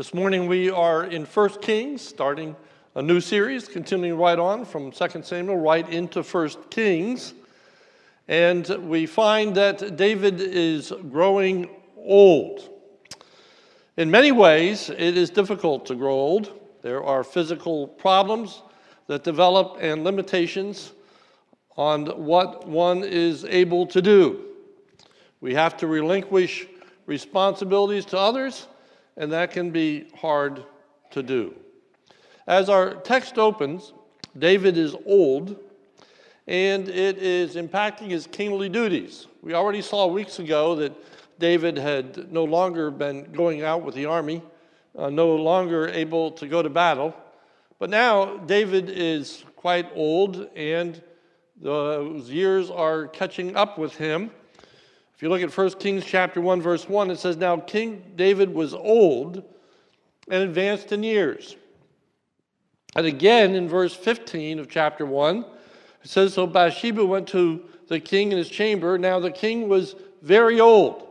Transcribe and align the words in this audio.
This 0.00 0.14
morning 0.14 0.46
we 0.46 0.70
are 0.70 1.04
in 1.04 1.26
1 1.26 1.60
Kings, 1.60 2.00
starting 2.00 2.56
a 2.94 3.02
new 3.02 3.20
series, 3.20 3.68
continuing 3.68 4.18
right 4.18 4.38
on 4.38 4.64
from 4.64 4.90
2 4.90 5.22
Samuel 5.22 5.58
right 5.58 5.86
into 5.90 6.22
1 6.22 6.48
Kings. 6.70 7.34
And 8.26 8.66
we 8.88 9.04
find 9.04 9.54
that 9.56 9.98
David 9.98 10.40
is 10.40 10.90
growing 11.10 11.68
old. 11.98 12.66
In 13.98 14.10
many 14.10 14.32
ways, 14.32 14.88
it 14.88 15.18
is 15.18 15.28
difficult 15.28 15.84
to 15.84 15.94
grow 15.94 16.14
old. 16.14 16.58
There 16.80 17.04
are 17.04 17.22
physical 17.22 17.86
problems 17.86 18.62
that 19.06 19.22
develop 19.22 19.76
and 19.82 20.02
limitations 20.02 20.92
on 21.76 22.06
what 22.06 22.66
one 22.66 23.04
is 23.04 23.44
able 23.44 23.84
to 23.88 24.00
do. 24.00 24.46
We 25.42 25.52
have 25.52 25.76
to 25.76 25.86
relinquish 25.86 26.66
responsibilities 27.04 28.06
to 28.06 28.18
others 28.18 28.66
and 29.16 29.32
that 29.32 29.50
can 29.50 29.70
be 29.70 30.08
hard 30.16 30.64
to 31.10 31.22
do. 31.22 31.54
As 32.46 32.68
our 32.68 32.94
text 32.94 33.38
opens, 33.38 33.92
David 34.38 34.76
is 34.76 34.94
old, 35.06 35.56
and 36.46 36.88
it 36.88 37.18
is 37.18 37.56
impacting 37.56 38.10
his 38.10 38.26
kingly 38.26 38.68
duties. 38.68 39.26
We 39.42 39.54
already 39.54 39.82
saw 39.82 40.06
weeks 40.06 40.38
ago 40.38 40.74
that 40.76 40.92
David 41.38 41.76
had 41.76 42.32
no 42.32 42.44
longer 42.44 42.90
been 42.90 43.32
going 43.32 43.62
out 43.62 43.82
with 43.82 43.94
the 43.94 44.06
army, 44.06 44.42
uh, 44.96 45.10
no 45.10 45.34
longer 45.36 45.88
able 45.88 46.32
to 46.32 46.46
go 46.46 46.62
to 46.62 46.68
battle. 46.68 47.14
But 47.78 47.90
now 47.90 48.36
David 48.36 48.90
is 48.90 49.44
quite 49.56 49.88
old, 49.94 50.48
and 50.54 51.02
those 51.60 52.30
years 52.30 52.70
are 52.70 53.06
catching 53.06 53.56
up 53.56 53.78
with 53.78 53.94
him. 53.96 54.30
If 55.20 55.24
you 55.24 55.28
look 55.28 55.42
at 55.42 55.54
1 55.54 55.70
Kings 55.72 56.06
chapter 56.06 56.40
1 56.40 56.62
verse 56.62 56.88
1 56.88 57.10
it 57.10 57.18
says 57.18 57.36
now 57.36 57.58
King 57.58 58.02
David 58.16 58.54
was 58.54 58.72
old 58.72 59.44
and 60.30 60.42
advanced 60.42 60.92
in 60.92 61.02
years. 61.02 61.56
And 62.96 63.04
again 63.04 63.54
in 63.54 63.68
verse 63.68 63.94
15 63.94 64.58
of 64.58 64.70
chapter 64.70 65.04
1 65.04 65.44
it 66.04 66.08
says 66.08 66.32
so 66.32 66.46
Bathsheba 66.46 67.04
went 67.04 67.28
to 67.28 67.62
the 67.88 68.00
king 68.00 68.32
in 68.32 68.38
his 68.38 68.48
chamber 68.48 68.96
now 68.96 69.20
the 69.20 69.30
king 69.30 69.68
was 69.68 69.94
very 70.22 70.58
old. 70.58 71.06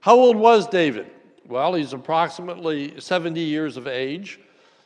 How 0.00 0.16
old 0.16 0.34
was 0.34 0.66
David? 0.66 1.08
Well, 1.46 1.74
he's 1.74 1.92
approximately 1.92 3.00
70 3.00 3.38
years 3.38 3.76
of 3.76 3.86
age. 3.86 4.40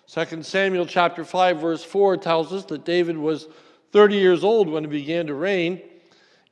2 0.07 0.43
Samuel 0.43 0.85
chapter 0.85 1.25
5 1.25 1.59
verse 1.63 1.83
4 1.83 2.19
tells 2.19 2.53
us 2.53 2.67
that 2.67 2.85
David 2.85 3.17
was 3.17 3.49
30 3.93 4.17
years 4.17 4.45
old 4.45 4.69
when 4.69 4.85
he 4.85 4.91
began 4.91 5.27
to 5.29 5.35
reign 5.35 5.81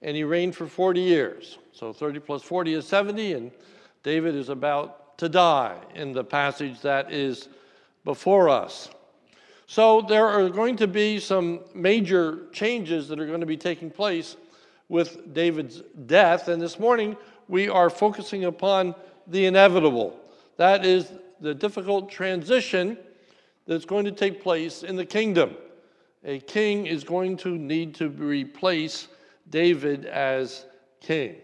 and 0.01 0.17
he 0.17 0.25
reigned 0.25 0.57
for 0.57 0.67
40 0.67 1.03
years. 1.03 1.59
So 1.79 1.93
30 1.93 2.19
plus 2.19 2.43
40 2.43 2.75
is 2.75 2.89
70, 2.89 3.35
and 3.35 3.53
David 4.03 4.35
is 4.35 4.49
about 4.49 5.17
to 5.19 5.29
die 5.29 5.77
in 5.95 6.13
the 6.13 6.25
passage 6.25 6.81
that 6.81 7.13
is 7.13 7.49
before 8.05 8.49
us. 8.49 8.91
So 9.69 10.01
there 10.01 10.27
are 10.27 10.49
going 10.49 10.75
to 10.79 10.89
be 10.89 11.21
some 11.21 11.61
major 11.77 12.47
changes 12.51 13.07
that 13.07 13.21
are 13.21 13.27
going 13.27 13.39
to 13.39 13.47
be 13.47 13.57
taking 13.57 13.93
place 13.93 14.37
with 14.89 15.33
David's 15.33 15.83
death. 16.07 16.49
And 16.49 16.61
this 16.61 16.81
morning 16.81 17.17
we 17.47 17.69
are 17.69 17.91
focusing 17.91 18.47
upon 18.47 18.93
the 19.29 19.47
inevitable. 19.47 20.19
That 20.57 20.85
is 20.85 21.13
the 21.41 21.55
difficult 21.55 22.11
transition 22.11 22.99
that's 23.69 23.85
going 23.85 24.05
to 24.05 24.11
take 24.11 24.43
place 24.43 24.83
in 24.83 24.97
the 24.97 25.07
kingdom. 25.07 25.55
A 26.25 26.41
king 26.41 26.87
is 26.87 27.05
going 27.05 27.37
to 27.37 27.57
need 27.57 27.95
to 27.97 28.09
replace 28.09 29.07
David 29.49 30.07
as 30.07 30.67
king. 31.01 31.37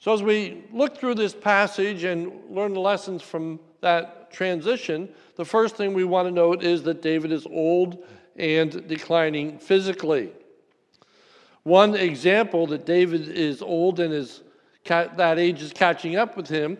So, 0.00 0.14
as 0.14 0.22
we 0.22 0.64
look 0.72 0.96
through 0.96 1.16
this 1.16 1.34
passage 1.34 2.04
and 2.04 2.32
learn 2.48 2.72
the 2.72 2.80
lessons 2.80 3.20
from 3.20 3.60
that 3.82 4.32
transition, 4.32 5.10
the 5.36 5.44
first 5.44 5.76
thing 5.76 5.92
we 5.92 6.04
want 6.04 6.26
to 6.26 6.32
note 6.32 6.62
is 6.62 6.82
that 6.84 7.02
David 7.02 7.30
is 7.30 7.44
old 7.44 8.02
and 8.34 8.88
declining 8.88 9.58
physically. 9.58 10.32
One 11.64 11.94
example 11.94 12.66
that 12.68 12.86
David 12.86 13.28
is 13.28 13.60
old 13.60 14.00
and 14.00 14.14
is 14.14 14.40
that 14.86 15.38
age 15.38 15.60
is 15.60 15.74
catching 15.74 16.16
up 16.16 16.34
with 16.34 16.48
him, 16.48 16.78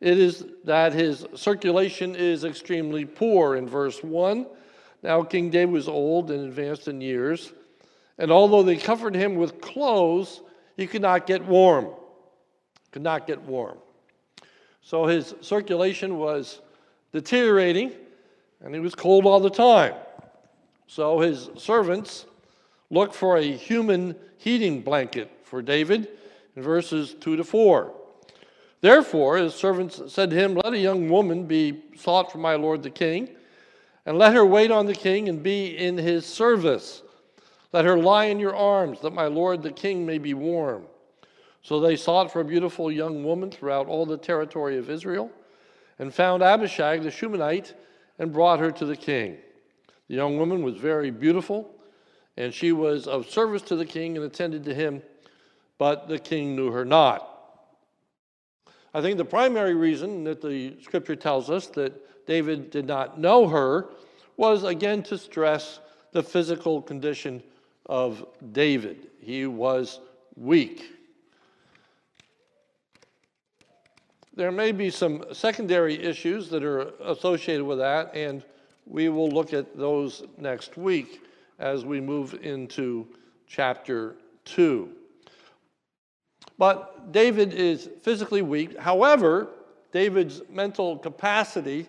it 0.00 0.18
is 0.18 0.44
that 0.64 0.92
his 0.92 1.24
circulation 1.36 2.16
is 2.16 2.42
extremely 2.42 3.04
poor. 3.04 3.54
In 3.54 3.68
verse 3.68 4.02
1, 4.02 4.44
now 5.04 5.22
King 5.22 5.50
David 5.50 5.72
was 5.72 5.86
old 5.86 6.32
and 6.32 6.46
advanced 6.46 6.88
in 6.88 7.00
years, 7.00 7.52
and 8.18 8.32
although 8.32 8.64
they 8.64 8.76
covered 8.76 9.14
him 9.14 9.36
with 9.36 9.60
clothes, 9.60 10.40
he 10.76 10.88
could 10.88 11.02
not 11.02 11.28
get 11.28 11.44
warm 11.44 11.90
could 12.92 13.02
not 13.02 13.26
get 13.26 13.40
warm. 13.42 13.78
So 14.82 15.06
his 15.06 15.34
circulation 15.40 16.18
was 16.18 16.60
deteriorating 17.12 17.92
and 18.62 18.74
he 18.74 18.80
was 18.80 18.94
cold 18.94 19.26
all 19.26 19.40
the 19.40 19.50
time. 19.50 19.94
So 20.86 21.20
his 21.20 21.50
servants 21.56 22.26
looked 22.90 23.14
for 23.14 23.36
a 23.36 23.42
human 23.56 24.16
heating 24.38 24.82
blanket 24.82 25.30
for 25.44 25.62
David 25.62 26.08
in 26.56 26.62
verses 26.62 27.14
2 27.20 27.36
to 27.36 27.44
4. 27.44 27.94
Therefore, 28.80 29.36
his 29.36 29.54
servants 29.54 30.00
said 30.08 30.30
to 30.30 30.36
him, 30.36 30.54
Let 30.54 30.72
a 30.72 30.78
young 30.78 31.08
woman 31.08 31.44
be 31.44 31.82
sought 31.96 32.32
for 32.32 32.38
my 32.38 32.54
lord 32.54 32.82
the 32.82 32.90
king, 32.90 33.28
and 34.06 34.18
let 34.18 34.32
her 34.32 34.44
wait 34.44 34.70
on 34.70 34.86
the 34.86 34.94
king 34.94 35.28
and 35.28 35.42
be 35.42 35.76
in 35.76 35.98
his 35.98 36.24
service. 36.24 37.02
Let 37.72 37.84
her 37.84 37.98
lie 37.98 38.24
in 38.26 38.40
your 38.40 38.56
arms, 38.56 39.00
that 39.02 39.12
my 39.12 39.26
lord 39.26 39.62
the 39.62 39.70
king 39.70 40.06
may 40.06 40.18
be 40.18 40.34
warm. 40.34 40.86
So 41.62 41.80
they 41.80 41.96
sought 41.96 42.32
for 42.32 42.40
a 42.40 42.44
beautiful 42.44 42.90
young 42.90 43.24
woman 43.24 43.50
throughout 43.50 43.86
all 43.86 44.06
the 44.06 44.16
territory 44.16 44.78
of 44.78 44.88
Israel 44.88 45.30
and 45.98 46.12
found 46.12 46.42
Abishag 46.42 47.02
the 47.02 47.10
Shunammite 47.10 47.74
and 48.18 48.32
brought 48.32 48.60
her 48.60 48.70
to 48.70 48.86
the 48.86 48.96
king. 48.96 49.36
The 50.08 50.14
young 50.16 50.38
woman 50.38 50.62
was 50.62 50.76
very 50.76 51.10
beautiful, 51.10 51.74
and 52.36 52.52
she 52.52 52.72
was 52.72 53.06
of 53.06 53.28
service 53.28 53.62
to 53.62 53.76
the 53.76 53.84
king 53.84 54.16
and 54.16 54.24
attended 54.24 54.64
to 54.64 54.74
him, 54.74 55.02
but 55.78 56.08
the 56.08 56.18
king 56.18 56.56
knew 56.56 56.70
her 56.72 56.84
not. 56.84 57.26
I 58.92 59.00
think 59.00 59.18
the 59.18 59.24
primary 59.24 59.74
reason 59.74 60.24
that 60.24 60.40
the 60.40 60.76
scripture 60.82 61.14
tells 61.14 61.48
us 61.50 61.66
that 61.68 62.26
David 62.26 62.70
did 62.70 62.86
not 62.86 63.20
know 63.20 63.46
her 63.46 63.90
was 64.36 64.64
again 64.64 65.02
to 65.04 65.18
stress 65.18 65.80
the 66.12 66.22
physical 66.22 66.82
condition 66.82 67.42
of 67.86 68.24
David. 68.52 69.08
He 69.20 69.46
was 69.46 70.00
weak. 70.36 70.99
There 74.34 74.52
may 74.52 74.70
be 74.70 74.90
some 74.90 75.24
secondary 75.32 76.00
issues 76.00 76.48
that 76.50 76.62
are 76.62 76.92
associated 77.02 77.64
with 77.64 77.78
that, 77.78 78.14
and 78.14 78.44
we 78.86 79.08
will 79.08 79.28
look 79.28 79.52
at 79.52 79.76
those 79.76 80.22
next 80.38 80.76
week 80.76 81.22
as 81.58 81.84
we 81.84 82.00
move 82.00 82.38
into 82.42 83.08
chapter 83.46 84.16
2. 84.44 84.88
But 86.58 87.10
David 87.12 87.52
is 87.52 87.90
physically 88.02 88.42
weak. 88.42 88.78
However, 88.78 89.48
David's 89.92 90.42
mental 90.48 90.96
capacity 90.96 91.86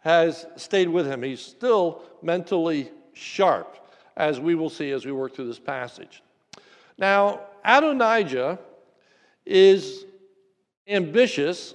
has 0.00 0.46
stayed 0.56 0.88
with 0.88 1.06
him. 1.06 1.22
He's 1.22 1.40
still 1.40 2.02
mentally 2.22 2.90
sharp, 3.12 3.78
as 4.16 4.38
we 4.38 4.54
will 4.54 4.70
see 4.70 4.92
as 4.92 5.04
we 5.04 5.12
work 5.12 5.34
through 5.34 5.48
this 5.48 5.58
passage. 5.58 6.22
Now, 6.96 7.40
Adonijah 7.64 8.58
is 9.44 10.04
ambitious 10.88 11.74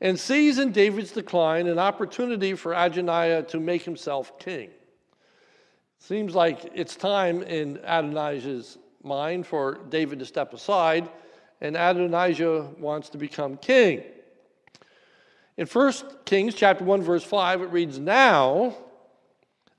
and 0.00 0.18
sees 0.18 0.58
in 0.58 0.72
David's 0.72 1.12
decline 1.12 1.66
an 1.66 1.78
opportunity 1.78 2.54
for 2.54 2.72
Adonijah 2.72 3.46
to 3.48 3.60
make 3.60 3.82
himself 3.82 4.38
king. 4.38 4.70
Seems 5.98 6.34
like 6.34 6.70
it's 6.74 6.96
time 6.96 7.42
in 7.42 7.78
Adonijah's 7.78 8.78
mind 9.02 9.46
for 9.46 9.78
David 9.88 10.18
to 10.18 10.26
step 10.26 10.52
aside, 10.52 11.08
and 11.60 11.76
Adonijah 11.76 12.68
wants 12.78 13.08
to 13.10 13.18
become 13.18 13.56
king. 13.56 14.02
In 15.56 15.66
1 15.66 15.92
Kings 16.26 16.54
chapter 16.54 16.84
1 16.84 17.02
verse 17.02 17.24
5 17.24 17.62
it 17.62 17.66
reads 17.66 17.98
now 17.98 18.76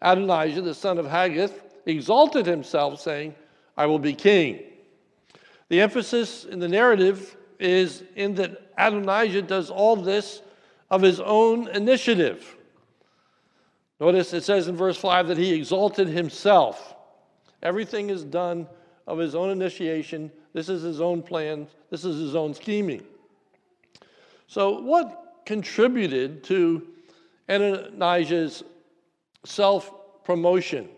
Adonijah 0.02 0.62
the 0.62 0.74
son 0.74 0.98
of 0.98 1.06
Haggith 1.06 1.62
exalted 1.86 2.48
himself 2.48 3.00
saying 3.00 3.36
I 3.76 3.86
will 3.86 4.00
be 4.00 4.14
king. 4.14 4.64
The 5.70 5.82
emphasis 5.82 6.46
in 6.46 6.60
the 6.60 6.68
narrative 6.68 7.38
is 7.60 8.04
in 8.16 8.36
that 8.36 8.72
Adonijah 8.78 9.42
does 9.42 9.70
all 9.70 9.96
this 9.96 10.42
of 10.90 11.02
his 11.02 11.20
own 11.20 11.68
initiative. 11.70 12.56
Notice 14.00 14.34
it 14.34 14.44
says 14.44 14.68
in 14.68 14.76
verse 14.76 14.98
5 14.98 15.28
that 15.30 15.38
he 15.38 15.54
exalted 15.54 16.08
himself. 16.08 16.96
Everything 17.64 18.10
is 18.10 18.24
done 18.24 18.68
of 19.08 19.18
his 19.18 19.34
own 19.34 19.50
initiation. 19.50 20.32
This 20.54 20.70
is 20.70 20.84
his 20.84 21.02
own 21.02 21.24
plan. 21.24 21.68
This 21.90 22.06
is 22.06 22.20
his 22.20 22.36
own 22.36 22.54
scheming. 22.54 23.04
So, 24.48 24.80
what 24.82 25.42
contributed 25.46 26.44
to 26.46 26.88
Adonijah's 27.50 28.64
self 29.46 29.92
promotion? 30.24 30.90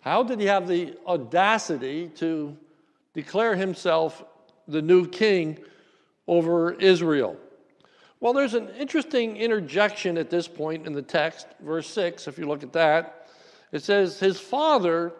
How 0.00 0.22
did 0.22 0.40
he 0.40 0.46
have 0.46 0.66
the 0.66 0.96
audacity 1.06 2.08
to 2.16 2.56
declare 3.14 3.54
himself 3.54 4.24
the 4.70 4.82
new 4.82 5.06
king 5.06 5.58
over 6.26 6.72
Israel? 6.72 7.36
Well, 8.20 8.32
there's 8.32 8.54
an 8.54 8.68
interesting 8.78 9.36
interjection 9.36 10.18
at 10.18 10.28
this 10.28 10.46
point 10.46 10.86
in 10.86 10.92
the 10.92 11.02
text, 11.02 11.46
verse 11.60 11.88
6, 11.88 12.28
if 12.28 12.38
you 12.38 12.46
look 12.46 12.62
at 12.62 12.72
that. 12.74 13.28
It 13.72 13.82
says, 13.82 14.20
His 14.20 14.38
father 14.38 15.12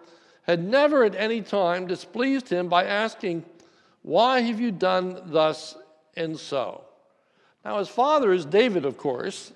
had 0.42 0.62
never 0.62 1.04
at 1.04 1.14
any 1.14 1.40
time 1.40 1.86
displeased 1.86 2.48
him 2.48 2.68
by 2.68 2.84
asking, 2.84 3.44
Why 4.02 4.40
have 4.40 4.60
you 4.60 4.70
done 4.70 5.22
thus 5.26 5.76
and 6.16 6.38
so? 6.38 6.84
Now, 7.64 7.78
his 7.78 7.88
father 7.88 8.32
is 8.32 8.44
David, 8.44 8.84
of 8.84 8.98
course, 8.98 9.52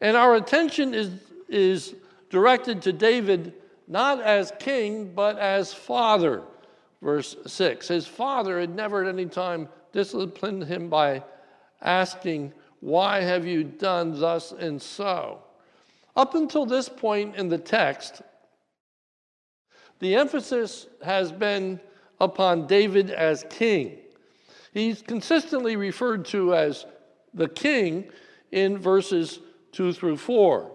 and 0.00 0.16
our 0.16 0.34
attention 0.34 0.94
is, 0.94 1.10
is 1.48 1.94
directed 2.30 2.82
to 2.82 2.92
David 2.92 3.54
not 3.86 4.20
as 4.20 4.52
king, 4.60 5.12
but 5.14 5.36
as 5.38 5.74
father. 5.74 6.42
Verse 7.02 7.36
6. 7.46 7.88
His 7.88 8.06
father 8.06 8.60
had 8.60 8.74
never 8.74 9.02
at 9.02 9.08
any 9.08 9.26
time 9.26 9.68
disciplined 9.92 10.64
him 10.64 10.88
by 10.88 11.22
asking, 11.80 12.52
Why 12.80 13.20
have 13.20 13.46
you 13.46 13.64
done 13.64 14.18
thus 14.18 14.52
and 14.52 14.80
so? 14.80 15.42
Up 16.16 16.34
until 16.34 16.66
this 16.66 16.88
point 16.88 17.36
in 17.36 17.48
the 17.48 17.58
text, 17.58 18.22
the 20.00 20.14
emphasis 20.14 20.86
has 21.02 21.32
been 21.32 21.80
upon 22.20 22.66
David 22.66 23.10
as 23.10 23.46
king. 23.48 23.98
He's 24.72 25.02
consistently 25.02 25.76
referred 25.76 26.26
to 26.26 26.54
as 26.54 26.86
the 27.32 27.48
king 27.48 28.08
in 28.52 28.78
verses 28.78 29.40
2 29.72 29.92
through 29.92 30.16
4. 30.16 30.70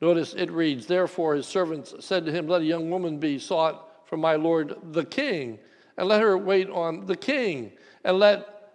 Notice 0.00 0.34
it 0.34 0.50
reads, 0.50 0.86
Therefore 0.86 1.34
his 1.34 1.46
servants 1.46 1.94
said 2.00 2.24
to 2.26 2.32
him, 2.32 2.46
Let 2.46 2.62
a 2.62 2.66
young 2.66 2.90
woman 2.90 3.18
be 3.18 3.38
sought 3.38 3.88
for 4.12 4.18
my 4.18 4.34
lord 4.34 4.76
the 4.92 5.06
king, 5.06 5.58
and 5.96 6.06
let 6.06 6.20
her 6.20 6.36
wait 6.36 6.68
on 6.68 7.06
the 7.06 7.16
king, 7.16 7.72
and 8.04 8.18
let 8.18 8.74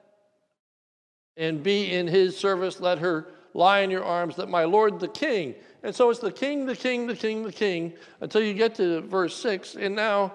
and 1.37 1.61
be 1.61 1.93
in 1.93 2.07
his 2.07 2.35
service, 2.35 2.79
let 2.79 2.97
her 2.97 3.27
lie 3.53 3.81
in 3.81 3.91
your 3.91 4.03
arms, 4.03 4.35
that 4.37 4.49
my 4.49 4.63
lord 4.63 4.99
the 4.99 5.07
king. 5.07 5.53
And 5.83 5.93
so 5.95 6.09
it's 6.09 6.19
the 6.19 6.31
king, 6.31 6.65
the 6.65 6.75
king, 6.75 7.05
the 7.05 7.15
king, 7.15 7.43
the 7.43 7.51
king, 7.51 7.93
until 8.19 8.41
you 8.41 8.55
get 8.55 8.73
to 8.77 9.01
verse 9.01 9.35
6, 9.35 9.75
and 9.75 9.95
now 9.95 10.33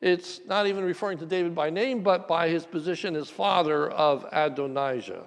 it's 0.00 0.40
not 0.48 0.66
even 0.66 0.82
referring 0.82 1.18
to 1.18 1.26
David 1.26 1.54
by 1.54 1.70
name, 1.70 2.02
but 2.02 2.26
by 2.26 2.48
his 2.48 2.66
position 2.66 3.14
as 3.14 3.30
father 3.30 3.92
of 3.92 4.26
Adonijah. 4.32 5.22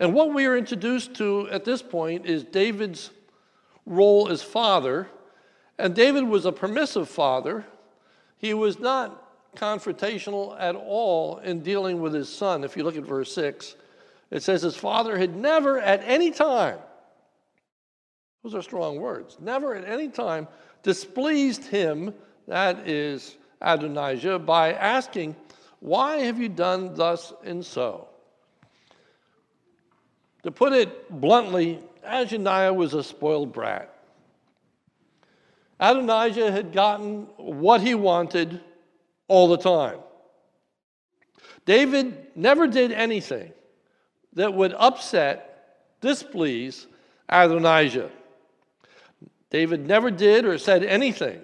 And 0.00 0.12
what 0.12 0.34
we 0.34 0.46
are 0.46 0.56
introduced 0.56 1.14
to 1.14 1.48
at 1.52 1.64
this 1.64 1.80
point 1.80 2.26
is 2.26 2.42
David's 2.42 3.12
role 3.86 4.28
as 4.28 4.42
father. 4.42 5.08
And 5.78 5.94
David 5.94 6.24
was 6.24 6.46
a 6.46 6.52
permissive 6.52 7.08
father. 7.08 7.64
He 8.38 8.54
was 8.54 8.78
not 8.78 9.22
confrontational 9.56 10.56
at 10.58 10.74
all 10.74 11.38
in 11.38 11.60
dealing 11.60 12.00
with 12.00 12.12
his 12.12 12.28
son. 12.28 12.64
If 12.64 12.76
you 12.76 12.84
look 12.84 12.96
at 12.96 13.04
verse 13.04 13.32
6, 13.34 13.74
it 14.30 14.42
says 14.42 14.62
his 14.62 14.76
father 14.76 15.18
had 15.18 15.36
never 15.36 15.78
at 15.78 16.02
any 16.04 16.30
time, 16.30 16.78
those 18.42 18.54
are 18.54 18.62
strong 18.62 19.00
words, 19.00 19.36
never 19.40 19.74
at 19.74 19.88
any 19.88 20.08
time 20.08 20.46
displeased 20.82 21.64
him, 21.64 22.14
that 22.46 22.88
is 22.88 23.36
Adonijah, 23.60 24.38
by 24.38 24.72
asking, 24.72 25.34
Why 25.80 26.18
have 26.18 26.38
you 26.38 26.48
done 26.48 26.94
thus 26.94 27.32
and 27.44 27.64
so? 27.64 28.08
To 30.44 30.52
put 30.52 30.72
it 30.72 31.10
bluntly, 31.20 31.80
Adonijah 32.04 32.72
was 32.72 32.94
a 32.94 33.02
spoiled 33.02 33.52
brat. 33.52 33.95
Adonijah 35.78 36.50
had 36.50 36.72
gotten 36.72 37.26
what 37.36 37.80
he 37.80 37.94
wanted 37.94 38.60
all 39.28 39.48
the 39.48 39.58
time. 39.58 39.98
David 41.64 42.28
never 42.34 42.66
did 42.66 42.92
anything 42.92 43.52
that 44.34 44.54
would 44.54 44.72
upset, 44.74 45.78
displease 46.00 46.86
Adonijah. 47.28 48.10
David 49.50 49.86
never 49.86 50.10
did 50.10 50.44
or 50.44 50.58
said 50.58 50.84
anything 50.84 51.40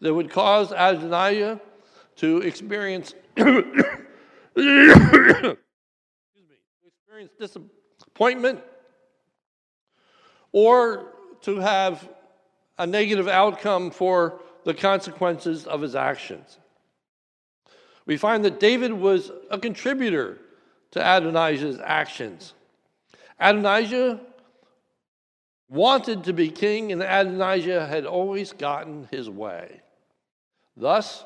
that 0.00 0.12
would 0.12 0.30
cause 0.30 0.72
Adonijah 0.72 1.60
to 2.16 2.38
experience 2.38 3.14
experience 3.36 3.86
disappointment 7.38 8.60
or 10.52 11.12
to 11.40 11.58
have 11.58 12.08
a 12.82 12.86
negative 12.86 13.28
outcome 13.28 13.92
for 13.92 14.40
the 14.64 14.74
consequences 14.74 15.66
of 15.68 15.80
his 15.80 15.94
actions. 15.94 16.58
We 18.06 18.16
find 18.16 18.44
that 18.44 18.58
David 18.58 18.92
was 18.92 19.30
a 19.52 19.58
contributor 19.58 20.38
to 20.90 21.00
Adonijah's 21.00 21.78
actions. 21.78 22.54
Adonijah 23.38 24.20
wanted 25.68 26.24
to 26.24 26.32
be 26.32 26.50
king, 26.50 26.90
and 26.90 27.02
Adonijah 27.02 27.86
had 27.86 28.04
always 28.04 28.52
gotten 28.52 29.06
his 29.12 29.30
way. 29.30 29.80
Thus, 30.76 31.24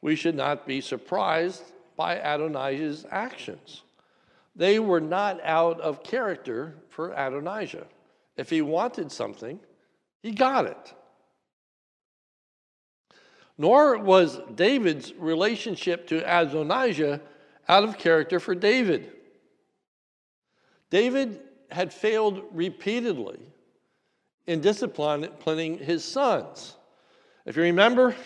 we 0.00 0.16
should 0.16 0.34
not 0.34 0.66
be 0.66 0.80
surprised 0.80 1.64
by 1.96 2.16
Adonijah's 2.16 3.04
actions. 3.10 3.82
They 4.56 4.78
were 4.78 5.02
not 5.02 5.38
out 5.44 5.82
of 5.82 6.02
character 6.02 6.76
for 6.88 7.10
Adonijah. 7.10 7.86
If 8.38 8.48
he 8.48 8.62
wanted 8.62 9.12
something, 9.12 9.60
he 10.24 10.30
got 10.30 10.64
it. 10.64 10.94
Nor 13.58 13.98
was 13.98 14.40
David's 14.54 15.12
relationship 15.12 16.06
to 16.08 16.24
Adonijah 16.24 17.20
out 17.68 17.84
of 17.84 17.98
character 17.98 18.40
for 18.40 18.54
David. 18.54 19.12
David 20.88 21.40
had 21.70 21.92
failed 21.92 22.42
repeatedly 22.52 23.38
in 24.46 24.62
disciplining 24.62 25.78
his 25.78 26.02
sons. 26.02 26.74
If 27.44 27.56
you 27.56 27.64
remember, 27.64 28.16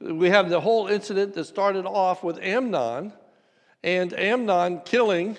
we 0.00 0.28
have 0.28 0.50
the 0.50 0.60
whole 0.60 0.88
incident 0.88 1.32
that 1.32 1.44
started 1.44 1.86
off 1.86 2.22
with 2.22 2.38
Amnon 2.40 3.10
and 3.82 4.12
Amnon 4.12 4.82
killing 4.84 5.38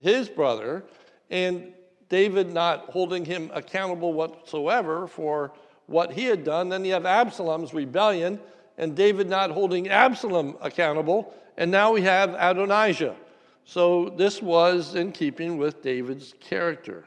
his 0.00 0.28
brother, 0.28 0.84
and 1.30 1.72
David 2.08 2.52
not 2.52 2.90
holding 2.90 3.24
him 3.24 3.50
accountable 3.52 4.12
whatsoever 4.12 5.06
for 5.06 5.52
what 5.86 6.12
he 6.12 6.24
had 6.24 6.44
done. 6.44 6.68
Then 6.68 6.84
you 6.84 6.92
have 6.92 7.06
Absalom's 7.06 7.74
rebellion, 7.74 8.40
and 8.76 8.94
David 8.94 9.28
not 9.28 9.50
holding 9.50 9.88
Absalom 9.88 10.56
accountable. 10.60 11.34
And 11.56 11.70
now 11.70 11.92
we 11.92 12.02
have 12.02 12.34
Adonijah. 12.38 13.16
So 13.64 14.08
this 14.16 14.40
was 14.40 14.94
in 14.94 15.12
keeping 15.12 15.58
with 15.58 15.82
David's 15.82 16.34
character. 16.40 17.04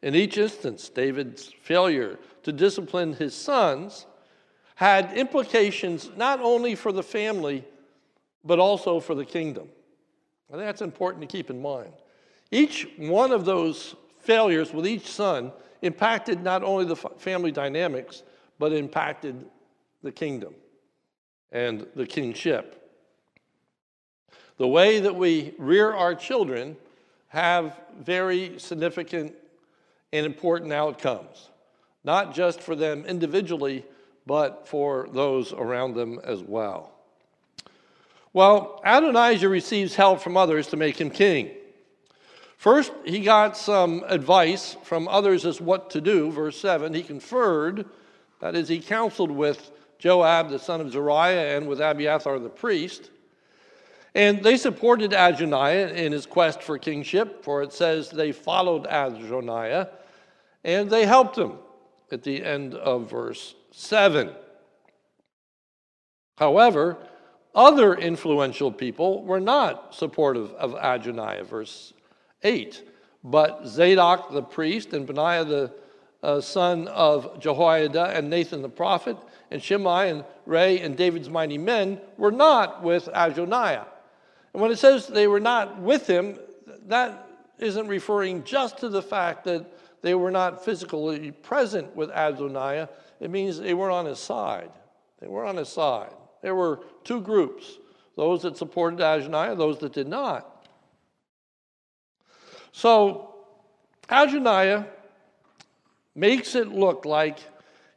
In 0.00 0.14
each 0.14 0.38
instance, 0.38 0.88
David's 0.88 1.52
failure 1.62 2.18
to 2.42 2.52
discipline 2.52 3.12
his 3.12 3.34
sons 3.34 4.06
had 4.74 5.12
implications 5.16 6.10
not 6.16 6.40
only 6.40 6.74
for 6.74 6.92
the 6.92 7.02
family, 7.02 7.64
but 8.44 8.58
also 8.58 8.98
for 8.98 9.14
the 9.14 9.24
kingdom. 9.24 9.68
Think 10.50 10.64
that's 10.64 10.82
important 10.82 11.22
to 11.22 11.26
keep 11.26 11.50
in 11.50 11.62
mind. 11.62 11.92
Each 12.52 12.86
one 12.98 13.32
of 13.32 13.46
those 13.46 13.96
failures 14.20 14.72
with 14.72 14.86
each 14.86 15.06
son 15.06 15.52
impacted 15.80 16.42
not 16.42 16.62
only 16.62 16.84
the 16.84 16.94
family 16.94 17.50
dynamics, 17.50 18.22
but 18.58 18.72
impacted 18.72 19.46
the 20.02 20.12
kingdom 20.12 20.54
and 21.50 21.86
the 21.96 22.06
kingship. 22.06 22.78
The 24.58 24.68
way 24.68 25.00
that 25.00 25.16
we 25.16 25.54
rear 25.58 25.92
our 25.92 26.14
children 26.14 26.76
have 27.28 27.80
very 27.98 28.58
significant 28.58 29.34
and 30.12 30.26
important 30.26 30.72
outcomes, 30.72 31.48
not 32.04 32.34
just 32.34 32.60
for 32.60 32.76
them 32.76 33.06
individually, 33.06 33.84
but 34.26 34.68
for 34.68 35.08
those 35.12 35.54
around 35.54 35.94
them 35.94 36.20
as 36.22 36.42
well. 36.42 36.92
Well, 38.34 38.80
Adonijah 38.84 39.48
receives 39.48 39.94
help 39.94 40.20
from 40.20 40.36
others 40.36 40.66
to 40.68 40.76
make 40.76 41.00
him 41.00 41.08
king. 41.08 41.50
First, 42.62 42.92
he 43.04 43.18
got 43.18 43.56
some 43.56 44.04
advice 44.06 44.76
from 44.84 45.08
others 45.08 45.44
as 45.44 45.60
what 45.60 45.90
to 45.90 46.00
do. 46.00 46.30
Verse 46.30 46.56
7 46.56 46.94
he 46.94 47.02
conferred, 47.02 47.84
that 48.38 48.54
is, 48.54 48.68
he 48.68 48.78
counseled 48.78 49.32
with 49.32 49.72
Joab, 49.98 50.48
the 50.48 50.60
son 50.60 50.80
of 50.80 50.92
Zeruiah, 50.92 51.56
and 51.56 51.66
with 51.66 51.80
Abiathar 51.80 52.38
the 52.38 52.48
priest. 52.48 53.10
And 54.14 54.44
they 54.44 54.56
supported 54.56 55.12
Adonijah 55.12 55.92
in 56.00 56.12
his 56.12 56.24
quest 56.24 56.62
for 56.62 56.78
kingship, 56.78 57.42
for 57.42 57.64
it 57.64 57.72
says 57.72 58.10
they 58.10 58.30
followed 58.30 58.86
Adonijah 58.86 59.90
and 60.62 60.88
they 60.88 61.04
helped 61.04 61.36
him 61.36 61.54
at 62.12 62.22
the 62.22 62.44
end 62.44 62.74
of 62.74 63.10
verse 63.10 63.56
7. 63.72 64.30
However, 66.38 66.96
other 67.56 67.96
influential 67.96 68.70
people 68.70 69.24
were 69.24 69.40
not 69.40 69.96
supportive 69.96 70.52
of 70.52 70.76
Adonijah, 70.80 71.42
verse 71.42 71.92
8. 72.42 72.88
But 73.24 73.66
Zadok 73.66 74.32
the 74.32 74.42
priest 74.42 74.92
and 74.92 75.06
Benaiah 75.06 75.44
the 75.44 75.72
uh, 76.22 76.40
son 76.40 76.88
of 76.88 77.40
Jehoiada, 77.40 78.16
and 78.16 78.30
Nathan 78.30 78.62
the 78.62 78.68
prophet, 78.68 79.16
and 79.50 79.62
Shimei 79.62 80.10
and 80.10 80.24
Rei 80.46 80.78
and 80.80 80.96
David's 80.96 81.28
mighty 81.28 81.58
men 81.58 82.00
were 82.16 82.30
not 82.30 82.82
with 82.82 83.08
Adonijah. 83.12 83.86
And 84.52 84.62
when 84.62 84.70
it 84.70 84.78
says 84.78 85.06
they 85.06 85.26
were 85.26 85.40
not 85.40 85.80
with 85.80 86.06
him, 86.06 86.38
that 86.86 87.28
isn't 87.58 87.88
referring 87.88 88.44
just 88.44 88.78
to 88.78 88.88
the 88.88 89.02
fact 89.02 89.44
that 89.44 89.66
they 90.02 90.14
were 90.14 90.30
not 90.30 90.64
physically 90.64 91.30
present 91.30 91.94
with 91.94 92.10
Adonijah. 92.10 92.88
It 93.20 93.30
means 93.30 93.58
they 93.58 93.74
were 93.74 93.90
on 93.90 94.06
his 94.06 94.18
side. 94.18 94.70
They 95.20 95.28
were 95.28 95.44
on 95.44 95.56
his 95.56 95.68
side. 95.68 96.12
There 96.42 96.54
were 96.54 96.80
two 97.04 97.20
groups 97.20 97.78
those 98.14 98.42
that 98.42 98.58
supported 98.58 99.00
Adonijah, 99.00 99.56
those 99.56 99.78
that 99.78 99.92
did 99.92 100.08
not. 100.08 100.51
So, 102.72 103.34
Adonijah 104.08 104.86
makes 106.14 106.54
it 106.54 106.68
look 106.68 107.04
like 107.04 107.38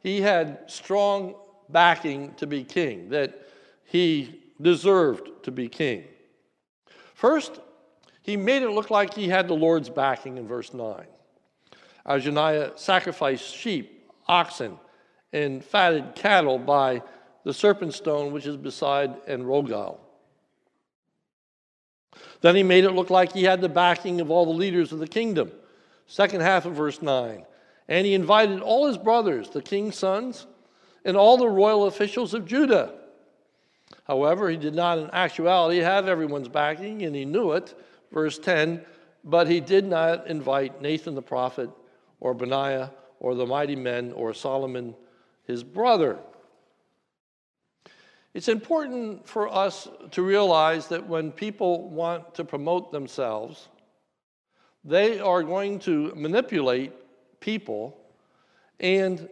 he 0.02 0.20
had 0.20 0.60
strong 0.66 1.34
backing 1.68 2.34
to 2.34 2.46
be 2.46 2.62
king, 2.62 3.08
that 3.08 3.48
he 3.84 4.40
deserved 4.60 5.30
to 5.42 5.50
be 5.50 5.68
king. 5.68 6.04
First, 7.14 7.60
he 8.22 8.36
made 8.36 8.62
it 8.62 8.70
look 8.70 8.90
like 8.90 9.14
he 9.14 9.28
had 9.28 9.48
the 9.48 9.54
Lord's 9.54 9.88
backing 9.88 10.36
in 10.36 10.46
verse 10.46 10.72
9. 10.72 11.06
Adonijah 12.04 12.72
sacrificed 12.76 13.54
sheep, 13.54 14.08
oxen, 14.28 14.78
and 15.32 15.64
fatted 15.64 16.14
cattle 16.14 16.58
by 16.58 17.02
the 17.44 17.52
serpent 17.52 17.94
stone 17.94 18.32
which 18.32 18.46
is 18.46 18.56
beside 18.56 19.14
En-rogel. 19.26 19.98
Then 22.40 22.56
he 22.56 22.62
made 22.62 22.84
it 22.84 22.92
look 22.92 23.10
like 23.10 23.32
he 23.32 23.44
had 23.44 23.60
the 23.60 23.68
backing 23.68 24.20
of 24.20 24.30
all 24.30 24.44
the 24.44 24.52
leaders 24.52 24.92
of 24.92 24.98
the 24.98 25.08
kingdom. 25.08 25.50
Second 26.06 26.40
half 26.42 26.66
of 26.66 26.74
verse 26.74 27.02
9. 27.02 27.44
And 27.88 28.06
he 28.06 28.14
invited 28.14 28.60
all 28.60 28.86
his 28.86 28.98
brothers, 28.98 29.50
the 29.50 29.62
king's 29.62 29.96
sons, 29.96 30.46
and 31.04 31.16
all 31.16 31.36
the 31.36 31.48
royal 31.48 31.86
officials 31.86 32.34
of 32.34 32.46
Judah. 32.46 32.94
However, 34.04 34.50
he 34.50 34.56
did 34.56 34.74
not 34.74 34.98
in 34.98 35.10
actuality 35.12 35.78
have 35.78 36.08
everyone's 36.08 36.48
backing, 36.48 37.02
and 37.02 37.14
he 37.14 37.24
knew 37.24 37.52
it. 37.52 37.78
Verse 38.12 38.38
10 38.38 38.84
But 39.24 39.48
he 39.48 39.60
did 39.60 39.84
not 39.84 40.26
invite 40.26 40.80
Nathan 40.80 41.14
the 41.14 41.22
prophet, 41.22 41.70
or 42.20 42.34
Benaiah, 42.34 42.92
or 43.20 43.34
the 43.34 43.46
mighty 43.46 43.76
men, 43.76 44.12
or 44.12 44.34
Solomon 44.34 44.94
his 45.46 45.62
brother. 45.62 46.18
It's 48.36 48.48
important 48.48 49.26
for 49.26 49.48
us 49.48 49.88
to 50.10 50.20
realize 50.20 50.88
that 50.88 51.06
when 51.06 51.32
people 51.32 51.88
want 51.88 52.34
to 52.34 52.44
promote 52.44 52.92
themselves, 52.92 53.68
they 54.84 55.18
are 55.18 55.42
going 55.42 55.78
to 55.88 56.12
manipulate 56.14 56.92
people 57.40 57.96
and 58.78 59.26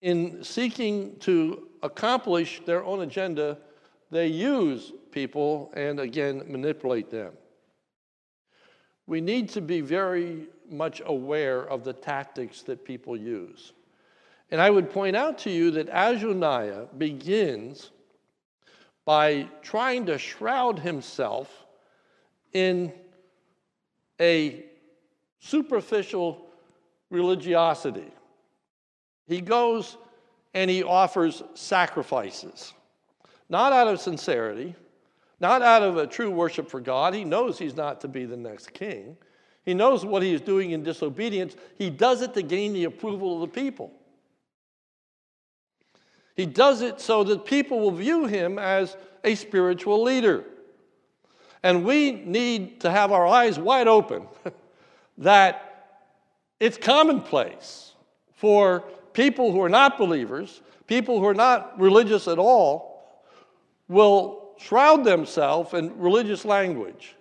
in 0.00 0.44
seeking 0.44 1.18
to 1.18 1.66
accomplish 1.82 2.62
their 2.64 2.84
own 2.84 3.00
agenda, 3.00 3.58
they 4.12 4.28
use 4.28 4.92
people 5.10 5.72
and 5.74 5.98
again 5.98 6.44
manipulate 6.46 7.10
them. 7.10 7.32
We 9.08 9.20
need 9.20 9.48
to 9.48 9.60
be 9.60 9.80
very 9.80 10.46
much 10.70 11.02
aware 11.04 11.68
of 11.68 11.82
the 11.82 11.92
tactics 11.92 12.62
that 12.62 12.84
people 12.84 13.16
use. 13.16 13.72
And 14.52 14.60
I 14.60 14.70
would 14.70 14.88
point 14.88 15.16
out 15.16 15.36
to 15.38 15.50
you 15.50 15.72
that 15.72 15.88
Adonijah 15.88 16.90
begins 16.96 17.90
by 19.04 19.48
trying 19.62 20.06
to 20.06 20.18
shroud 20.18 20.78
himself 20.78 21.66
in 22.52 22.92
a 24.20 24.64
superficial 25.40 26.46
religiosity. 27.10 28.10
He 29.26 29.40
goes 29.40 29.96
and 30.54 30.70
he 30.70 30.82
offers 30.82 31.42
sacrifices, 31.54 32.72
not 33.48 33.72
out 33.72 33.88
of 33.88 34.00
sincerity, 34.00 34.74
not 35.40 35.62
out 35.62 35.82
of 35.82 35.96
a 35.96 36.06
true 36.06 36.30
worship 36.30 36.70
for 36.70 36.80
God. 36.80 37.12
He 37.12 37.24
knows 37.24 37.58
he's 37.58 37.76
not 37.76 38.00
to 38.02 38.08
be 38.08 38.24
the 38.24 38.36
next 38.36 38.72
king. 38.72 39.16
He 39.64 39.74
knows 39.74 40.04
what 40.04 40.22
he 40.22 40.32
is 40.32 40.40
doing 40.40 40.70
in 40.70 40.82
disobedience. 40.82 41.56
He 41.76 41.90
does 41.90 42.22
it 42.22 42.34
to 42.34 42.42
gain 42.42 42.72
the 42.72 42.84
approval 42.84 43.42
of 43.42 43.52
the 43.52 43.60
people. 43.60 43.92
He 46.34 46.46
does 46.46 46.82
it 46.82 47.00
so 47.00 47.24
that 47.24 47.44
people 47.44 47.80
will 47.80 47.92
view 47.92 48.26
him 48.26 48.58
as 48.58 48.96
a 49.22 49.34
spiritual 49.34 50.02
leader. 50.02 50.44
And 51.62 51.84
we 51.84 52.12
need 52.12 52.80
to 52.80 52.90
have 52.90 53.12
our 53.12 53.26
eyes 53.26 53.58
wide 53.58 53.88
open 53.88 54.26
that 55.18 56.02
it's 56.60 56.76
commonplace 56.76 57.94
for 58.34 58.84
people 59.12 59.52
who 59.52 59.62
are 59.62 59.68
not 59.68 59.96
believers, 59.96 60.60
people 60.86 61.18
who 61.18 61.26
are 61.26 61.34
not 61.34 61.80
religious 61.80 62.28
at 62.28 62.38
all, 62.38 63.22
will 63.88 64.54
shroud 64.58 65.04
themselves 65.04 65.72
in 65.72 65.98
religious 65.98 66.44
language 66.44 67.16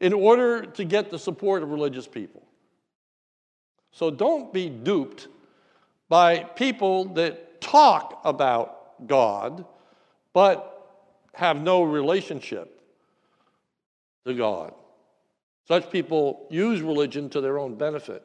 in 0.00 0.12
order 0.12 0.66
to 0.66 0.84
get 0.84 1.10
the 1.10 1.18
support 1.18 1.62
of 1.62 1.70
religious 1.70 2.06
people. 2.06 2.42
So 3.92 4.10
don't 4.10 4.52
be 4.52 4.68
duped 4.68 5.28
by 6.08 6.40
people 6.40 7.06
that 7.14 7.45
talk 7.66 8.20
about 8.24 9.06
God 9.06 9.64
but 10.32 10.72
have 11.34 11.60
no 11.60 11.82
relationship 11.82 12.80
to 14.24 14.34
God. 14.34 14.72
Such 15.66 15.90
people 15.90 16.46
use 16.50 16.80
religion 16.80 17.28
to 17.30 17.40
their 17.40 17.58
own 17.58 17.74
benefit 17.74 18.22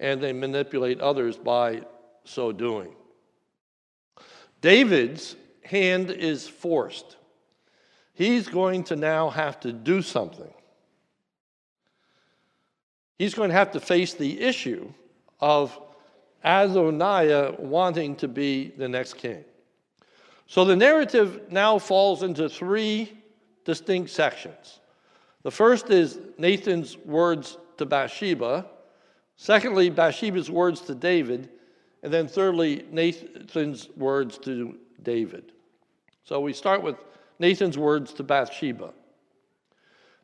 and 0.00 0.20
they 0.20 0.32
manipulate 0.32 1.00
others 1.00 1.36
by 1.36 1.82
so 2.24 2.52
doing. 2.52 2.94
David's 4.60 5.36
hand 5.62 6.10
is 6.10 6.48
forced. 6.48 7.16
He's 8.12 8.48
going 8.48 8.84
to 8.84 8.96
now 8.96 9.30
have 9.30 9.60
to 9.60 9.72
do 9.72 10.02
something. 10.02 10.52
He's 13.18 13.34
going 13.34 13.50
to 13.50 13.54
have 13.54 13.72
to 13.72 13.80
face 13.80 14.14
the 14.14 14.40
issue 14.40 14.92
of 15.40 15.78
Adonijah 16.44 17.56
wanting 17.58 18.16
to 18.16 18.28
be 18.28 18.68
the 18.76 18.88
next 18.88 19.14
king. 19.14 19.44
So 20.46 20.64
the 20.64 20.76
narrative 20.76 21.50
now 21.50 21.78
falls 21.78 22.22
into 22.22 22.48
three 22.48 23.12
distinct 23.64 24.10
sections. 24.10 24.80
The 25.42 25.50
first 25.50 25.90
is 25.90 26.18
Nathan's 26.38 26.96
words 26.96 27.58
to 27.76 27.86
Bathsheba. 27.86 28.66
Secondly, 29.36 29.90
Bathsheba's 29.90 30.50
words 30.50 30.80
to 30.82 30.94
David. 30.94 31.50
And 32.02 32.12
then 32.12 32.28
thirdly, 32.28 32.86
Nathan's 32.90 33.88
words 33.96 34.38
to 34.38 34.78
David. 35.02 35.52
So 36.24 36.40
we 36.40 36.52
start 36.52 36.82
with 36.82 36.96
Nathan's 37.38 37.78
words 37.78 38.12
to 38.14 38.22
Bathsheba. 38.22 38.92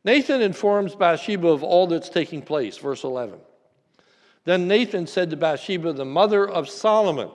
Nathan 0.03 0.41
informs 0.41 0.95
Bathsheba 0.95 1.47
of 1.47 1.63
all 1.63 1.87
that's 1.87 2.09
taking 2.09 2.41
place, 2.41 2.77
verse 2.77 3.03
11. 3.03 3.39
Then 4.45 4.67
Nathan 4.67 5.07
said 5.07 5.31
to 5.31 5.37
Bathsheba, 5.37 5.91
the 5.91 6.05
mother 6.05 6.47
of 6.47 6.69
Solomon, 6.69 7.29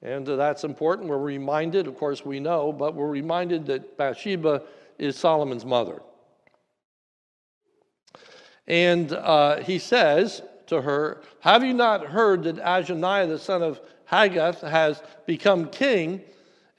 and 0.00 0.26
that's 0.26 0.64
important. 0.64 1.08
We're 1.08 1.18
reminded, 1.18 1.86
of 1.86 1.96
course, 1.98 2.24
we 2.24 2.40
know, 2.40 2.72
but 2.72 2.94
we're 2.94 3.08
reminded 3.08 3.66
that 3.66 3.98
Bathsheba 3.98 4.62
is 4.98 5.16
Solomon's 5.16 5.66
mother. 5.66 6.00
And 8.66 9.12
uh, 9.12 9.62
he 9.62 9.78
says 9.78 10.42
to 10.68 10.80
her, 10.80 11.20
Have 11.40 11.64
you 11.64 11.74
not 11.74 12.06
heard 12.06 12.44
that 12.44 12.58
Adonijah, 12.58 13.26
the 13.26 13.38
son 13.38 13.62
of 13.62 13.80
Haggith, 14.04 14.60
has 14.60 15.02
become 15.26 15.68
king, 15.68 16.22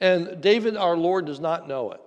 and 0.00 0.40
David 0.40 0.76
our 0.76 0.96
Lord 0.96 1.26
does 1.26 1.38
not 1.38 1.68
know 1.68 1.92
it? 1.92 2.00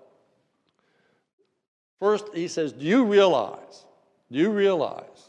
First, 1.99 2.25
he 2.33 2.47
says, 2.47 2.73
Do 2.73 2.85
you 2.85 3.05
realize, 3.05 3.85
do 4.31 4.39
you 4.39 4.49
realize 4.49 5.24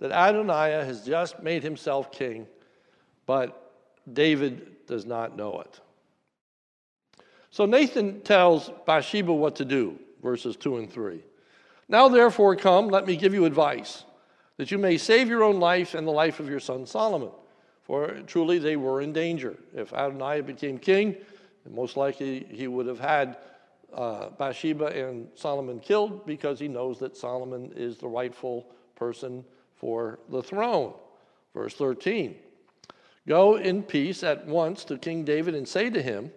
that 0.00 0.10
Adonijah 0.10 0.84
has 0.84 1.04
just 1.04 1.42
made 1.42 1.62
himself 1.62 2.10
king, 2.10 2.46
but 3.26 3.72
David 4.10 4.86
does 4.86 5.06
not 5.06 5.36
know 5.36 5.60
it? 5.60 5.80
So 7.50 7.66
Nathan 7.66 8.22
tells 8.22 8.70
Bathsheba 8.86 9.32
what 9.32 9.56
to 9.56 9.64
do, 9.64 9.98
verses 10.22 10.56
2 10.56 10.78
and 10.78 10.90
3. 10.90 11.22
Now, 11.88 12.08
therefore, 12.08 12.56
come, 12.56 12.88
let 12.88 13.06
me 13.06 13.16
give 13.16 13.34
you 13.34 13.44
advice, 13.44 14.04
that 14.56 14.70
you 14.70 14.78
may 14.78 14.96
save 14.96 15.28
your 15.28 15.42
own 15.42 15.58
life 15.58 15.94
and 15.94 16.06
the 16.06 16.12
life 16.12 16.40
of 16.40 16.48
your 16.48 16.60
son 16.60 16.86
Solomon. 16.86 17.30
For 17.82 18.20
truly 18.26 18.58
they 18.58 18.76
were 18.76 19.00
in 19.00 19.12
danger. 19.12 19.56
If 19.74 19.92
Adonijah 19.92 20.44
became 20.44 20.78
king, 20.78 21.16
most 21.68 21.96
likely 21.96 22.46
he 22.50 22.68
would 22.68 22.86
have 22.86 23.00
had 23.00 23.36
uh, 23.92 24.30
Bathsheba 24.30 24.86
and 24.86 25.28
Solomon 25.34 25.80
killed 25.80 26.24
because 26.24 26.60
he 26.60 26.68
knows 26.68 26.98
that 27.00 27.16
Solomon 27.16 27.72
is 27.74 27.98
the 27.98 28.06
rightful 28.06 28.66
person 28.94 29.44
for 29.80 30.18
the 30.28 30.42
throne. 30.42 30.94
Verse 31.54 31.74
13 31.74 32.36
Go 33.26 33.56
in 33.56 33.82
peace 33.82 34.22
at 34.22 34.46
once 34.46 34.84
to 34.84 34.98
King 34.98 35.24
David 35.24 35.54
and 35.54 35.66
say 35.66 35.90
to 35.90 36.02
him, 36.02 36.30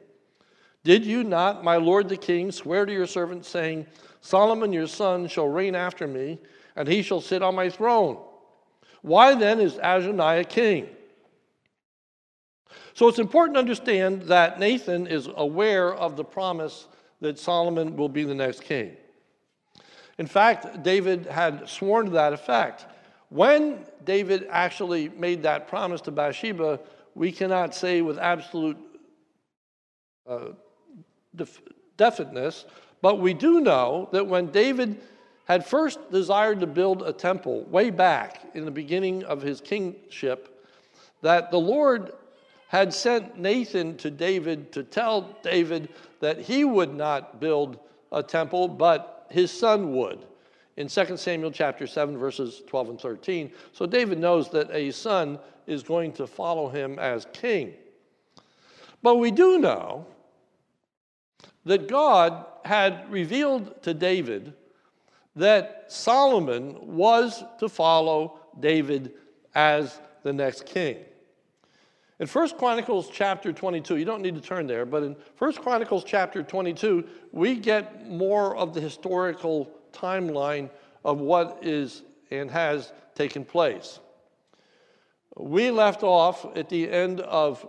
Did 0.84 1.06
you 1.06 1.24
not, 1.24 1.64
my 1.64 1.76
lord 1.76 2.10
the 2.10 2.18
king, 2.18 2.52
swear 2.52 2.86
to 2.86 2.94
your 2.94 3.08
servant, 3.08 3.46
saying, 3.46 3.86
Solomon 4.22 4.72
your 4.72 4.88
son 4.88 5.28
shall 5.28 5.48
reign 5.48 5.76
after 5.76 6.08
me, 6.08 6.40
and 6.76 6.88
he 6.88 7.02
shall 7.02 7.22
sit 7.22 7.44
on 7.44 7.56
my 7.56 7.70
throne. 7.70 8.18
Why 9.02 9.36
then 9.36 9.60
is 9.60 9.76
Adonijah 9.76 10.46
king? 10.46 10.88
So 12.94 13.08
it's 13.08 13.20
important 13.20 13.56
to 13.56 13.60
understand 13.60 14.24
that 14.24 14.60
Nathan 14.60 15.08
is 15.08 15.28
aware 15.36 15.94
of 15.94 16.16
the 16.16 16.24
promise 16.24 16.88
that 17.20 17.38
Solomon 17.38 17.98
will 17.98 18.10
be 18.10 18.24
the 18.24 18.36
next 18.36 18.64
king. 18.64 18.96
In 20.18 20.28
fact, 20.28 20.84
David 20.84 21.26
had 21.26 21.68
sworn 21.68 22.06
to 22.06 22.12
that 22.12 22.34
effect. 22.34 22.86
When 23.34 23.80
David 24.06 24.46
actually 24.52 25.10
made 25.10 25.42
that 25.42 25.68
promise 25.68 26.02
to 26.02 26.12
Bathsheba, 26.12 26.80
we 27.16 27.32
cannot 27.32 27.74
say 27.74 28.04
with 28.04 28.20
absolute 28.20 28.78
uh, 30.30 30.50
def- 31.36 31.63
definiteness, 31.98 32.66
but 33.02 33.18
we 33.18 33.34
do 33.34 33.60
know 33.60 34.08
that 34.12 34.28
when 34.28 34.52
David 34.52 35.02
had 35.46 35.66
first 35.66 36.12
desired 36.12 36.60
to 36.60 36.68
build 36.68 37.02
a 37.02 37.12
temple 37.12 37.63
way 37.63 37.90
back 37.90 38.42
in 38.54 38.66
the 38.66 38.72
beginning 38.72 39.24
of 39.24 39.42
his 39.42 39.62
kingship, 39.62 40.63
that 41.24 41.50
the 41.50 41.60
Lord 41.60 42.12
had 42.68 42.94
sent 42.94 43.40
Nathan 43.40 43.98
to 43.98 44.12
David 44.12 44.72
to 44.74 44.84
tell 44.84 45.36
David 45.42 45.90
that 46.20 46.38
he 46.38 46.66
would 46.66 46.94
not 46.94 47.40
build 47.40 47.80
a 48.12 48.22
temple, 48.22 48.68
but 48.68 49.25
his 49.32 49.50
son 49.50 49.96
would. 49.96 50.24
In 50.75 50.88
2 50.88 51.18
Samuel 51.18 51.51
chapter 51.51 51.86
7, 51.86 52.18
verses 52.18 52.63
12 52.68 52.89
and 52.89 53.00
13. 53.00 53.51
So 53.74 53.86
David 53.86 54.18
knows 54.18 54.50
that 54.51 54.72
a 54.72 54.92
son 54.92 55.39
is 55.68 55.84
going 55.84 56.13
to 56.13 56.27
follow 56.27 56.70
him 56.70 56.98
as 57.00 57.27
king. 57.32 57.74
But 59.01 59.15
we 59.15 59.32
do 59.32 59.60
know 59.60 60.08
that 61.65 61.88
God 61.88 62.46
had 62.65 63.10
revealed 63.12 63.82
to 63.84 63.94
David 63.94 64.53
that 65.36 65.86
Solomon 65.88 66.96
was 66.96 67.44
to 67.60 67.70
follow 67.70 68.39
David 68.60 69.13
as 69.56 70.00
the 70.24 70.34
next 70.34 70.65
king. 70.65 70.98
In 72.20 72.27
1 72.27 72.50
Chronicles 72.58 73.10
chapter 73.12 73.51
22, 73.51 73.98
you 73.98 74.06
don't 74.06 74.22
need 74.22 74.36
to 74.36 74.42
turn 74.42 74.68
there, 74.68 74.86
but 74.86 75.03
in 75.03 75.15
1 75.39 75.53
Chronicles 75.56 76.03
chapter 76.03 76.44
22, 76.44 77.03
we 77.32 77.56
get 77.56 78.08
more 78.08 78.56
of 78.56 78.74
the 78.74 78.80
historical 78.80 79.70
timeline 79.94 80.70
of 81.06 81.20
what 81.20 81.60
is 81.62 82.04
and 82.32 82.50
has 82.50 82.92
taken 83.16 83.46
place. 83.46 84.00
We 85.38 85.72
left 85.72 86.04
off 86.04 86.46
at 86.56 86.70
the 86.70 86.90
end 86.90 87.22
of 87.22 87.66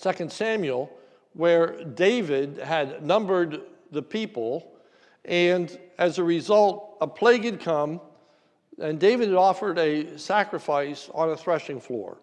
2 0.00 0.28
Samuel, 0.28 0.90
where 1.32 1.84
David 1.84 2.58
had 2.58 3.04
numbered 3.04 3.60
the 3.90 4.02
people 4.02 4.76
and 5.26 5.76
as 5.98 6.18
a 6.18 6.24
result, 6.24 6.96
a 7.00 7.06
plague 7.06 7.44
had 7.44 7.60
come, 7.60 8.00
and 8.78 9.00
David 9.00 9.28
had 9.28 9.36
offered 9.36 9.78
a 9.78 10.18
sacrifice 10.18 11.10
on 11.12 11.30
a 11.30 11.36
threshing 11.36 11.80
floor. 11.80 12.18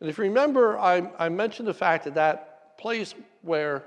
And 0.00 0.10
if 0.10 0.18
you 0.18 0.24
remember, 0.24 0.78
I, 0.78 1.10
I 1.18 1.28
mentioned 1.30 1.66
the 1.66 1.74
fact 1.74 2.04
that 2.04 2.14
that 2.14 2.76
place 2.78 3.14
where 3.42 3.84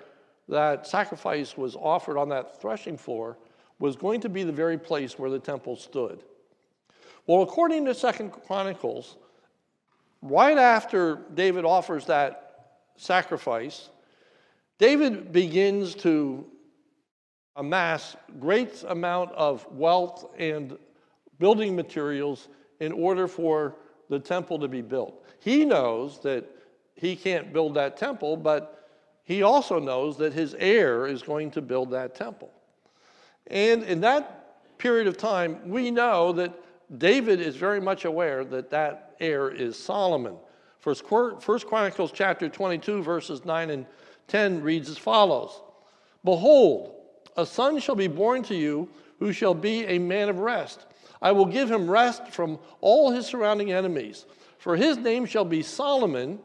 that 0.50 0.88
sacrifice 0.88 1.56
was 1.56 1.76
offered 1.76 2.18
on 2.18 2.30
that 2.30 2.60
threshing 2.60 2.98
floor 2.98 3.38
was 3.78 3.96
going 3.96 4.20
to 4.22 4.30
be 4.30 4.44
the 4.44 4.52
very 4.52 4.78
place 4.78 5.18
where 5.18 5.30
the 5.30 5.40
temple 5.40 5.76
stood. 5.76 6.24
Well, 7.28 7.44
according 7.44 7.86
to 7.86 7.94
Second 7.94 8.32
Chronicles, 8.32 9.18
right 10.22 10.58
after 10.58 11.22
David 11.36 11.64
offers 11.64 12.06
that 12.06 12.72
sacrifice, 12.98 13.90
David 14.80 15.32
begins 15.32 15.94
to 15.96 16.46
amass 17.56 18.16
great 18.40 18.84
amount 18.88 19.32
of 19.34 19.66
wealth 19.72 20.26
and 20.38 20.78
building 21.38 21.76
materials 21.76 22.48
in 22.80 22.92
order 22.92 23.28
for 23.28 23.76
the 24.10 24.20
temple 24.20 24.58
to 24.60 24.68
be 24.68 24.82
built. 24.82 25.26
He 25.40 25.66
knows 25.66 26.20
that 26.22 26.46
he 26.96 27.16
can't 27.16 27.54
build 27.54 27.76
that 27.76 27.96
temple, 27.96 28.36
but 28.36 28.79
he 29.30 29.44
also 29.44 29.78
knows 29.80 30.18
that 30.18 30.34
his 30.34 30.56
heir 30.56 31.06
is 31.06 31.22
going 31.22 31.52
to 31.52 31.62
build 31.62 31.92
that 31.92 32.16
temple. 32.16 32.52
And 33.46 33.84
in 33.84 34.02
that 34.02 34.80
period 34.80 35.06
of 35.06 35.18
time, 35.18 35.70
we 35.70 35.92
know 35.92 36.32
that 36.34 36.52
David 36.98 37.40
is 37.40 37.56
very 37.56 37.80
much 37.80 38.06
aware 38.06 38.44
that 38.46 38.72
that 38.72 39.16
heir 39.20 39.52
is 39.52 39.78
Solomon. 39.78 40.36
First, 40.80 41.04
First 41.06 41.68
Chronicles 41.68 42.12
chapter 42.12 42.50
22, 42.50 43.04
verses 43.04 43.46
9 43.46 43.70
and 43.70 43.86
10 44.30 44.64
reads 44.64 44.90
as 44.90 44.98
follows 44.98 45.62
Behold, 46.24 46.96
a 47.38 47.46
son 47.46 47.80
shall 47.80 47.94
be 47.94 48.08
born 48.08 48.42
to 48.42 48.56
you 48.56 48.90
who 49.20 49.32
shall 49.32 49.54
be 49.54 49.86
a 49.86 50.00
man 50.00 50.30
of 50.30 50.40
rest. 50.40 50.88
I 51.22 51.34
will 51.34 51.46
give 51.46 51.70
him 51.70 51.88
rest 51.88 52.30
from 52.30 52.58
all 52.82 53.12
his 53.12 53.28
surrounding 53.28 53.74
enemies. 53.74 54.26
For 54.58 54.76
his 54.76 54.98
name 54.98 55.28
shall 55.28 55.46
be 55.46 55.62
Solomon, 55.62 56.40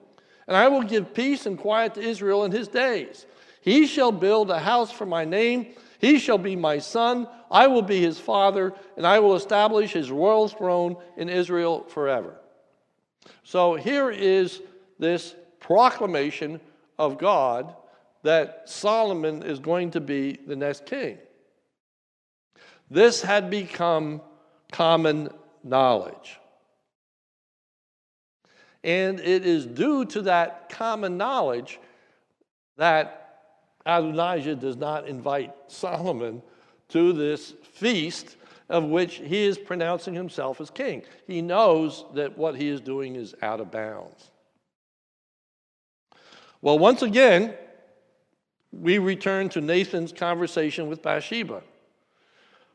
and 0.46 0.56
I 0.56 0.68
will 0.68 0.82
give 0.82 1.14
peace 1.14 1.46
and 1.46 1.58
quiet 1.58 1.94
to 1.94 2.00
Israel 2.00 2.44
in 2.44 2.52
his 2.52 2.68
days. 2.68 3.26
He 3.60 3.86
shall 3.86 4.12
build 4.12 4.50
a 4.50 4.58
house 4.58 4.92
for 4.92 5.06
my 5.06 5.24
name. 5.24 5.68
He 5.98 6.18
shall 6.18 6.38
be 6.38 6.54
my 6.54 6.78
son. 6.78 7.26
I 7.50 7.66
will 7.66 7.82
be 7.82 8.00
his 8.00 8.18
father, 8.18 8.74
and 8.96 9.06
I 9.06 9.20
will 9.20 9.36
establish 9.36 9.92
his 9.92 10.10
royal 10.10 10.48
throne 10.48 10.96
in 11.16 11.28
Israel 11.28 11.84
forever. 11.84 12.34
So 13.42 13.74
here 13.74 14.10
is 14.10 14.60
this 14.98 15.34
proclamation 15.60 16.60
of 16.98 17.16
God 17.18 17.74
that 18.22 18.68
Solomon 18.68 19.42
is 19.42 19.58
going 19.58 19.92
to 19.92 20.00
be 20.00 20.38
the 20.46 20.56
next 20.56 20.86
king. 20.86 21.18
This 22.90 23.22
had 23.22 23.50
become 23.50 24.20
common 24.72 25.30
knowledge. 25.62 26.38
And 28.84 29.18
it 29.18 29.46
is 29.46 29.64
due 29.64 30.04
to 30.06 30.22
that 30.22 30.68
common 30.68 31.16
knowledge 31.16 31.80
that 32.76 33.40
Adonijah 33.86 34.56
does 34.56 34.76
not 34.76 35.08
invite 35.08 35.52
Solomon 35.68 36.42
to 36.90 37.12
this 37.14 37.54
feast 37.72 38.36
of 38.68 38.84
which 38.84 39.16
he 39.16 39.44
is 39.44 39.58
pronouncing 39.58 40.14
himself 40.14 40.60
as 40.60 40.70
king. 40.70 41.02
He 41.26 41.42
knows 41.42 42.04
that 42.14 42.36
what 42.36 42.56
he 42.56 42.68
is 42.68 42.80
doing 42.80 43.16
is 43.16 43.34
out 43.42 43.60
of 43.60 43.70
bounds. 43.70 44.30
Well, 46.60 46.78
once 46.78 47.02
again, 47.02 47.54
we 48.72 48.98
return 48.98 49.48
to 49.50 49.60
Nathan's 49.60 50.12
conversation 50.12 50.88
with 50.88 51.02
Bathsheba. 51.02 51.62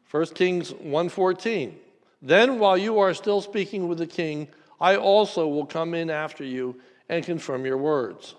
1 0.09 0.25
Kings 0.35 0.73
1:14. 0.73 1.75
Then 2.21 2.59
while 2.59 2.77
you 2.77 2.99
are 2.99 3.13
still 3.13 3.41
speaking 3.41 3.87
with 3.87 3.99
the 3.99 4.07
king, 4.07 4.47
I 4.79 4.95
also 4.95 5.47
will 5.47 5.65
come 5.65 5.93
in 5.93 6.09
after 6.09 6.43
you 6.43 6.79
and 7.09 7.25
confirm 7.25 7.65
your 7.65 7.77
words. 7.77 8.35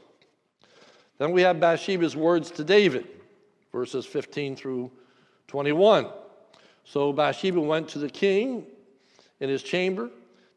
Then 1.18 1.32
we 1.32 1.42
have 1.42 1.60
Bathsheba's 1.60 2.16
words 2.16 2.50
to 2.52 2.64
David, 2.64 3.06
verses 3.72 4.06
15 4.06 4.56
through 4.56 4.90
21. 5.48 6.08
So 6.84 7.12
Bathsheba 7.12 7.60
went 7.60 7.88
to 7.90 7.98
the 7.98 8.08
king 8.08 8.66
in 9.40 9.50
his 9.50 9.62
chamber. 9.62 10.10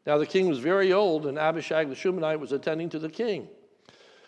Now 0.06 0.18
the 0.18 0.26
king 0.26 0.48
was 0.48 0.58
very 0.58 0.92
old, 0.92 1.26
and 1.26 1.38
Abishag 1.38 1.88
the 1.88 1.94
Shunammite 1.94 2.40
was 2.40 2.52
attending 2.52 2.88
to 2.90 2.98
the 2.98 3.10
king. 3.10 3.48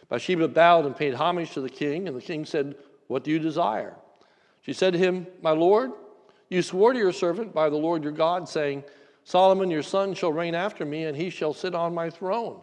Bathsheba 0.09 0.49
bowed 0.49 0.87
and 0.87 0.97
paid 0.97 1.15
homage 1.15 1.53
to 1.53 1.61
the 1.61 1.71
king, 1.71 2.07
and 2.07 2.17
the 2.17 2.23
king 2.23 2.45
said, 2.45 2.77
What 3.09 3.25
do 3.25 3.31
you 3.31 3.39
desire? 3.39 3.97
She 4.63 4.73
said 4.73 4.93
to 4.93 4.99
him, 4.99 5.27
My 5.43 5.51
lord, 5.51 5.93
you 6.49 6.63
swore 6.63 6.93
to 6.93 6.99
your 6.99 7.13
servant 7.13 7.55
by 7.55 7.71
the 7.71 7.77
Lord 7.77 8.03
your 8.03 8.13
God, 8.13 8.49
saying, 8.49 8.85
Solomon 9.27 9.73
your 9.73 9.83
son 9.83 10.15
shall 10.15 10.33
reign 10.33 10.55
after 10.55 10.85
me, 10.85 11.03
and 11.05 11.17
he 11.17 11.31
shall 11.31 11.53
sit 11.53 11.75
on 11.75 11.93
my 11.93 12.09
throne. 12.11 12.61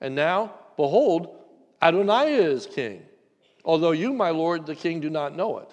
And 0.00 0.16
now, 0.16 0.54
behold, 0.76 1.36
Adonijah 1.80 2.50
is 2.50 2.66
king, 2.66 3.02
although 3.64 3.92
you, 3.92 4.12
my 4.12 4.30
lord, 4.30 4.66
the 4.66 4.74
king, 4.74 4.98
do 4.98 5.08
not 5.08 5.36
know 5.36 5.58
it. 5.58 5.72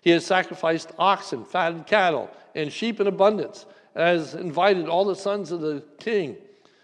He 0.00 0.10
has 0.10 0.24
sacrificed 0.24 0.92
oxen, 0.96 1.44
fatted 1.44 1.88
cattle, 1.88 2.30
and 2.54 2.72
sheep 2.72 3.00
in 3.00 3.08
abundance, 3.08 3.66
and 3.96 4.04
has 4.04 4.36
invited 4.36 4.88
all 4.88 5.04
the 5.04 5.16
sons 5.16 5.50
of 5.50 5.60
the 5.60 5.82
king, 5.98 6.36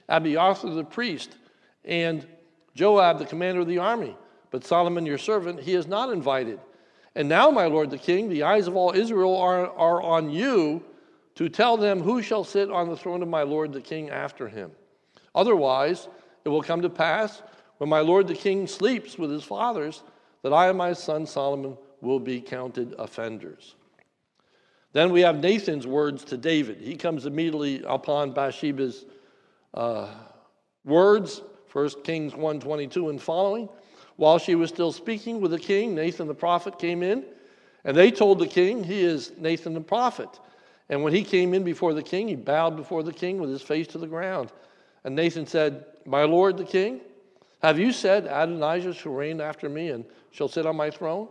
Abiathar 0.09 0.75
the 0.75 0.83
priest, 0.83 1.37
and 1.85 2.27
Joab, 2.75 3.21
the 3.21 3.25
commander 3.25 3.61
of 3.61 3.69
the 3.69 3.79
army. 3.79 4.17
But 4.51 4.65
Solomon, 4.65 5.07
your 5.07 5.17
servant, 5.17 5.61
he 5.61 5.75
is 5.75 5.87
not 5.87 6.13
invited. 6.13 6.59
And 7.15 7.29
now, 7.29 7.53
my 7.53 7.67
lord 7.67 7.91
the 7.91 7.99
king, 7.99 8.29
the 8.29 8.43
eyes 8.43 8.67
of 8.67 8.75
all 8.75 8.91
Israel 8.91 9.37
are, 9.37 9.71
are 9.77 10.03
on 10.03 10.29
you 10.29 10.85
to 11.41 11.49
tell 11.49 11.79
them 11.79 12.03
who 12.03 12.21
shall 12.21 12.45
sit 12.45 12.71
on 12.71 12.91
the 12.91 12.97
throne 12.99 13.23
of 13.23 13.29
my 13.29 13.43
lord 13.43 13.73
the 13.73 13.81
king 13.81 14.11
after 14.11 14.47
him. 14.47 14.71
Otherwise, 15.35 16.07
it 16.45 16.51
will 16.51 16.61
come 16.61 16.83
to 16.83 16.91
pass 16.91 17.43
when 17.79 17.89
my 17.89 18.01
lord 18.01 18.29
the 18.29 18.35
king 18.35 18.67
sleeps 18.67 19.17
with 19.17 19.31
his 19.31 19.43
fathers 19.43 20.03
that 20.43 20.53
I 20.53 20.69
and 20.69 20.77
my 20.77 20.93
son 20.93 21.25
Solomon 21.25 21.79
will 22.03 22.21
be 22.21 22.43
counted 22.43 22.95
offenders. 22.99 23.75
Then 24.93 25.13
we 25.13 25.23
have 25.23 25.41
Nathan's 25.41 25.87
words 25.87 26.25
to 26.25 26.37
David. 26.37 26.83
He 26.83 26.95
comes 26.95 27.25
immediately 27.25 27.83
upon 27.87 28.35
Bathsheba's 28.35 29.07
uh, 29.73 30.09
words 30.85 31.41
1 31.73 31.89
Kings 32.05 32.35
1:22 32.35 33.09
and 33.09 33.23
following. 33.23 33.67
While 34.17 34.39
she 34.39 34.57
was 34.57 34.69
still 34.69 34.93
speaking 34.93 35.41
with 35.41 35.53
the 35.53 35.59
king, 35.59 35.95
Nathan 35.95 36.27
the 36.27 36.35
prophet 36.35 36.79
came 36.79 37.03
in, 37.03 37.25
and 37.85 37.97
they 37.97 38.11
told 38.11 38.41
the 38.41 38.47
king, 38.47 38.85
He 38.85 39.01
is 39.01 39.33
Nathan 39.39 39.73
the 39.73 39.81
prophet. 39.81 40.29
And 40.91 41.05
when 41.05 41.15
he 41.15 41.23
came 41.23 41.55
in 41.55 41.63
before 41.63 41.95
the 41.95 42.03
king, 42.03 42.27
he 42.27 42.35
bowed 42.35 42.77
before 42.77 43.05
the 43.05 43.13
king 43.13 43.41
with 43.41 43.49
his 43.49 43.63
face 43.63 43.87
to 43.89 43.99
the 43.99 44.09
ground. 44.09 44.51
And 45.05 45.15
Nathan 45.15 45.47
said, 45.47 45.87
My 46.05 46.25
lord 46.25 46.59
the 46.59 46.65
king, 46.65 47.01
Have 47.63 47.79
you 47.79 47.93
said, 47.93 48.25
Adonijah 48.25 48.95
shall 48.95 49.13
reign 49.13 49.41
after 49.41 49.69
me 49.69 49.91
and 49.91 50.05
shall 50.33 50.49
sit 50.49 50.67
on 50.67 50.77
my 50.77 50.91
throne? 50.91 51.29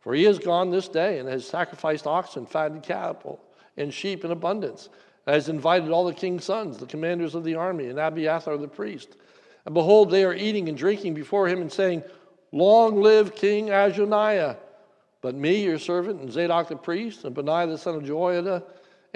For 0.00 0.14
he 0.14 0.24
has 0.24 0.38
gone 0.38 0.70
this 0.70 0.88
day 0.88 1.18
and 1.18 1.28
has 1.28 1.46
sacrificed 1.46 2.06
oxen, 2.06 2.46
fattened 2.46 2.84
cattle, 2.84 3.38
and 3.76 3.92
sheep 3.92 4.24
in 4.24 4.30
abundance, 4.30 4.88
and 5.26 5.34
has 5.34 5.50
invited 5.50 5.90
all 5.90 6.06
the 6.06 6.14
king's 6.14 6.44
sons, 6.44 6.78
the 6.78 6.86
commanders 6.86 7.34
of 7.34 7.44
the 7.44 7.54
army, 7.54 7.88
and 7.88 7.98
Abiathar 7.98 8.56
the 8.56 8.66
priest. 8.66 9.16
And 9.66 9.74
behold, 9.74 10.10
they 10.10 10.24
are 10.24 10.32
eating 10.32 10.68
and 10.68 10.78
drinking 10.78 11.14
before 11.14 11.48
him 11.48 11.60
and 11.60 11.70
saying, 11.70 12.02
Long 12.52 13.02
live 13.02 13.34
King 13.34 13.70
Adonijah. 13.70 14.56
But 15.20 15.34
me, 15.34 15.64
your 15.64 15.78
servant, 15.78 16.20
and 16.20 16.32
Zadok 16.32 16.68
the 16.68 16.76
priest, 16.76 17.24
and 17.24 17.34
Benaiah 17.34 17.66
the 17.66 17.76
son 17.76 17.96
of 17.96 18.04
Jehoiada, 18.04 18.62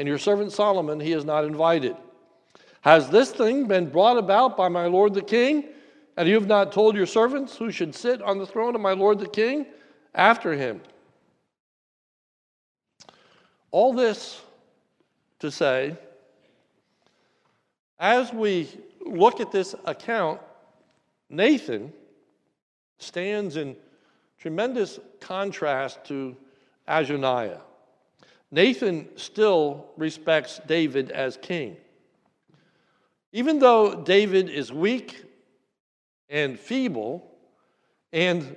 and 0.01 0.09
your 0.09 0.17
servant 0.17 0.51
Solomon, 0.51 0.99
he 0.99 1.13
is 1.13 1.27
not 1.27 1.45
invited. 1.45 1.95
Has 2.81 3.11
this 3.11 3.31
thing 3.33 3.67
been 3.69 3.91
brought 3.91 4.17
about 4.17 4.57
by 4.57 4.67
my 4.67 4.87
lord 4.87 5.13
the 5.13 5.21
king? 5.21 5.67
And 6.17 6.27
you 6.27 6.37
have 6.37 6.47
not 6.47 6.73
told 6.73 6.97
your 6.97 7.05
servants 7.05 7.55
who 7.55 7.71
should 7.71 7.95
sit 7.95 8.23
on 8.23 8.39
the 8.39 8.47
throne 8.47 8.75
of 8.75 8.81
my 8.81 8.95
lord 8.95 9.19
the 9.19 9.29
king 9.29 9.67
after 10.15 10.55
him? 10.55 10.81
All 13.71 13.93
this 13.93 14.41
to 15.41 15.51
say, 15.51 15.95
as 17.99 18.33
we 18.33 18.71
look 19.05 19.39
at 19.39 19.53
this 19.53 19.75
account, 19.85 20.41
Nathan 21.29 21.93
stands 22.97 23.59
in 23.59 23.77
tremendous 24.39 24.99
contrast 25.21 26.03
to 26.07 26.35
Adonijah. 26.89 27.61
Nathan 28.51 29.09
still 29.17 29.87
respects 29.97 30.61
David 30.67 31.11
as 31.11 31.37
king. 31.37 31.77
Even 33.33 33.61
though 33.61 33.95
David 33.95 34.49
is 34.49 34.73
weak 34.73 35.25
and 36.29 36.59
feeble 36.59 37.31
and 38.13 38.57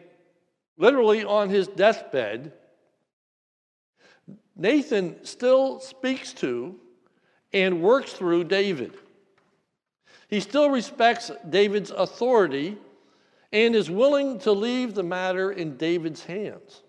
literally 0.77 1.23
on 1.23 1.49
his 1.49 1.67
deathbed, 1.67 2.53
Nathan 4.55 5.23
still 5.25 5.79
speaks 5.79 6.33
to 6.33 6.79
and 7.51 7.81
works 7.81 8.13
through 8.13 8.45
David. 8.45 8.93
He 10.27 10.39
still 10.39 10.69
respects 10.69 11.29
David's 11.47 11.91
authority 11.91 12.77
and 13.51 13.75
is 13.75 13.89
willing 13.91 14.39
to 14.39 14.51
leave 14.51 14.95
the 14.95 15.03
matter 15.03 15.51
in 15.51 15.77
David's 15.77 16.23
hands. 16.23 16.81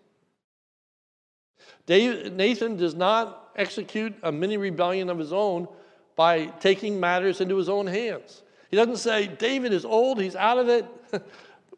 Nathan 1.89 2.77
does 2.77 2.95
not 2.95 3.51
execute 3.57 4.15
a 4.23 4.33
mini 4.33 4.57
rebellion 4.57 5.11
of 5.11 5.19
his 5.19 5.33
own 5.33 5.69
by 6.17 6.47
taking 6.61 6.99
matters 6.99 7.41
into 7.41 7.57
his 7.57 7.69
own 7.69 7.87
hands. 7.87 8.43
He 8.71 8.77
doesn't 8.77 8.97
say, 8.97 9.27
David 9.27 9.73
is 9.73 9.85
old, 9.85 10.21
he's 10.21 10.37
out 10.37 10.59
of 10.59 10.69
it. 10.69 10.87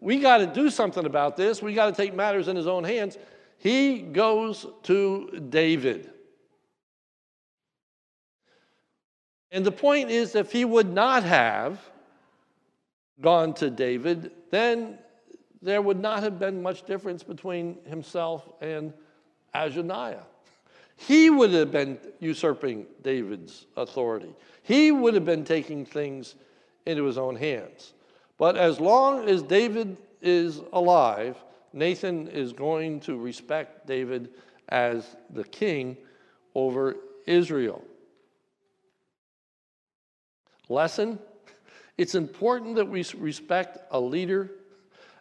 we 0.00 0.18
got 0.20 0.38
to 0.38 0.46
do 0.46 0.70
something 0.70 1.04
about 1.04 1.36
this. 1.36 1.60
We 1.60 1.74
got 1.74 1.86
to 1.86 1.92
take 1.92 2.14
matters 2.14 2.48
in 2.48 2.56
his 2.56 2.66
own 2.66 2.84
hands. 2.84 3.18
He 3.58 3.98
goes 3.98 4.66
to 4.84 5.44
David. 5.48 6.10
And 9.50 9.64
the 9.64 9.72
point 9.72 10.10
is, 10.10 10.34
if 10.34 10.52
he 10.52 10.64
would 10.64 10.92
not 10.92 11.22
have 11.22 11.80
gone 13.20 13.54
to 13.54 13.70
David, 13.70 14.30
then 14.50 14.98
there 15.62 15.80
would 15.80 15.98
not 15.98 16.22
have 16.22 16.38
been 16.38 16.62
much 16.62 16.84
difference 16.84 17.22
between 17.22 17.78
himself 17.86 18.48
and 18.60 18.92
Adonijah. 19.54 20.26
He 20.96 21.28
would 21.30 21.50
have 21.52 21.70
been 21.70 21.98
usurping 22.20 22.86
David's 23.02 23.66
authority. 23.76 24.34
He 24.62 24.90
would 24.90 25.14
have 25.14 25.24
been 25.24 25.44
taking 25.44 25.84
things 25.84 26.34
into 26.86 27.04
his 27.04 27.18
own 27.18 27.36
hands. 27.36 27.92
But 28.38 28.56
as 28.56 28.80
long 28.80 29.28
as 29.28 29.42
David 29.42 29.96
is 30.22 30.60
alive, 30.72 31.36
Nathan 31.72 32.28
is 32.28 32.52
going 32.52 33.00
to 33.00 33.18
respect 33.18 33.86
David 33.86 34.30
as 34.70 35.16
the 35.30 35.44
king 35.44 35.96
over 36.54 36.96
Israel. 37.26 37.82
Lesson 40.68 41.18
it's 41.98 42.14
important 42.14 42.76
that 42.76 42.88
we 42.88 43.04
respect 43.16 43.78
a 43.90 43.98
leader 43.98 44.50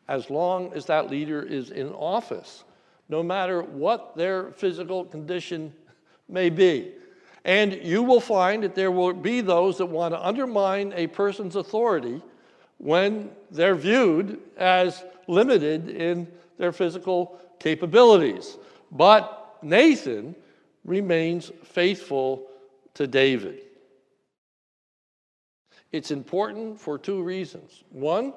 as 0.07 0.29
long 0.29 0.73
as 0.73 0.85
that 0.85 1.09
leader 1.09 1.41
is 1.41 1.71
in 1.71 1.89
office, 1.93 2.63
no 3.09 3.21
matter 3.21 3.61
what 3.61 4.15
their 4.15 4.51
physical 4.51 5.05
condition 5.05 5.73
may 6.27 6.49
be. 6.49 6.91
And 7.43 7.73
you 7.83 8.01
will 8.01 8.19
find 8.19 8.63
that 8.63 8.73
there 8.73 8.91
will 8.91 9.13
be 9.13 9.41
those 9.41 9.77
that 9.77 9.85
want 9.85 10.13
to 10.13 10.25
undermine 10.25 10.93
a 10.95 11.07
person's 11.07 11.55
authority 11.55 12.21
when 12.77 13.29
they're 13.51 13.75
viewed 13.75 14.39
as 14.57 15.03
limited 15.27 15.89
in 15.89 16.27
their 16.57 16.71
physical 16.71 17.39
capabilities. 17.59 18.57
But 18.91 19.57
Nathan 19.61 20.35
remains 20.83 21.51
faithful 21.63 22.47
to 22.95 23.05
David. 23.05 23.61
It's 25.91 26.11
important 26.11 26.79
for 26.79 26.97
two 26.97 27.21
reasons. 27.21 27.83
One, 27.89 28.33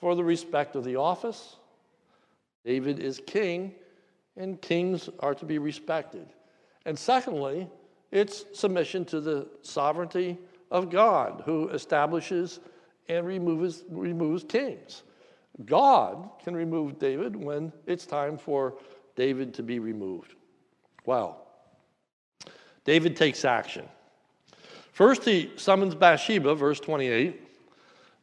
for 0.00 0.14
the 0.14 0.24
respect 0.24 0.76
of 0.76 0.84
the 0.84 0.96
office. 0.96 1.56
David 2.64 2.98
is 2.98 3.20
king, 3.26 3.74
and 4.36 4.60
kings 4.60 5.08
are 5.20 5.34
to 5.34 5.44
be 5.44 5.58
respected. 5.58 6.26
And 6.84 6.98
secondly, 6.98 7.68
it's 8.12 8.44
submission 8.52 9.04
to 9.06 9.20
the 9.20 9.48
sovereignty 9.62 10.38
of 10.70 10.90
God, 10.90 11.42
who 11.44 11.68
establishes 11.68 12.60
and 13.08 13.26
removes, 13.26 13.84
removes 13.90 14.44
kings. 14.44 15.02
God 15.64 16.28
can 16.42 16.54
remove 16.54 16.98
David 16.98 17.34
when 17.34 17.72
it's 17.86 18.04
time 18.04 18.36
for 18.36 18.74
David 19.14 19.54
to 19.54 19.62
be 19.62 19.78
removed. 19.78 20.34
Wow. 21.04 21.36
David 22.84 23.16
takes 23.16 23.44
action. 23.44 23.88
First, 24.92 25.24
he 25.24 25.52
summons 25.56 25.94
Bathsheba, 25.94 26.54
verse 26.54 26.80
28. 26.80 27.42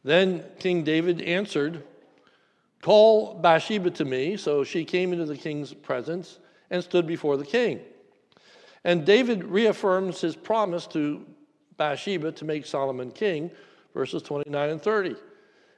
Then 0.04 0.44
King 0.58 0.84
David 0.84 1.22
answered, 1.22 1.82
Call 2.84 3.32
Bathsheba 3.32 3.90
to 3.92 4.04
me. 4.04 4.36
So 4.36 4.62
she 4.62 4.84
came 4.84 5.14
into 5.14 5.24
the 5.24 5.38
king's 5.38 5.72
presence 5.72 6.38
and 6.68 6.84
stood 6.84 7.06
before 7.06 7.38
the 7.38 7.44
king. 7.46 7.80
And 8.84 9.06
David 9.06 9.42
reaffirms 9.42 10.20
his 10.20 10.36
promise 10.36 10.86
to 10.88 11.24
Bathsheba 11.78 12.32
to 12.32 12.44
make 12.44 12.66
Solomon 12.66 13.10
king, 13.10 13.50
verses 13.94 14.20
29 14.20 14.68
and 14.68 14.82
30. 14.82 15.16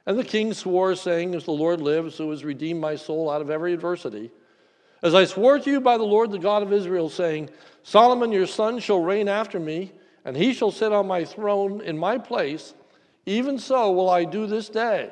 And 0.05 0.19
the 0.19 0.23
king 0.25 0.53
swore, 0.53 0.95
saying, 0.95 1.33
As 1.33 1.45
the 1.45 1.51
Lord 1.51 1.79
lives, 1.79 2.17
who 2.17 2.29
has 2.31 2.43
redeemed 2.43 2.81
my 2.81 2.97
soul 2.97 3.29
out 3.29 3.41
of 3.41 3.49
every 3.49 3.73
adversity, 3.73 4.29
as 5.01 5.15
I 5.15 5.23
swore 5.23 5.59
to 5.59 5.71
you 5.71 5.79
by 5.79 5.97
the 5.97 6.03
Lord, 6.03 6.29
the 6.31 6.37
God 6.37 6.61
of 6.61 6.73
Israel, 6.73 7.09
saying, 7.09 7.49
Solomon 7.83 8.33
your 8.33 8.47
son 8.47 8.79
shall 8.79 8.99
reign 8.99 9.29
after 9.29 9.61
me, 9.61 9.93
and 10.25 10.35
he 10.35 10.53
shall 10.53 10.71
sit 10.71 10.91
on 10.91 11.07
my 11.07 11.23
throne 11.23 11.79
in 11.79 11.97
my 11.97 12.17
place, 12.17 12.73
even 13.25 13.57
so 13.57 13.93
will 13.93 14.09
I 14.09 14.25
do 14.25 14.45
this 14.45 14.67
day. 14.67 15.11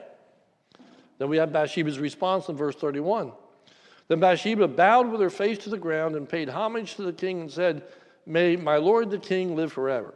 Then 1.18 1.30
we 1.30 1.38
have 1.38 1.54
Bathsheba's 1.54 2.00
response 2.00 2.50
in 2.50 2.56
verse 2.56 2.76
31. 2.76 3.32
Then 4.08 4.20
Bathsheba 4.20 4.68
bowed 4.68 5.10
with 5.10 5.22
her 5.22 5.30
face 5.30 5.58
to 5.60 5.70
the 5.70 5.78
ground 5.78 6.16
and 6.16 6.28
paid 6.28 6.50
homage 6.50 6.96
to 6.96 7.04
the 7.04 7.14
king 7.14 7.42
and 7.42 7.52
said, 7.52 7.84
May 8.26 8.56
my 8.56 8.78
lord 8.78 9.10
the 9.10 9.18
king 9.18 9.56
live 9.56 9.72
forever. 9.72 10.14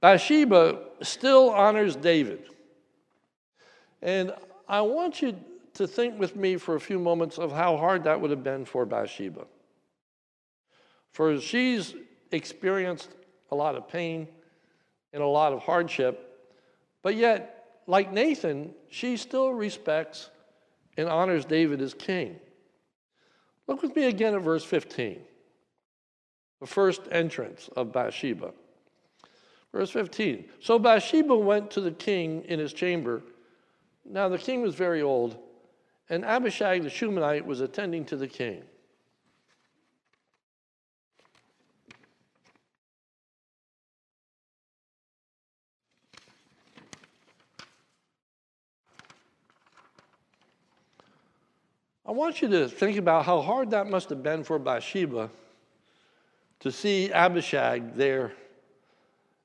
Bathsheba 0.00 0.80
still 1.02 1.50
honors 1.50 1.96
David. 1.96 2.44
And 4.02 4.32
I 4.68 4.82
want 4.82 5.22
you 5.22 5.36
to 5.74 5.86
think 5.86 6.18
with 6.18 6.36
me 6.36 6.56
for 6.56 6.74
a 6.74 6.80
few 6.80 6.98
moments 6.98 7.38
of 7.38 7.52
how 7.52 7.76
hard 7.76 8.04
that 8.04 8.20
would 8.20 8.30
have 8.30 8.44
been 8.44 8.64
for 8.64 8.86
Bathsheba. 8.86 9.46
For 11.12 11.40
she's 11.40 11.94
experienced 12.32 13.10
a 13.50 13.54
lot 13.54 13.76
of 13.76 13.88
pain 13.88 14.28
and 15.12 15.22
a 15.22 15.26
lot 15.26 15.52
of 15.52 15.60
hardship, 15.60 16.50
but 17.02 17.14
yet, 17.14 17.63
like 17.86 18.12
Nathan, 18.12 18.74
she 18.88 19.16
still 19.16 19.52
respects 19.52 20.30
and 20.96 21.08
honors 21.08 21.44
David 21.44 21.80
as 21.80 21.94
king. 21.94 22.36
Look 23.66 23.82
with 23.82 23.96
me 23.96 24.04
again 24.04 24.34
at 24.34 24.42
verse 24.42 24.64
15, 24.64 25.20
the 26.60 26.66
first 26.66 27.02
entrance 27.10 27.68
of 27.76 27.92
Bathsheba. 27.92 28.52
Verse 29.72 29.90
15. 29.90 30.44
So 30.60 30.78
Bathsheba 30.78 31.36
went 31.36 31.70
to 31.72 31.80
the 31.80 31.90
king 31.90 32.44
in 32.44 32.60
his 32.60 32.72
chamber. 32.72 33.22
Now 34.04 34.28
the 34.28 34.38
king 34.38 34.62
was 34.62 34.74
very 34.74 35.02
old, 35.02 35.36
and 36.08 36.24
Abishag 36.24 36.82
the 36.82 36.90
Shunammite 36.90 37.44
was 37.44 37.60
attending 37.60 38.04
to 38.06 38.16
the 38.16 38.28
king. 38.28 38.62
I 52.06 52.12
want 52.12 52.42
you 52.42 52.48
to 52.48 52.68
think 52.68 52.98
about 52.98 53.24
how 53.24 53.40
hard 53.40 53.70
that 53.70 53.88
must 53.88 54.10
have 54.10 54.22
been 54.22 54.44
for 54.44 54.58
Bathsheba 54.58 55.30
to 56.60 56.70
see 56.70 57.10
Abishag 57.10 57.94
there 57.94 58.32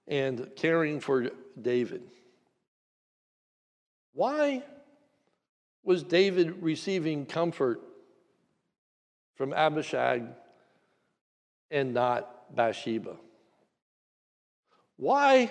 and 0.08 0.50
caring 0.58 1.00
for 1.00 1.30
David. 1.62 2.02
Why 4.14 4.64
was 5.84 6.04
David 6.04 6.62
receiving 6.62 7.26
comfort 7.26 7.80
from 9.36 9.54
Abishag 9.54 10.24
and 11.72 11.94
not 11.94 12.54
Bathsheba? 12.54 13.16
Why 14.98 15.50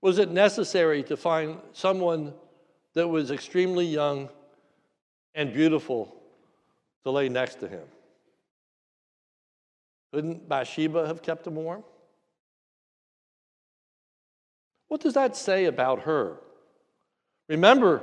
was 0.00 0.18
it 0.18 0.30
necessary 0.30 1.02
to 1.04 1.16
find 1.16 1.58
someone 1.72 2.32
that 2.94 3.08
was 3.08 3.32
extremely 3.32 3.86
young 3.86 4.28
and 5.36 5.52
beautiful 5.52 6.16
to 7.04 7.12
lay 7.12 7.28
next 7.28 7.60
to 7.60 7.68
him? 7.68 7.84
Couldn't 10.12 10.48
Bathsheba 10.48 11.06
have 11.06 11.22
kept 11.22 11.46
him 11.46 11.54
warm? 11.54 11.84
What 14.88 15.00
does 15.00 15.14
that 15.14 15.36
say 15.36 15.66
about 15.66 16.02
her? 16.02 16.38
Remember, 17.48 18.02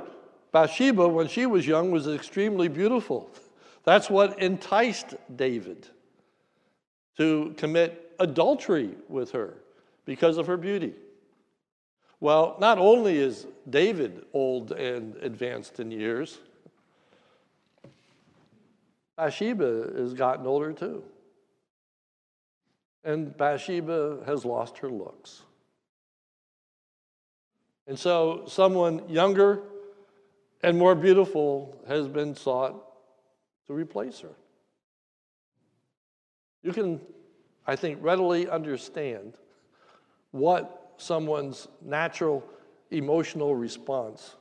Bathsheba, 0.52 1.08
when 1.08 1.28
she 1.28 1.44
was 1.46 1.66
young, 1.66 1.90
was 1.90 2.06
extremely 2.06 2.68
beautiful. 2.68 3.30
That's 3.84 4.08
what 4.08 4.38
enticed 4.38 5.14
David 5.34 5.88
to 7.16 7.54
commit 7.56 8.14
adultery 8.18 8.90
with 9.08 9.32
her 9.32 9.54
because 10.04 10.38
of 10.38 10.46
her 10.46 10.56
beauty. 10.56 10.94
Well, 12.20 12.56
not 12.58 12.78
only 12.78 13.18
is 13.18 13.46
David 13.68 14.24
old 14.32 14.72
and 14.72 15.16
advanced 15.16 15.80
in 15.80 15.90
years, 15.90 16.38
Bathsheba 19.16 19.92
has 19.96 20.14
gotten 20.14 20.46
older 20.46 20.72
too. 20.72 21.04
And 23.04 23.36
Bathsheba 23.36 24.22
has 24.26 24.44
lost 24.44 24.78
her 24.78 24.88
looks. 24.88 25.42
And 27.86 27.98
so, 27.98 28.44
someone 28.46 29.08
younger 29.08 29.60
and 30.62 30.78
more 30.78 30.94
beautiful 30.94 31.76
has 31.86 32.08
been 32.08 32.34
sought 32.34 32.82
to 33.66 33.74
replace 33.74 34.20
her. 34.20 34.32
You 36.62 36.72
can, 36.72 37.00
I 37.66 37.76
think, 37.76 37.98
readily 38.00 38.48
understand 38.48 39.34
what 40.30 40.94
someone's 40.96 41.68
natural 41.82 42.42
emotional 42.90 43.54
response 43.54 44.36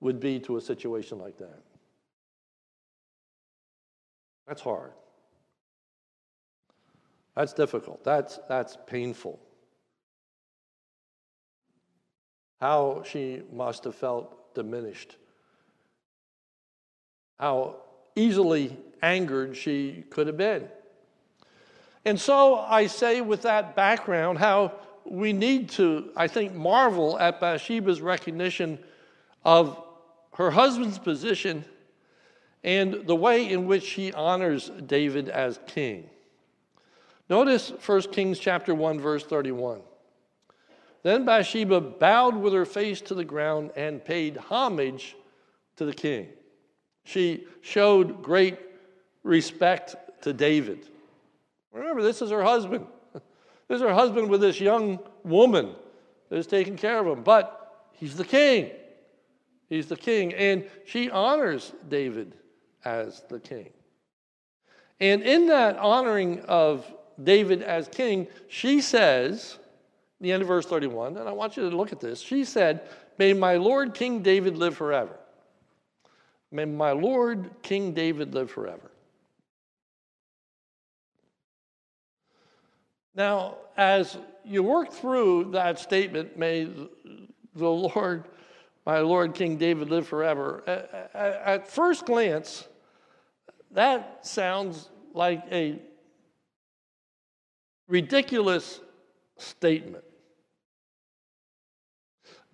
would 0.00 0.20
be 0.20 0.38
to 0.40 0.58
a 0.58 0.60
situation 0.60 1.18
like 1.18 1.38
that. 1.38 1.60
That's 4.46 4.62
hard. 4.62 4.92
That's 7.36 7.52
difficult. 7.52 8.04
That's, 8.04 8.38
that's 8.48 8.76
painful. 8.86 9.40
How 12.60 13.02
she 13.06 13.42
must 13.52 13.84
have 13.84 13.94
felt 13.94 14.54
diminished. 14.54 15.16
How 17.38 17.76
easily 18.14 18.76
angered 19.02 19.56
she 19.56 20.04
could 20.10 20.26
have 20.26 20.36
been. 20.36 20.68
And 22.04 22.20
so 22.20 22.56
I 22.56 22.86
say, 22.86 23.20
with 23.20 23.42
that 23.42 23.74
background, 23.74 24.38
how 24.38 24.72
we 25.04 25.32
need 25.32 25.70
to, 25.70 26.10
I 26.16 26.28
think, 26.28 26.54
marvel 26.54 27.18
at 27.18 27.40
Bathsheba's 27.40 28.00
recognition 28.00 28.78
of 29.44 29.82
her 30.34 30.50
husband's 30.50 30.98
position 30.98 31.64
and 32.64 33.06
the 33.06 33.16
way 33.16 33.48
in 33.48 33.66
which 33.66 33.90
he 33.90 34.12
honors 34.12 34.70
David 34.86 35.28
as 35.28 35.58
king. 35.66 36.08
Notice 37.28 37.72
1 37.84 38.02
Kings 38.12 38.38
chapter 38.38 38.74
1 38.74 39.00
verse 39.00 39.24
31. 39.24 39.80
Then 41.02 41.24
Bathsheba 41.24 41.80
bowed 41.80 42.36
with 42.36 42.52
her 42.52 42.64
face 42.64 43.00
to 43.02 43.14
the 43.14 43.24
ground 43.24 43.72
and 43.74 44.04
paid 44.04 44.36
homage 44.36 45.16
to 45.76 45.84
the 45.84 45.92
king. 45.92 46.28
She 47.04 47.46
showed 47.62 48.22
great 48.22 48.58
respect 49.24 49.96
to 50.22 50.32
David. 50.32 50.88
Remember, 51.72 52.02
this 52.02 52.22
is 52.22 52.30
her 52.30 52.42
husband. 52.42 52.86
This 53.68 53.76
is 53.76 53.82
her 53.86 53.94
husband 53.94 54.28
with 54.28 54.42
this 54.42 54.60
young 54.60 54.98
woman 55.24 55.74
that 56.28 56.36
is 56.36 56.46
taking 56.46 56.76
care 56.76 56.98
of 56.98 57.06
him. 57.06 57.22
But 57.22 57.86
he's 57.92 58.16
the 58.18 58.24
king. 58.24 58.70
He's 59.70 59.86
the 59.86 59.96
king. 59.96 60.34
And 60.34 60.68
she 60.84 61.08
honors 61.08 61.72
David 61.88 62.34
as 62.84 63.22
the 63.28 63.40
king. 63.40 63.70
And 65.00 65.22
in 65.22 65.46
that 65.48 65.76
honoring 65.78 66.40
of 66.42 66.86
David 67.22 67.62
as 67.62 67.88
king, 67.88 68.28
she 68.48 68.80
says, 68.80 69.58
the 70.20 70.30
end 70.30 70.42
of 70.42 70.48
verse 70.48 70.66
31, 70.66 71.16
and 71.16 71.28
I 71.28 71.32
want 71.32 71.56
you 71.56 71.68
to 71.68 71.76
look 71.76 71.92
at 71.92 72.00
this. 72.00 72.20
She 72.20 72.44
said, 72.44 72.88
May 73.18 73.32
my 73.32 73.56
Lord 73.56 73.94
King 73.94 74.22
David 74.22 74.56
live 74.56 74.76
forever. 74.76 75.18
May 76.50 76.64
my 76.64 76.92
Lord 76.92 77.50
King 77.62 77.92
David 77.92 78.34
live 78.34 78.50
forever. 78.50 78.90
Now, 83.14 83.56
as 83.76 84.16
you 84.44 84.62
work 84.62 84.92
through 84.92 85.50
that 85.52 85.78
statement, 85.78 86.38
may 86.38 86.64
the 87.54 87.68
Lord, 87.68 88.24
my 88.86 89.00
Lord 89.00 89.34
King 89.34 89.56
David 89.56 89.90
live 89.90 90.06
forever, 90.06 90.62
at 91.14 91.68
first 91.68 92.06
glance, 92.06 92.68
that 93.74 94.26
sounds 94.26 94.88
like 95.14 95.44
a 95.50 95.80
ridiculous 97.88 98.80
statement. 99.38 100.04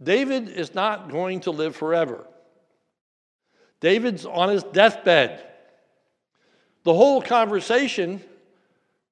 David 0.02 0.48
is 0.48 0.74
not 0.74 1.10
going 1.10 1.40
to 1.40 1.50
live 1.50 1.74
forever. 1.74 2.24
David's 3.80 4.24
on 4.26 4.48
his 4.48 4.62
deathbed. 4.62 5.44
The 6.84 6.94
whole 6.94 7.20
conversation 7.20 8.22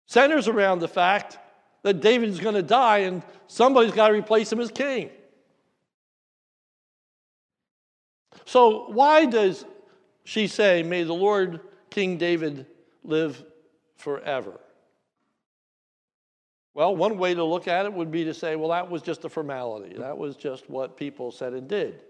centers 0.06 0.48
around 0.48 0.78
the 0.78 0.88
fact 0.88 1.38
that 1.82 2.00
David's 2.00 2.40
going 2.40 2.54
to 2.54 2.62
die 2.62 2.98
and 2.98 3.22
somebody's 3.48 3.92
got 3.92 4.08
to 4.08 4.14
replace 4.14 4.52
him 4.52 4.60
as 4.60 4.70
king. 4.70 5.10
So, 8.44 8.90
why 8.90 9.26
does 9.26 9.64
she 10.24 10.46
say, 10.46 10.82
May 10.82 11.02
the 11.02 11.14
Lord 11.14 11.60
King 11.96 12.18
David 12.18 12.66
live 13.04 13.42
forever? 13.96 14.60
Well, 16.74 16.94
one 16.94 17.16
way 17.16 17.32
to 17.32 17.42
look 17.42 17.68
at 17.68 17.86
it 17.86 17.92
would 17.94 18.10
be 18.10 18.22
to 18.24 18.34
say, 18.34 18.54
well, 18.54 18.68
that 18.68 18.90
was 18.90 19.00
just 19.00 19.24
a 19.24 19.30
formality. 19.30 19.96
That 19.96 20.18
was 20.18 20.36
just 20.36 20.68
what 20.68 20.98
people 20.98 21.32
said 21.32 21.54
and 21.54 21.66
did. 21.66 22.02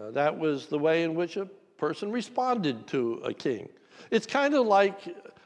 Uh, 0.00 0.12
that 0.12 0.38
was 0.38 0.66
the 0.66 0.78
way 0.78 1.02
in 1.02 1.16
which 1.16 1.36
a 1.36 1.46
person 1.78 2.12
responded 2.12 2.86
to 2.86 3.20
a 3.24 3.34
king. 3.34 3.68
It's 4.12 4.24
kind 4.24 4.54
of 4.54 4.68
like 4.68 5.00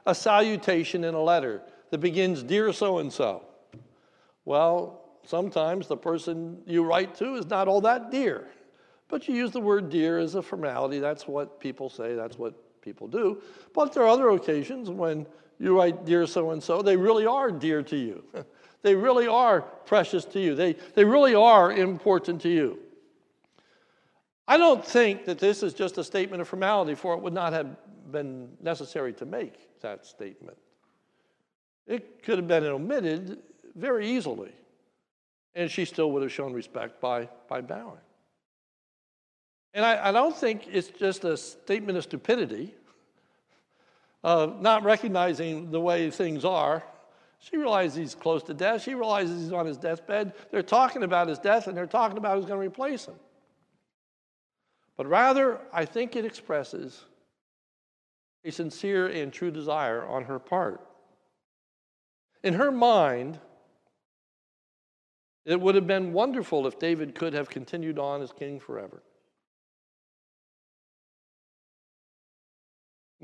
a 0.05 0.14
salutation 0.14 1.03
in 1.03 1.14
a 1.14 1.23
letter 1.23 1.62
that 1.88 1.97
begins, 1.97 2.42
Dear 2.42 2.75
so 2.75 2.99
and 2.99 3.11
so. 3.11 3.42
Well, 4.45 5.01
sometimes 5.25 5.88
the 5.88 5.97
person 5.97 6.61
you 6.66 6.85
write 6.85 7.14
to 7.14 7.37
is 7.37 7.47
not 7.47 7.69
all 7.69 7.81
that 7.81 8.11
dear, 8.11 8.49
but 9.09 9.27
you 9.27 9.35
use 9.35 9.53
the 9.53 9.62
word 9.62 9.88
dear 9.88 10.19
as 10.19 10.35
a 10.35 10.42
formality. 10.42 10.99
That's 10.99 11.27
what 11.27 11.59
people 11.59 11.88
say, 11.88 12.14
that's 12.14 12.38
what 12.38 12.65
people 12.87 13.09
do. 13.09 13.42
But 13.75 13.92
there 13.92 14.05
are 14.05 14.09
other 14.09 14.31
occasions 14.31 14.88
when 14.88 15.27
you 15.59 15.77
write, 15.77 16.07
Dear 16.07 16.27
so 16.27 16.53
and 16.53 16.62
so, 16.62 16.81
they 16.81 16.96
really 16.96 17.27
are 17.27 17.51
dear 17.51 17.83
to 17.83 17.96
you. 17.96 18.25
they 18.83 18.94
really 18.94 19.27
are 19.27 19.62
precious 19.62 20.25
to 20.27 20.40
you. 20.40 20.55
They, 20.55 20.75
they 20.94 21.05
really 21.05 21.35
are 21.35 21.72
important 21.72 22.40
to 22.42 22.49
you. 22.49 22.79
I 24.49 24.57
don't 24.57 24.85
think 24.85 25.25
that 25.25 25.38
this 25.40 25.64
is 25.64 25.75
just 25.75 25.99
a 25.99 26.05
statement 26.05 26.40
of 26.40 26.49
formality, 26.49 26.94
for 26.94 27.14
it 27.14 27.20
would 27.20 27.33
not 27.33 27.53
have 27.53 27.77
been 28.12 28.49
necessary 28.62 29.12
to 29.14 29.27
make 29.27 29.81
that 29.81 30.07
statement. 30.07 30.57
It 31.88 32.22
could 32.22 32.38
have 32.38 32.46
been 32.46 32.64
omitted 32.64 33.38
very 33.75 34.09
easily, 34.09 34.53
and 35.57 35.68
she 35.68 35.85
still 35.85 36.12
would 36.12 36.22
have 36.22 36.33
shown 36.33 36.53
respect 36.53 37.01
by, 37.01 37.29
by 37.49 37.61
bowing. 37.61 38.06
And 39.77 39.85
I, 39.85 40.09
I 40.09 40.12
don't 40.12 40.35
think 40.35 40.69
it's 40.73 40.89
just 40.89 41.25
a 41.27 41.37
statement 41.37 41.99
of 41.99 42.05
stupidity 42.05 42.75
of 44.25 44.62
not 44.62 44.85
recognizing 44.85 45.71
the 45.71 45.79
way 45.79 46.11
things 46.11 46.47
are. 46.47 46.83
She 47.41 47.59
realizes 47.59 47.95
he's 47.95 48.15
close 48.15 48.43
to 48.45 48.55
death. 48.55 48.83
She 48.83 48.95
realizes 48.95 49.43
he's 49.43 49.53
on 49.53 49.67
his 49.67 49.77
deathbed. 49.77 50.33
They're 50.51 50.62
talking 50.62 51.03
about 51.03 51.29
his 51.29 51.39
death 51.39 51.67
and 51.67 51.77
they're 51.77 51.87
talking 51.87 52.17
about 52.17 52.37
who's 52.37 52.47
going 52.47 52.59
to 52.59 52.67
replace 52.67 53.05
him. 53.05 53.17
But 54.97 55.09
rather, 55.09 55.61
I 55.75 55.85
think 55.85 56.17
it 56.17 56.25
expresses 56.25 57.05
a 58.47 58.51
sincere 58.51 59.09
and 59.09 59.31
true 59.31 59.51
desire 59.51 60.07
on 60.07 60.25
her 60.25 60.39
part. 60.39 60.81
In 62.43 62.55
her 62.55 62.73
mind, 62.73 63.39
it 65.45 65.61
would 65.61 65.75
have 65.75 65.87
been 65.87 66.15
wonderful 66.15 66.67
if 66.67 66.79
David 66.79 67.15
could 67.15 67.35
have 67.35 67.51
continued 67.51 67.99
on 67.99 68.23
as 68.23 68.33
king 68.33 68.59
forever. 68.59 69.03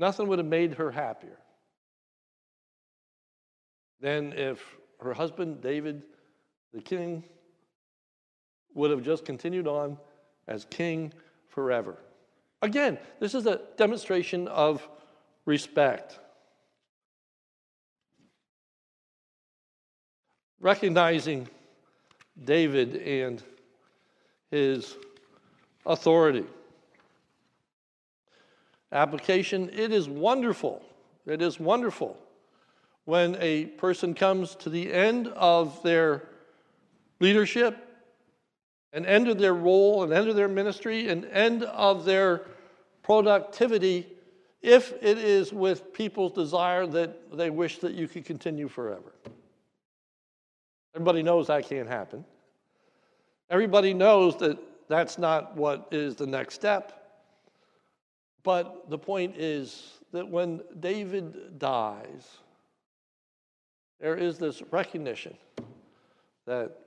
Nothing 0.03 0.27
would 0.27 0.39
have 0.39 0.49
made 0.49 0.73
her 0.73 0.91
happier 0.91 1.37
than 4.01 4.33
if 4.33 4.61
her 4.99 5.13
husband, 5.13 5.61
David, 5.61 6.03
the 6.73 6.81
king, 6.81 7.23
would 8.73 8.91
have 8.91 9.01
just 9.01 9.23
continued 9.23 9.65
on 9.65 9.97
as 10.45 10.65
king 10.65 11.13
forever. 11.47 11.95
Again, 12.61 12.99
this 13.21 13.33
is 13.33 13.45
a 13.45 13.61
demonstration 13.77 14.49
of 14.49 14.85
respect. 15.45 16.19
Recognizing 20.59 21.47
David 22.43 22.97
and 22.97 23.41
his 24.51 24.97
authority. 25.85 26.43
Application 28.93 29.71
it 29.73 29.91
is 29.91 30.07
wonderful. 30.07 30.81
It 31.25 31.41
is 31.41 31.59
wonderful 31.59 32.15
when 33.05 33.35
a 33.39 33.65
person 33.65 34.13
comes 34.13 34.55
to 34.55 34.69
the 34.69 34.93
end 34.93 35.27
of 35.29 35.81
their 35.81 36.29
leadership, 37.19 37.75
an 38.93 39.05
end 39.05 39.27
of 39.27 39.39
their 39.39 39.55
role, 39.55 40.03
an 40.03 40.13
end 40.13 40.29
of 40.29 40.35
their 40.35 40.47
ministry, 40.47 41.09
an 41.09 41.25
end 41.25 41.63
of 41.63 42.05
their 42.05 42.43
productivity, 43.01 44.07
if 44.61 44.93
it 45.01 45.17
is 45.17 45.51
with 45.51 45.91
people's 45.91 46.31
desire 46.31 46.85
that 46.85 47.35
they 47.35 47.49
wish 47.49 47.79
that 47.79 47.93
you 47.93 48.07
could 48.07 48.23
continue 48.23 48.67
forever. 48.67 49.13
Everybody 50.95 51.23
knows 51.23 51.47
that 51.47 51.67
can't 51.67 51.89
happen. 51.89 52.23
Everybody 53.49 53.93
knows 53.93 54.37
that 54.37 54.57
that's 54.87 55.17
not 55.17 55.57
what 55.57 55.87
is 55.91 56.15
the 56.15 56.27
next 56.27 56.53
step. 56.53 57.02
But 58.43 58.89
the 58.89 58.97
point 58.97 59.37
is 59.37 59.99
that 60.11 60.27
when 60.27 60.61
David 60.79 61.57
dies, 61.57 62.27
there 63.99 64.15
is 64.15 64.37
this 64.37 64.61
recognition 64.71 65.35
that 66.45 66.77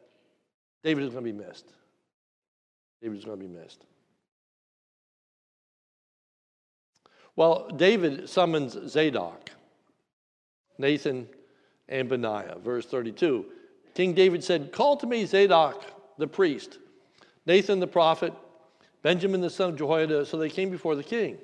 David 0.85 1.05
is 1.05 1.11
going 1.11 1.25
to 1.25 1.33
be 1.33 1.39
missed. 1.39 1.67
David 3.03 3.19
is 3.19 3.25
going 3.25 3.41
to 3.41 3.47
be 3.47 3.53
missed. 3.53 3.85
Well, 7.37 7.69
David 7.77 8.29
summons 8.29 8.77
Zadok, 8.89 9.51
Nathan, 10.79 11.29
and 11.89 12.09
Benaiah. 12.09 12.57
Verse 12.63 12.87
32. 12.87 13.47
King 13.95 14.13
David 14.15 14.45
said, 14.45 14.73
Call 14.73 14.97
to 14.99 15.07
me 15.07 15.25
Zadok 15.25 15.85
the 16.19 16.27
priest, 16.27 16.79
Nathan 17.47 17.81
the 17.81 17.87
prophet, 17.87 18.33
Benaiah 19.15 19.39
the 19.39 19.51
son 19.51 19.71
of 19.71 19.77
Jehoiada. 19.77 20.27
So 20.27 20.37
they 20.37 20.51
came 20.51 20.71
before 20.71 20.97
the 20.97 21.05
king. 21.05 21.39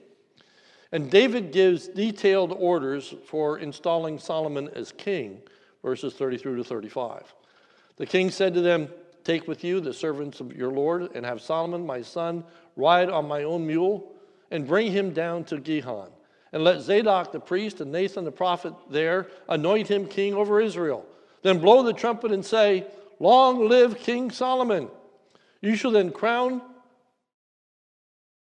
And 0.90 1.11
David 1.11 1.53
gives 1.53 1.88
detailed 1.88 2.53
orders 2.59 3.14
for 3.27 3.59
installing 3.59 4.18
Solomon 4.18 4.68
as 4.75 4.92
king, 4.92 5.40
verses 5.83 6.12
33 6.14 6.57
to 6.57 6.64
35. 6.64 7.35
The 7.96 8.07
king 8.07 8.31
said 8.31 8.53
to 8.55 8.61
them, 8.61 8.88
Take 9.25 9.46
with 9.46 9.62
you 9.62 9.81
the 9.81 9.94
servants 9.94 10.40
of 10.40 10.55
your 10.55 10.72
Lord, 10.72 11.11
and 11.14 11.25
have 11.25 11.40
Solomon, 11.40 11.87
my 11.87 12.03
son, 12.03 12.44
ride 12.77 13.09
on 13.09 13.29
my 13.29 13.44
own 13.44 13.66
mule, 13.66 14.12
and 14.51 14.66
bring 14.66 14.90
him 14.90 15.12
down 15.12 15.44
to 15.44 15.59
Gihon. 15.59 16.11
And 16.53 16.64
let 16.64 16.81
Zadok 16.81 17.33
the 17.33 17.40
priest 17.40 17.81
and 17.81 17.92
Nathan 17.92 18.25
the 18.25 18.33
prophet 18.33 18.75
there 18.90 19.29
anoint 19.48 19.88
him 19.88 20.07
king 20.07 20.35
over 20.35 20.61
Israel. 20.61 21.07
Then 21.42 21.59
blow 21.59 21.83
the 21.83 21.92
trumpet 21.92 22.33
and 22.33 22.44
say, 22.44 22.87
Long 23.20 23.68
live 23.68 23.98
King 23.98 24.31
Solomon. 24.31 24.88
You 25.61 25.77
shall 25.77 25.92
then 25.92 26.11
crown, 26.11 26.61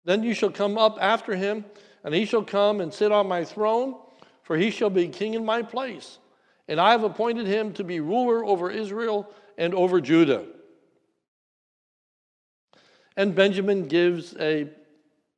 then 0.05 0.23
you 0.23 0.33
shall 0.33 0.49
come 0.49 0.77
up 0.77 0.97
after 0.99 1.35
him 1.35 1.65
and 2.03 2.13
he 2.13 2.25
shall 2.25 2.43
come 2.43 2.81
and 2.81 2.93
sit 2.93 3.11
on 3.11 3.27
my 3.27 3.43
throne, 3.43 3.95
for 4.43 4.57
he 4.57 4.71
shall 4.71 4.89
be 4.89 5.07
king 5.07 5.33
in 5.33 5.45
my 5.45 5.61
place. 5.61 6.17
And 6.67 6.79
I 6.79 6.91
have 6.91 7.03
appointed 7.03 7.47
him 7.47 7.73
to 7.73 7.83
be 7.83 7.99
ruler 7.99 8.43
over 8.43 8.71
Israel 8.71 9.31
and 9.57 9.73
over 9.73 10.01
Judah. 10.01 10.45
And 13.17 13.35
Benaiah 13.35 13.87
gives 13.87 14.35
a 14.39 14.69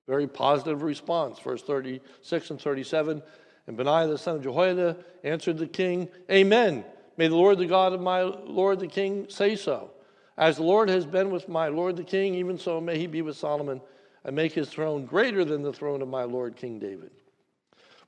very 0.08 0.28
positive 0.28 0.84
response, 0.84 1.40
verse 1.40 1.64
36 1.64 2.52
and 2.52 2.62
37. 2.62 3.22
And 3.68 3.78
Benaiah 3.78 4.08
the 4.08 4.18
son 4.18 4.38
of 4.38 4.44
Jehoiada 4.44 4.98
answered 5.24 5.58
the 5.58 5.68
king, 5.68 6.08
Amen. 6.30 6.86
May 7.18 7.28
the 7.28 7.36
Lord, 7.36 7.58
the 7.58 7.66
God 7.66 7.94
of 7.94 8.02
my 8.02 8.22
Lord 8.22 8.80
the 8.80 8.88
king, 8.88 9.28
say 9.30 9.56
so. 9.56 9.92
As 10.38 10.58
the 10.58 10.64
Lord 10.64 10.90
has 10.90 11.06
been 11.06 11.30
with 11.30 11.48
my 11.48 11.68
Lord 11.68 11.96
the 11.96 12.04
king, 12.04 12.36
even 12.36 12.58
so 12.58 12.82
may 12.82 12.98
he 12.98 13.08
be 13.08 13.22
with 13.22 13.38
Solomon 13.38 13.82
and 14.26 14.36
make 14.36 14.54
his 14.54 14.70
throne 14.70 15.06
greater 15.06 15.44
than 15.44 15.62
the 15.62 15.74
throne 15.74 16.02
of 16.02 16.08
my 16.08 16.24
Lord 16.24 16.56
King 16.56 16.80
David. 16.80 17.12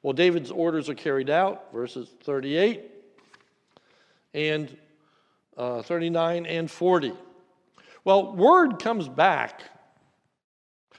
Well, 0.02 0.14
David's 0.14 0.52
orders 0.52 0.90
are 0.90 0.96
carried 0.96 1.30
out, 1.30 1.72
verses 1.74 2.10
38 2.24 2.92
and 4.34 4.78
uh, 5.58 5.82
39 5.82 6.46
and 6.46 6.70
40. 6.70 7.14
Well, 8.04 8.36
word 8.36 8.80
comes 8.80 9.10
back 9.10 9.64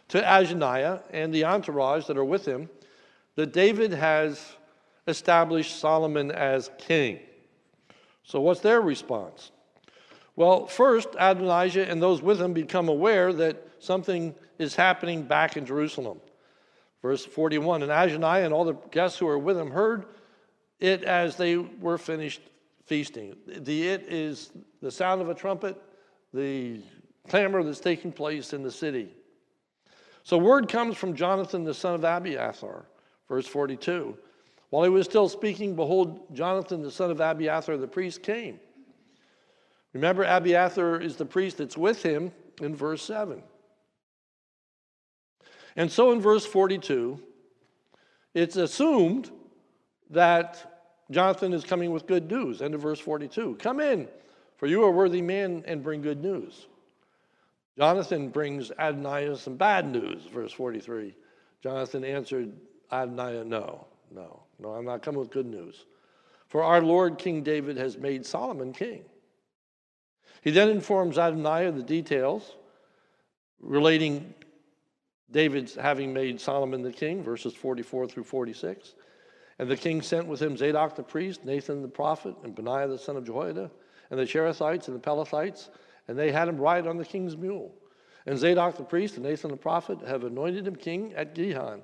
to 0.09 0.19
Adonijah 0.19 1.05
and 1.11 1.33
the 1.33 1.45
entourage 1.45 2.07
that 2.07 2.17
are 2.17 2.25
with 2.25 2.47
him 2.47 2.69
that 3.37 3.53
David 3.53 3.93
has 3.93 4.57
established 5.07 5.79
Solomon 5.79 6.31
as 6.33 6.71
king. 6.79 7.21
So, 8.25 8.41
what's 8.41 8.61
their 8.61 8.81
response? 8.81 9.53
Well, 10.35 10.67
first, 10.67 11.09
Adonijah 11.19 11.89
and 11.89 12.03
those 12.03 12.23
with 12.23 12.41
him 12.41 12.53
become 12.53 12.89
aware 12.89 13.33
that 13.35 13.76
something 13.87 14.35
is 14.59 14.75
happening 14.75 15.23
back 15.23 15.57
in 15.57 15.65
Jerusalem. 15.65 16.21
Verse 17.01 17.25
41 17.25 17.83
And 17.83 17.93
Adonijah 17.93 18.45
and 18.45 18.53
all 18.53 18.65
the 18.65 18.75
guests 18.91 19.19
who 19.19 19.27
were 19.27 19.39
with 19.39 19.57
him 19.57 19.71
heard 19.71 20.07
it 20.81 21.05
as 21.05 21.37
they 21.37 21.57
were 21.57 21.97
finished 21.97 22.43
feasting. 22.85 23.37
The 23.47 23.89
it 23.89 24.03
is 24.09 24.51
the 24.83 24.91
sound 24.91 25.23
of 25.23 25.29
a 25.29 25.35
trumpet, 25.35 25.81
the 26.35 26.83
clamor 27.29 27.63
that's 27.63 27.81
taking 27.81 28.13
place 28.13 28.53
in 28.53 28.63
the 28.63 28.71
city. 28.71 29.15
So 30.23 30.37
word 30.37 30.69
comes 30.69 30.97
from 30.97 31.15
Jonathan 31.15 31.65
the 31.65 31.75
son 31.75 31.95
of 31.95 32.05
Abiathar, 32.05 32.85
verse 33.29 33.47
42. 33.47 34.17
While 34.71 34.83
he 34.83 34.91
was 34.91 35.07
still 35.07 35.29
speaking, 35.29 35.77
behold, 35.77 36.35
Jonathan 36.35 36.83
the 36.83 36.91
son 36.91 37.11
of 37.11 37.21
Abiathar 37.21 37.77
the 37.77 37.87
priest 37.87 38.23
came. 38.23 38.59
Remember, 39.93 40.25
Abiathar 40.25 41.01
is 41.01 41.17
the 41.17 41.25
priest 41.25 41.59
that's 41.59 41.77
with 41.77 42.03
him 42.03 42.33
in 42.61 42.75
verse 42.75 43.03
7. 43.03 43.43
And 45.77 45.93
so 45.93 46.13
in 46.13 46.21
verse 46.21 46.47
42, 46.47 47.21
it's 48.35 48.57
assumed 48.57 49.31
that 50.11 50.83
Jonathan 51.11 51.53
is 51.53 51.65
coming 51.65 51.93
with 51.93 52.07
good 52.07 52.31
news. 52.31 52.63
End 52.63 52.75
of 52.75 52.81
verse 52.81 52.99
42. 52.99 53.57
Come 53.61 53.81
in, 53.81 54.09
for 54.57 54.67
you 54.67 54.85
are 54.85 54.89
a 54.89 54.93
worthy 54.93 55.23
man 55.23 55.63
and 55.67 55.83
bring 55.83 56.01
good 56.01 56.23
news. 56.23 56.67
Jonathan 57.79 58.31
brings 58.31 58.71
Adonijah 58.79 59.37
some 59.37 59.57
bad 59.57 59.91
news, 59.91 60.23
verse 60.33 60.53
43. 60.53 61.15
Jonathan 61.63 62.05
answered 62.05 62.53
Adonijah, 62.91 63.45
No, 63.45 63.87
no, 64.11 64.43
no, 64.59 64.71
I'm 64.71 64.85
not 64.87 65.03
coming 65.03 65.21
with 65.21 65.31
good 65.31 65.47
news. 65.47 65.85
For 66.49 66.63
our 66.63 66.81
Lord 66.81 67.19
King 67.19 67.43
David 67.43 67.77
has 67.77 67.99
made 67.99 68.25
Solomon 68.25 68.73
king. 68.73 69.05
He 70.41 70.51
then 70.51 70.69
informs 70.69 71.19
Adonijah 71.19 71.73
the 71.73 71.83
details 71.83 72.55
relating 73.61 74.33
David's 75.31 75.75
having 75.75 76.13
made 76.13 76.41
Solomon 76.41 76.83
the 76.83 76.93
king, 76.93 77.23
verses 77.23 77.55
44 77.55 78.07
through 78.07 78.25
46. 78.25 78.95
And 79.59 79.69
the 79.69 79.77
king 79.77 80.03
sent 80.03 80.27
with 80.27 80.41
him 80.41 80.57
Zadok 80.57 80.95
the 80.95 81.03
priest, 81.03 81.45
Nathan 81.45 81.83
the 81.83 81.89
prophet, 81.89 82.35
and 82.45 82.55
Benaiah 82.55 82.89
the 82.89 82.99
son 82.99 83.17
of 83.17 83.25
Jehoiada, 83.25 83.71
and 84.11 84.19
the 84.19 84.25
Cherethites 84.25 84.89
and 84.89 84.97
the 84.97 85.01
Pelethites, 85.01 85.71
and 86.09 86.19
they 86.19 86.31
had 86.31 86.49
him 86.49 86.59
ride 86.59 86.87
on 86.87 86.97
the 86.97 87.05
king's 87.05 87.37
mule. 87.37 87.75
And 88.27 88.39
Zadok 88.39 88.77
the 88.77 88.85
priest 88.85 89.17
and 89.17 89.25
Nathan 89.25 89.51
the 89.51 89.57
prophet 89.57 90.01
have 90.07 90.25
anointed 90.25 90.67
him 90.67 90.77
king 90.77 91.15
at 91.15 91.35
Gihon. 91.35 91.83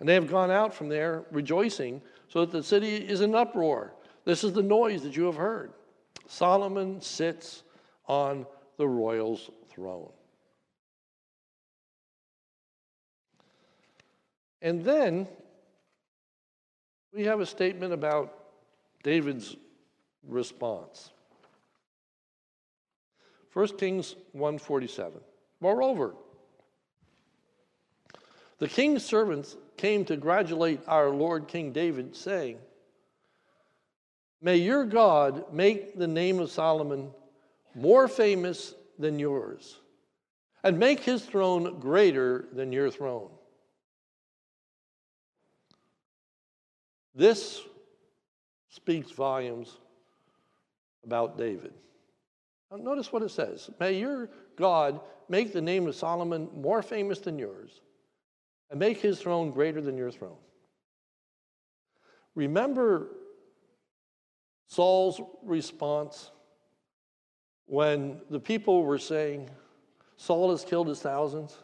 And 0.00 0.08
they 0.08 0.14
have 0.14 0.30
gone 0.30 0.50
out 0.50 0.74
from 0.74 0.88
there 0.88 1.24
rejoicing, 1.30 2.02
so 2.28 2.40
that 2.40 2.52
the 2.52 2.62
city 2.62 2.96
is 2.96 3.20
in 3.20 3.34
uproar. 3.34 3.94
This 4.24 4.44
is 4.44 4.52
the 4.52 4.62
noise 4.62 5.02
that 5.02 5.16
you 5.16 5.24
have 5.24 5.36
heard. 5.36 5.72
Solomon 6.26 7.00
sits 7.00 7.62
on 8.06 8.46
the 8.76 8.86
royal's 8.86 9.50
throne. 9.68 10.10
And 14.64 14.82
then 14.82 15.28
we 17.12 17.24
have 17.24 17.40
a 17.40 17.46
statement 17.46 17.92
about 17.92 18.34
David's 19.02 19.54
response. 20.26 21.10
1 23.52 23.76
Kings 23.76 24.16
147. 24.32 25.20
Moreover, 25.60 26.14
the 28.58 28.66
king's 28.66 29.04
servants 29.04 29.54
came 29.76 30.06
to 30.06 30.14
congratulate 30.14 30.80
our 30.86 31.10
Lord 31.10 31.46
King 31.46 31.72
David, 31.72 32.16
saying, 32.16 32.56
May 34.40 34.56
your 34.56 34.86
God 34.86 35.52
make 35.52 35.98
the 35.98 36.08
name 36.08 36.40
of 36.40 36.50
Solomon 36.50 37.10
more 37.74 38.08
famous 38.08 38.74
than 38.98 39.18
yours, 39.18 39.78
and 40.62 40.78
make 40.78 41.00
his 41.00 41.22
throne 41.22 41.80
greater 41.80 42.46
than 42.54 42.72
your 42.72 42.90
throne. 42.90 43.28
This 47.14 47.62
speaks 48.70 49.10
volumes 49.10 49.76
about 51.04 51.38
David. 51.38 51.72
Now 52.70 52.78
notice 52.78 53.12
what 53.12 53.22
it 53.22 53.30
says 53.30 53.70
May 53.78 53.98
your 53.98 54.28
God 54.56 55.00
make 55.28 55.52
the 55.52 55.62
name 55.62 55.86
of 55.86 55.94
Solomon 55.94 56.48
more 56.54 56.82
famous 56.82 57.20
than 57.20 57.38
yours, 57.38 57.80
and 58.70 58.78
make 58.78 59.00
his 59.00 59.20
throne 59.20 59.50
greater 59.50 59.80
than 59.80 59.96
your 59.96 60.10
throne. 60.10 60.36
Remember 62.34 63.10
Saul's 64.66 65.20
response 65.42 66.30
when 67.66 68.20
the 68.28 68.40
people 68.40 68.82
were 68.82 68.98
saying, 68.98 69.48
Saul 70.16 70.50
has 70.50 70.64
killed 70.64 70.88
his 70.88 71.00
thousands, 71.00 71.56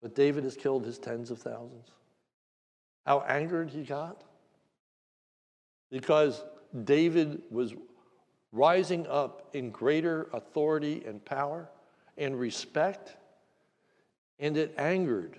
but 0.00 0.14
David 0.14 0.44
has 0.44 0.56
killed 0.56 0.84
his 0.84 0.98
tens 0.98 1.30
of 1.30 1.38
thousands. 1.38 1.88
How 3.06 3.20
angered 3.20 3.70
he 3.70 3.82
got? 3.82 4.22
Because 5.92 6.42
David 6.84 7.42
was 7.50 7.74
rising 8.50 9.06
up 9.06 9.50
in 9.52 9.70
greater 9.70 10.28
authority 10.32 11.04
and 11.06 11.22
power 11.24 11.68
and 12.16 12.40
respect, 12.40 13.14
and 14.40 14.56
it 14.56 14.74
angered, 14.78 15.38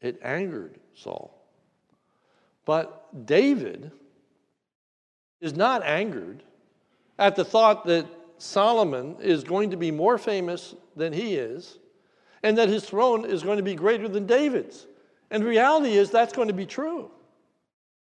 it 0.00 0.18
angered 0.22 0.80
Saul. 0.94 1.36
But 2.64 3.26
David 3.26 3.92
is 5.40 5.54
not 5.54 5.84
angered 5.84 6.42
at 7.18 7.36
the 7.36 7.44
thought 7.44 7.84
that 7.84 8.06
Solomon 8.38 9.16
is 9.20 9.44
going 9.44 9.70
to 9.70 9.76
be 9.76 9.90
more 9.90 10.16
famous 10.16 10.74
than 10.96 11.12
he 11.12 11.34
is, 11.34 11.78
and 12.42 12.56
that 12.56 12.70
his 12.70 12.86
throne 12.86 13.26
is 13.26 13.42
going 13.42 13.58
to 13.58 13.62
be 13.62 13.74
greater 13.74 14.08
than 14.08 14.26
David's. 14.26 14.86
And 15.30 15.42
the 15.42 15.46
reality 15.46 15.92
is 15.92 16.10
that's 16.10 16.32
going 16.32 16.48
to 16.48 16.54
be 16.54 16.64
true. 16.64 17.10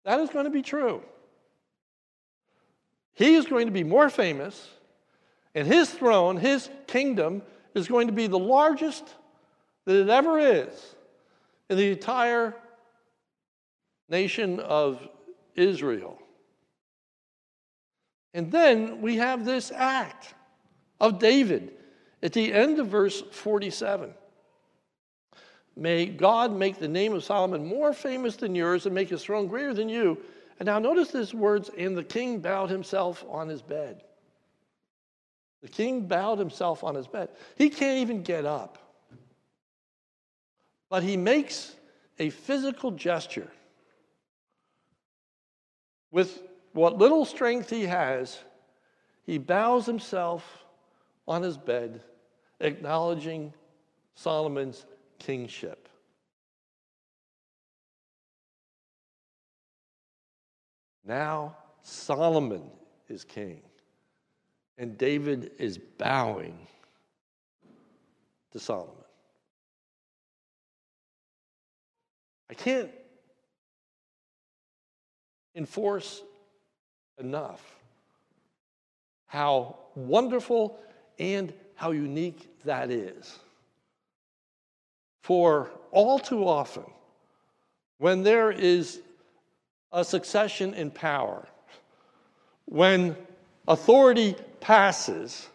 That 0.04 0.20
is 0.20 0.30
going 0.30 0.46
to 0.46 0.52
be 0.52 0.62
true. 0.62 1.02
He 3.18 3.34
is 3.34 3.48
going 3.48 3.66
to 3.66 3.72
be 3.72 3.84
more 3.84 4.12
famous, 4.12 4.70
and 5.56 5.68
his 5.68 5.90
throne, 5.90 6.38
his 6.38 6.70
kingdom, 6.86 7.42
is 7.74 7.88
going 7.88 8.06
to 8.08 8.14
be 8.14 8.28
the 8.28 8.38
largest 8.38 9.04
that 9.86 9.96
it 9.96 10.08
ever 10.08 10.38
is 10.38 10.96
in 11.68 11.78
the 11.78 11.92
entire 11.92 12.56
nation 14.08 14.60
of 14.60 15.02
Israel. 15.56 16.20
And 18.36 18.52
then 18.52 19.02
we 19.02 19.16
have 19.16 19.46
this 19.46 19.72
act 19.72 20.36
of 21.00 21.18
David 21.18 21.72
at 22.22 22.34
the 22.34 22.54
end 22.54 22.78
of 22.78 22.88
verse 22.88 23.24
47. 23.32 24.14
May 25.76 26.06
God 26.06 26.56
make 26.56 26.78
the 26.78 26.88
name 26.88 27.14
of 27.14 27.24
Solomon 27.24 27.66
more 27.66 27.94
famous 27.94 28.36
than 28.36 28.54
yours 28.54 28.86
and 28.86 28.94
make 28.94 29.10
his 29.10 29.24
throne 29.24 29.48
greater 29.48 29.74
than 29.74 29.90
you. 29.90 30.20
And 30.60 30.66
now 30.68 30.80
notice 30.80 31.12
these 31.12 31.34
words, 31.34 31.70
and 31.78 31.96
the 31.96 32.04
king 32.04 32.40
bowed 32.40 32.70
himself 32.70 33.24
on 33.30 33.48
his 33.48 33.62
bed. 33.62 34.04
The 35.62 35.68
king 35.68 36.08
bowed 36.08 36.40
himself 36.40 36.84
on 36.84 36.96
his 36.96 37.08
bed. 37.08 37.30
He 37.56 37.70
can't 37.70 38.00
even 38.00 38.24
get 38.24 38.46
up. 38.46 38.78
But 40.90 41.04
he 41.04 41.18
makes 41.18 41.76
a 42.20 42.30
physical 42.30 42.92
gesture 42.92 43.52
with 46.12 46.42
what 46.74 46.98
little 46.98 47.26
strength 47.26 47.70
he 47.70 47.84
has. 47.84 48.40
He 49.26 49.38
bows 49.38 49.86
himself 49.86 50.64
on 51.28 51.44
his 51.44 51.58
bed, 51.58 52.02
acknowledging 52.60 53.54
Solomon's 54.16 54.86
kingship. 55.20 55.90
Now 61.08 61.56
Solomon 61.82 62.70
is 63.08 63.24
king, 63.24 63.62
and 64.78 64.98
David 64.98 65.52
is 65.58 65.78
bowing 65.78 66.68
to 68.52 68.60
Solomon. 68.60 68.94
I 72.50 72.54
can't 72.54 72.92
enforce 75.56 76.22
enough 77.18 77.62
how 79.28 79.78
wonderful 79.96 80.80
and 81.20 81.54
how 81.76 81.92
unique 81.92 82.64
that 82.64 82.92
is. 82.92 83.40
For 85.22 85.70
all 85.92 86.20
too 86.20 86.48
often, 86.48 86.86
when 87.98 88.24
there 88.24 88.52
is 88.52 89.02
a 89.98 90.06
succession 90.06 90.76
in 90.76 90.92
power, 90.92 91.44
when 92.66 93.18
authority 93.68 94.36
passes, 94.60 95.50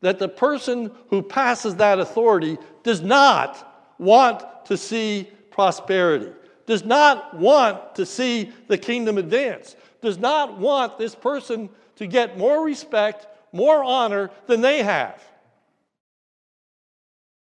that 0.00 0.18
the 0.18 0.28
person 0.28 0.90
who 1.10 1.22
passes 1.22 1.76
that 1.76 2.00
authority 2.00 2.58
does 2.82 3.02
not 3.02 3.92
want 3.98 4.42
to 4.64 4.76
see 4.76 5.30
prosperity, 5.52 6.32
does 6.66 6.84
not 6.84 7.38
want 7.38 7.94
to 7.94 8.04
see 8.04 8.50
the 8.66 8.76
kingdom 8.76 9.16
advance, 9.16 9.76
does 10.00 10.18
not 10.18 10.58
want 10.58 10.98
this 10.98 11.14
person 11.14 11.70
to 11.94 12.08
get 12.08 12.36
more 12.36 12.64
respect, 12.64 13.28
more 13.52 13.84
honor 13.84 14.28
than 14.48 14.60
they 14.60 14.82
have. 14.82 15.22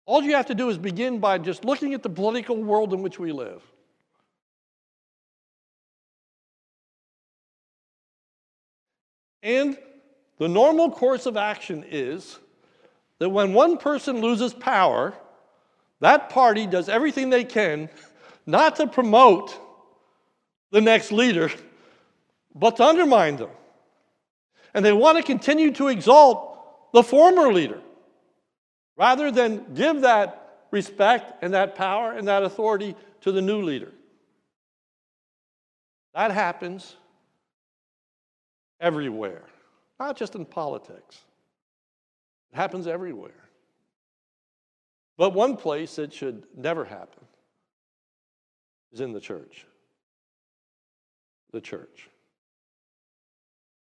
All 0.05 0.23
you 0.23 0.35
have 0.35 0.45
to 0.45 0.55
do 0.55 0.69
is 0.69 0.77
begin 0.77 1.19
by 1.19 1.37
just 1.37 1.65
looking 1.65 1.93
at 1.93 2.01
the 2.01 2.09
political 2.09 2.55
world 2.55 2.93
in 2.93 3.01
which 3.01 3.19
we 3.19 3.33
live. 3.33 3.61
And 9.43 9.77
the 10.37 10.47
normal 10.47 10.91
course 10.91 11.25
of 11.25 11.37
action 11.37 11.85
is 11.89 12.37
that 13.19 13.29
when 13.29 13.53
one 13.53 13.77
person 13.77 14.21
loses 14.21 14.53
power, 14.53 15.13
that 15.99 16.29
party 16.29 16.67
does 16.67 16.89
everything 16.89 17.29
they 17.29 17.43
can 17.43 17.89
not 18.45 18.77
to 18.77 18.87
promote 18.87 19.59
the 20.71 20.81
next 20.81 21.11
leader, 21.11 21.51
but 22.55 22.77
to 22.77 22.83
undermine 22.83 23.37
them. 23.37 23.49
And 24.73 24.85
they 24.85 24.93
want 24.93 25.17
to 25.17 25.23
continue 25.23 25.71
to 25.73 25.87
exalt 25.87 26.91
the 26.93 27.03
former 27.03 27.51
leader 27.51 27.81
rather 28.95 29.31
than 29.31 29.73
give 29.73 30.01
that 30.01 30.65
respect 30.71 31.43
and 31.43 31.53
that 31.53 31.75
power 31.75 32.13
and 32.13 32.27
that 32.27 32.43
authority 32.43 32.95
to 33.21 33.31
the 33.31 33.41
new 33.41 33.61
leader. 33.61 33.91
That 36.13 36.31
happens 36.31 36.95
everywhere, 38.79 39.43
not 39.99 40.17
just 40.17 40.35
in 40.35 40.45
politics. 40.45 41.19
It 42.51 42.55
happens 42.55 42.87
everywhere. 42.87 43.31
But 45.17 45.33
one 45.33 45.57
place 45.57 45.97
it 45.97 46.13
should 46.13 46.43
never 46.55 46.85
happen 46.85 47.25
is 48.91 49.01
in 49.01 49.13
the 49.13 49.19
church. 49.19 49.65
The 51.51 51.61
church. 51.61 52.09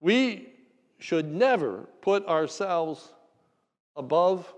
We 0.00 0.52
should 0.98 1.26
never 1.26 1.88
put 2.00 2.26
ourselves 2.26 3.12
above 3.96 4.52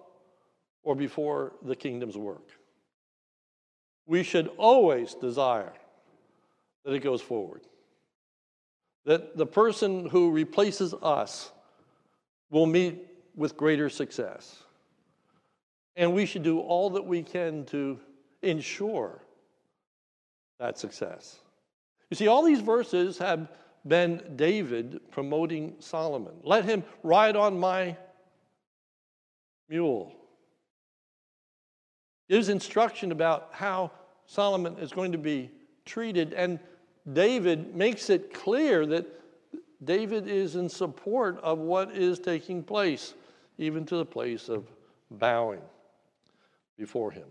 or 0.82 0.94
before 0.94 1.52
the 1.62 1.74
kingdom's 1.74 2.16
work. 2.16 2.50
We 4.06 4.22
should 4.22 4.48
always 4.56 5.14
desire 5.14 5.72
that 6.84 6.92
it 6.92 7.00
goes 7.00 7.22
forward 7.22 7.62
that 9.08 9.38
the 9.38 9.46
person 9.46 10.06
who 10.10 10.30
replaces 10.30 10.92
us 10.92 11.50
will 12.50 12.66
meet 12.66 13.06
with 13.34 13.56
greater 13.56 13.88
success. 13.88 14.62
And 15.96 16.12
we 16.12 16.26
should 16.26 16.42
do 16.42 16.60
all 16.60 16.90
that 16.90 17.06
we 17.06 17.22
can 17.22 17.64
to 17.66 17.98
ensure 18.42 19.22
that 20.58 20.78
success. 20.78 21.40
You 22.10 22.16
see, 22.16 22.28
all 22.28 22.42
these 22.42 22.60
verses 22.60 23.16
have 23.16 23.48
been 23.86 24.22
David 24.36 25.00
promoting 25.10 25.76
Solomon. 25.78 26.34
Let 26.42 26.66
him 26.66 26.84
ride 27.02 27.34
on 27.34 27.58
my 27.58 27.96
mule. 29.70 30.12
Gives 32.28 32.50
instruction 32.50 33.10
about 33.10 33.48
how 33.52 33.90
Solomon 34.26 34.76
is 34.76 34.92
going 34.92 35.12
to 35.12 35.18
be 35.18 35.50
treated. 35.86 36.34
And 36.34 36.60
David 37.12 37.74
makes 37.74 38.10
it 38.10 38.34
clear 38.34 38.84
that 38.86 39.06
David 39.84 40.26
is 40.26 40.56
in 40.56 40.68
support 40.68 41.38
of 41.42 41.58
what 41.58 41.92
is 41.96 42.18
taking 42.18 42.62
place, 42.62 43.14
even 43.58 43.86
to 43.86 43.96
the 43.96 44.04
place 44.04 44.48
of 44.48 44.66
bowing 45.10 45.62
before 46.76 47.10
him. 47.10 47.26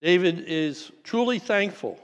David 0.00 0.44
is 0.46 0.92
truly 1.02 1.38
thankful 1.38 1.98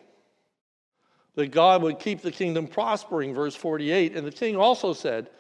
that 1.36 1.52
God 1.52 1.82
would 1.82 1.98
keep 1.98 2.22
the 2.22 2.32
kingdom 2.32 2.66
prospering, 2.66 3.34
verse 3.34 3.54
48. 3.54 4.16
And 4.16 4.26
the 4.26 4.32
king 4.32 4.56
also 4.56 4.92
said, 4.92 5.30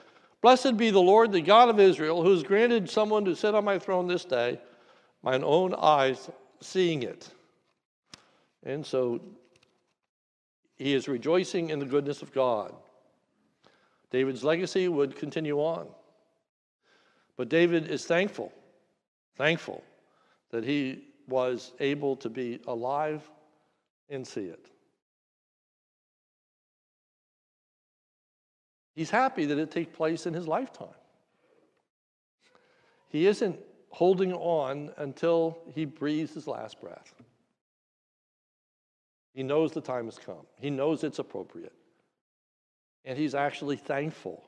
Blessed 0.40 0.76
be 0.76 0.90
the 0.90 1.00
Lord, 1.00 1.32
the 1.32 1.40
God 1.40 1.68
of 1.68 1.80
Israel, 1.80 2.22
who 2.22 2.30
has 2.30 2.42
granted 2.42 2.90
someone 2.90 3.24
to 3.24 3.34
sit 3.34 3.54
on 3.54 3.64
my 3.64 3.78
throne 3.78 4.06
this 4.06 4.24
day, 4.24 4.60
mine 5.22 5.42
own 5.42 5.74
eyes 5.74 6.30
seeing 6.60 7.02
it. 7.02 7.30
And 8.64 8.84
so 8.84 9.20
he 10.76 10.94
is 10.94 11.06
rejoicing 11.06 11.70
in 11.70 11.78
the 11.78 11.86
goodness 11.86 12.22
of 12.22 12.32
God. 12.32 12.74
David's 14.10 14.44
legacy 14.44 14.88
would 14.88 15.16
continue 15.16 15.58
on. 15.58 15.86
But 17.36 17.48
David 17.48 17.90
is 17.90 18.04
thankful, 18.04 18.52
thankful 19.36 19.82
that 20.50 20.64
he 20.64 21.08
was 21.28 21.72
able 21.80 22.16
to 22.16 22.28
be 22.28 22.60
alive 22.66 23.28
and 24.08 24.26
see 24.26 24.44
it. 24.44 24.70
He's 28.94 29.10
happy 29.10 29.44
that 29.46 29.58
it 29.58 29.70
take 29.70 29.92
place 29.92 30.26
in 30.26 30.34
his 30.34 30.46
lifetime. 30.46 30.88
He 33.08 33.26
isn't 33.26 33.58
holding 33.90 34.32
on 34.32 34.92
until 34.96 35.58
he 35.74 35.84
breathes 35.84 36.34
his 36.34 36.46
last 36.46 36.80
breath. 36.80 37.14
He 39.34 39.42
knows 39.42 39.72
the 39.72 39.80
time 39.80 40.04
has 40.06 40.18
come. 40.18 40.46
He 40.60 40.70
knows 40.70 41.02
it's 41.02 41.18
appropriate. 41.18 41.72
And 43.04 43.18
he's 43.18 43.34
actually 43.34 43.76
thankful 43.76 44.44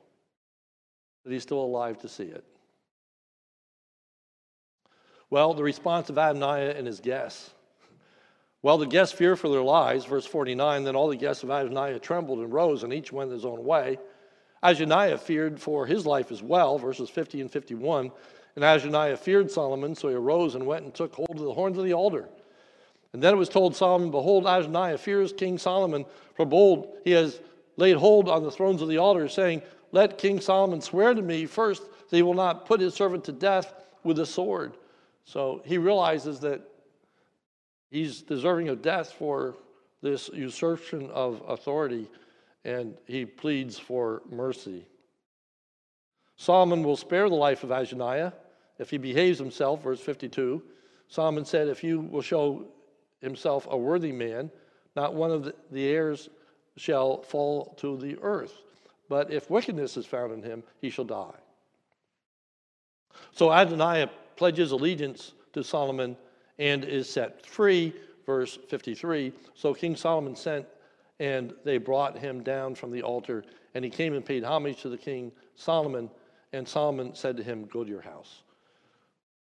that 1.23 1.31
he's 1.31 1.43
still 1.43 1.59
alive 1.59 1.99
to 1.99 2.07
see 2.07 2.23
it. 2.23 2.43
Well, 5.29 5.53
the 5.53 5.63
response 5.63 6.09
of 6.09 6.17
Adonijah 6.17 6.77
and 6.77 6.87
his 6.87 7.01
guests. 7.01 7.51
Well, 8.61 8.77
the 8.77 8.87
guests 8.87 9.13
feared 9.13 9.39
for 9.39 9.49
their 9.49 9.61
lives, 9.61 10.05
verse 10.05 10.25
49. 10.25 10.85
Then 10.85 10.95
all 10.95 11.09
the 11.09 11.17
guests 11.17 11.43
of 11.43 11.49
Adonijah 11.49 11.99
trembled 11.99 12.39
and 12.39 12.51
rose, 12.51 12.83
and 12.83 12.93
each 12.93 13.11
went 13.11 13.31
his 13.31 13.45
own 13.45 13.63
way. 13.65 13.99
Adonijah 14.63 15.17
feared 15.17 15.59
for 15.59 15.85
his 15.85 16.05
life 16.05 16.31
as 16.31 16.41
well, 16.41 16.77
verses 16.77 17.09
50 17.09 17.41
and 17.41 17.51
51. 17.51 18.09
And 18.55 18.63
Adonijah 18.63 19.17
feared 19.17 19.51
Solomon, 19.51 19.93
so 19.95 20.07
he 20.07 20.15
arose 20.15 20.55
and 20.55 20.65
went 20.65 20.85
and 20.85 20.93
took 20.93 21.13
hold 21.13 21.29
of 21.29 21.39
the 21.39 21.53
horns 21.53 21.77
of 21.77 21.83
the 21.83 21.93
altar. 21.93 22.29
And 23.13 23.23
then 23.23 23.33
it 23.33 23.37
was 23.37 23.49
told 23.49 23.75
Solomon, 23.75 24.11
Behold, 24.11 24.45
Adonijah 24.45 24.97
fears 24.97 25.33
King 25.33 25.57
Solomon, 25.57 26.05
for 26.35 26.45
bold 26.45 26.97
he 27.03 27.11
has 27.11 27.39
laid 27.77 27.97
hold 27.97 28.29
on 28.29 28.43
the 28.43 28.51
thrones 28.51 28.81
of 28.81 28.89
the 28.89 28.97
altar, 28.97 29.27
saying, 29.29 29.61
Let 29.91 30.17
King 30.17 30.41
Solomon 30.41 30.81
swear 30.81 31.13
to 31.13 31.21
me 31.21 31.45
first 31.45 31.83
that 32.09 32.15
he 32.15 32.23
will 32.23 32.33
not 32.33 32.65
put 32.65 32.81
his 32.81 32.93
servant 32.93 33.23
to 33.25 33.31
death 33.31 33.73
with 34.03 34.19
a 34.19 34.25
sword. 34.25 34.73
So 35.25 35.61
he 35.65 35.77
realizes 35.77 36.39
that 36.41 36.61
he's 37.89 38.21
deserving 38.21 38.69
of 38.69 38.81
death 38.81 39.13
for 39.13 39.55
this 40.01 40.29
usurpation 40.33 41.09
of 41.11 41.41
authority, 41.47 42.09
and 42.65 42.97
he 43.07 43.25
pleads 43.25 43.79
for 43.79 44.21
mercy. 44.29 44.85
Solomon 46.35 46.83
will 46.83 46.97
spare 46.97 47.29
the 47.29 47.35
life 47.35 47.63
of 47.63 47.71
Adonijah 47.71 48.33
if 48.77 48.91
he 48.91 48.97
behaves 48.97 49.39
himself, 49.39 49.83
verse 49.83 49.99
52. 49.99 50.61
Solomon 51.07 51.45
said, 51.45 51.67
If 51.67 51.83
you 51.83 52.01
will 52.01 52.21
show 52.21 52.67
himself 53.21 53.67
a 53.69 53.77
worthy 53.77 54.11
man, 54.11 54.51
not 54.95 55.13
one 55.13 55.31
of 55.31 55.51
the 55.71 55.87
heirs 55.87 56.29
shall 56.75 57.21
fall 57.21 57.75
to 57.77 57.97
the 57.97 58.17
earth. 58.21 58.53
But 59.09 59.31
if 59.31 59.49
wickedness 59.49 59.97
is 59.97 60.05
found 60.05 60.33
in 60.33 60.43
him, 60.43 60.63
he 60.81 60.89
shall 60.89 61.05
die. 61.05 61.35
So 63.31 63.51
Adonijah 63.51 64.11
pledges 64.35 64.71
allegiance 64.71 65.33
to 65.53 65.63
Solomon 65.63 66.17
and 66.59 66.83
is 66.83 67.09
set 67.09 67.45
free. 67.45 67.93
Verse 68.25 68.59
53 68.67 69.31
So 69.55 69.73
King 69.73 69.95
Solomon 69.95 70.35
sent, 70.35 70.65
and 71.19 71.53
they 71.63 71.77
brought 71.77 72.17
him 72.17 72.43
down 72.43 72.75
from 72.75 72.91
the 72.91 73.01
altar, 73.01 73.43
and 73.73 73.83
he 73.85 73.89
came 73.89 74.13
and 74.13 74.25
paid 74.25 74.43
homage 74.43 74.81
to 74.81 74.89
the 74.89 74.97
king 74.97 75.31
Solomon. 75.55 76.09
And 76.53 76.67
Solomon 76.67 77.13
said 77.13 77.37
to 77.37 77.43
him, 77.43 77.65
Go 77.65 77.83
to 77.83 77.89
your 77.89 78.01
house. 78.01 78.43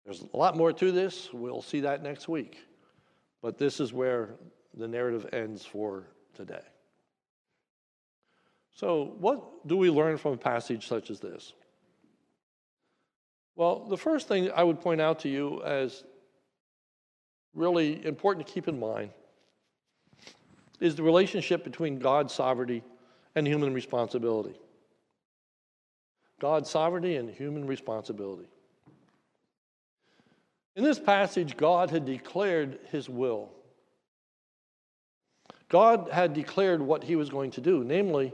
There's 0.04 0.24
a 0.32 0.36
lot 0.36 0.56
more 0.56 0.72
to 0.72 0.92
this. 0.92 1.32
We'll 1.32 1.62
see 1.62 1.80
that 1.80 2.02
next 2.02 2.28
week. 2.28 2.58
But 3.42 3.58
this 3.58 3.80
is 3.80 3.92
where 3.92 4.34
the 4.74 4.88
narrative 4.88 5.26
ends 5.32 5.64
for 5.64 6.04
today. 6.34 6.62
So, 8.72 9.14
what 9.18 9.66
do 9.66 9.76
we 9.76 9.90
learn 9.90 10.18
from 10.18 10.32
a 10.34 10.36
passage 10.36 10.86
such 10.86 11.10
as 11.10 11.20
this? 11.20 11.54
Well, 13.54 13.86
the 13.88 13.96
first 13.96 14.28
thing 14.28 14.50
I 14.54 14.62
would 14.62 14.80
point 14.80 15.00
out 15.00 15.20
to 15.20 15.30
you 15.30 15.62
as 15.64 16.04
really 17.54 18.04
important 18.04 18.46
to 18.46 18.52
keep 18.52 18.68
in 18.68 18.78
mind 18.78 19.10
is 20.78 20.94
the 20.94 21.02
relationship 21.02 21.64
between 21.64 21.98
God's 21.98 22.34
sovereignty 22.34 22.82
and 23.34 23.46
human 23.46 23.72
responsibility. 23.72 24.60
God's 26.38 26.68
sovereignty 26.68 27.16
and 27.16 27.30
human 27.30 27.66
responsibility. 27.66 28.48
In 30.76 30.84
this 30.84 30.98
passage, 30.98 31.56
God 31.56 31.90
had 31.90 32.04
declared 32.04 32.78
his 32.90 33.08
will. 33.08 33.48
God 35.68 36.10
had 36.12 36.34
declared 36.34 36.82
what 36.82 37.02
he 37.02 37.16
was 37.16 37.30
going 37.30 37.50
to 37.52 37.62
do, 37.62 37.82
namely, 37.82 38.32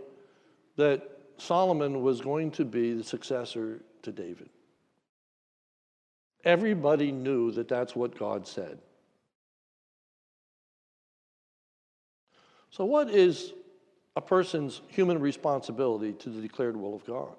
that 0.77 1.09
Solomon 1.39 2.03
was 2.03 2.21
going 2.21 2.51
to 2.53 2.65
be 2.65 2.93
the 2.95 3.05
successor 3.05 3.81
to 4.03 4.13
David. 4.13 4.51
Everybody 6.45 7.13
knew 7.13 7.53
that 7.53 7.69
that's 7.69 7.95
what 7.95 8.19
God 8.19 8.47
said. 8.47 8.79
So, 12.71 12.85
what 12.85 13.09
is 13.11 13.53
a 14.17 14.21
person's 14.21 14.81
human 14.89 15.21
responsibility 15.21 16.13
to 16.15 16.31
the 16.31 16.41
declared 16.41 16.77
will 16.77 16.97
of 16.97 17.07
God? 17.07 17.37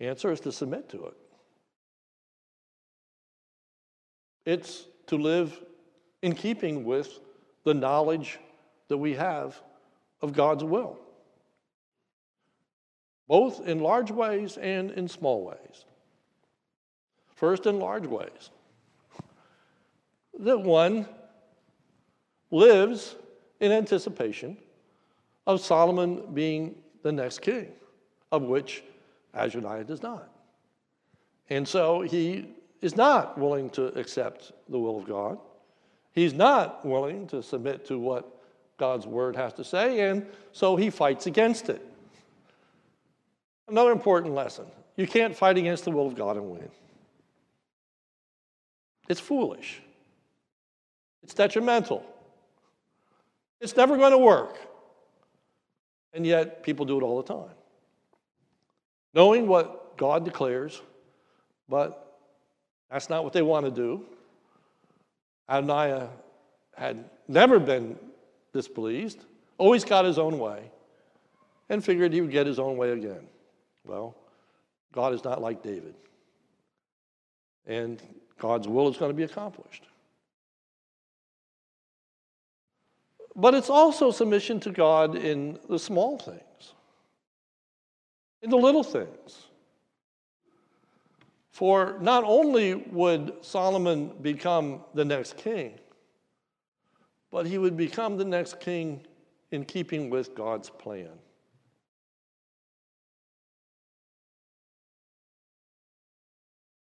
Answer 0.00 0.30
is 0.32 0.40
to 0.40 0.52
submit 0.52 0.90
to 0.90 1.06
it. 1.06 1.14
It's 4.44 4.84
to 5.06 5.16
live 5.16 5.60
in 6.22 6.34
keeping 6.34 6.84
with 6.84 7.20
the 7.64 7.74
knowledge 7.74 8.38
that 8.88 8.98
we 8.98 9.14
have 9.14 9.60
of 10.20 10.32
God's 10.32 10.64
will, 10.64 10.98
both 13.28 13.66
in 13.66 13.80
large 13.80 14.10
ways 14.10 14.56
and 14.56 14.90
in 14.90 15.08
small 15.08 15.44
ways. 15.44 15.84
First, 17.34 17.66
in 17.66 17.78
large 17.78 18.06
ways. 18.06 18.50
That 20.38 20.58
one 20.58 21.06
lives 22.50 23.16
in 23.60 23.72
anticipation 23.72 24.56
of 25.46 25.60
Solomon 25.60 26.32
being 26.32 26.76
the 27.02 27.12
next 27.12 27.40
king, 27.40 27.68
of 28.32 28.42
which 28.42 28.82
Adonijah 29.34 29.84
does 29.84 30.02
not. 30.02 30.28
And 31.50 31.66
so 31.66 32.00
he 32.00 32.46
is 32.84 32.96
not 32.96 33.38
willing 33.38 33.70
to 33.70 33.86
accept 33.98 34.52
the 34.68 34.78
will 34.78 34.98
of 34.98 35.06
God. 35.06 35.38
He's 36.12 36.34
not 36.34 36.84
willing 36.84 37.26
to 37.28 37.42
submit 37.42 37.86
to 37.86 37.98
what 37.98 38.42
God's 38.76 39.06
word 39.06 39.36
has 39.36 39.54
to 39.54 39.64
say, 39.64 40.00
and 40.00 40.26
so 40.52 40.76
he 40.76 40.90
fights 40.90 41.26
against 41.26 41.70
it. 41.70 41.80
Another 43.68 43.90
important 43.90 44.34
lesson 44.34 44.66
you 44.96 45.06
can't 45.06 45.34
fight 45.34 45.56
against 45.56 45.86
the 45.86 45.92
will 45.92 46.06
of 46.06 46.14
God 46.14 46.36
and 46.36 46.50
win. 46.50 46.68
It's 49.08 49.18
foolish. 49.18 49.80
It's 51.22 51.32
detrimental. 51.32 52.04
It's 53.62 53.74
never 53.74 53.96
going 53.96 54.12
to 54.12 54.18
work. 54.18 54.58
And 56.12 56.26
yet, 56.26 56.62
people 56.62 56.84
do 56.84 56.98
it 56.98 57.02
all 57.02 57.22
the 57.22 57.32
time. 57.32 57.56
Knowing 59.14 59.46
what 59.46 59.96
God 59.96 60.26
declares, 60.26 60.82
but 61.66 62.03
that's 62.94 63.10
not 63.10 63.24
what 63.24 63.32
they 63.32 63.42
want 63.42 63.64
to 63.66 63.72
do. 63.72 64.04
Adonijah 65.48 66.10
had 66.76 67.10
never 67.26 67.58
been 67.58 67.98
displeased, 68.52 69.24
always 69.58 69.82
got 69.82 70.04
his 70.04 70.16
own 70.16 70.38
way, 70.38 70.70
and 71.70 71.84
figured 71.84 72.12
he 72.12 72.20
would 72.20 72.30
get 72.30 72.46
his 72.46 72.60
own 72.60 72.76
way 72.76 72.92
again. 72.92 73.26
Well, 73.84 74.14
God 74.92 75.12
is 75.12 75.24
not 75.24 75.42
like 75.42 75.60
David. 75.60 75.96
And 77.66 78.00
God's 78.38 78.68
will 78.68 78.88
is 78.88 78.96
going 78.96 79.10
to 79.10 79.16
be 79.16 79.24
accomplished. 79.24 79.82
But 83.34 83.54
it's 83.54 83.70
also 83.70 84.12
submission 84.12 84.60
to 84.60 84.70
God 84.70 85.16
in 85.16 85.58
the 85.68 85.80
small 85.80 86.16
things, 86.16 86.74
in 88.40 88.50
the 88.50 88.56
little 88.56 88.84
things. 88.84 89.48
For 91.54 91.96
not 92.00 92.24
only 92.24 92.74
would 92.74 93.32
Solomon 93.40 94.08
become 94.20 94.80
the 94.92 95.04
next 95.04 95.36
king, 95.36 95.78
but 97.30 97.46
he 97.46 97.58
would 97.58 97.76
become 97.76 98.16
the 98.16 98.24
next 98.24 98.58
king 98.58 99.06
in 99.52 99.64
keeping 99.64 100.10
with 100.10 100.34
God's 100.34 100.68
plan. 100.68 101.12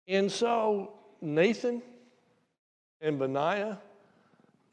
And 0.09 0.33
so 0.33 0.95
Nathan 1.21 1.83
and 3.03 3.19
Benaiah 3.19 3.79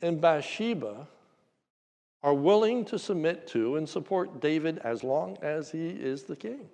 and 0.01 0.21
Bathsheba 0.21 1.05
are 2.23 2.33
willing 2.33 2.85
to 2.85 2.97
submit 2.97 3.45
to 3.47 3.75
and 3.75 3.89
support 3.89 4.39
David 4.39 4.77
as 4.85 5.03
long 5.03 5.37
as 5.41 5.69
he 5.69 5.89
is 5.89 6.23
the 6.23 6.37
king. 6.37 6.69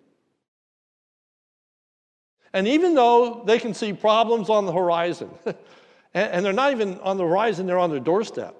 And 2.53 2.67
even 2.67 2.93
though 2.93 3.43
they 3.45 3.59
can 3.59 3.73
see 3.73 3.93
problems 3.93 4.49
on 4.49 4.65
the 4.65 4.71
horizon, 4.71 5.29
and 6.13 6.45
they're 6.45 6.53
not 6.53 6.71
even 6.71 6.99
on 6.99 7.17
the 7.17 7.23
horizon, 7.23 7.65
they're 7.65 7.79
on 7.79 7.89
their 7.89 7.99
doorstep. 7.99 8.55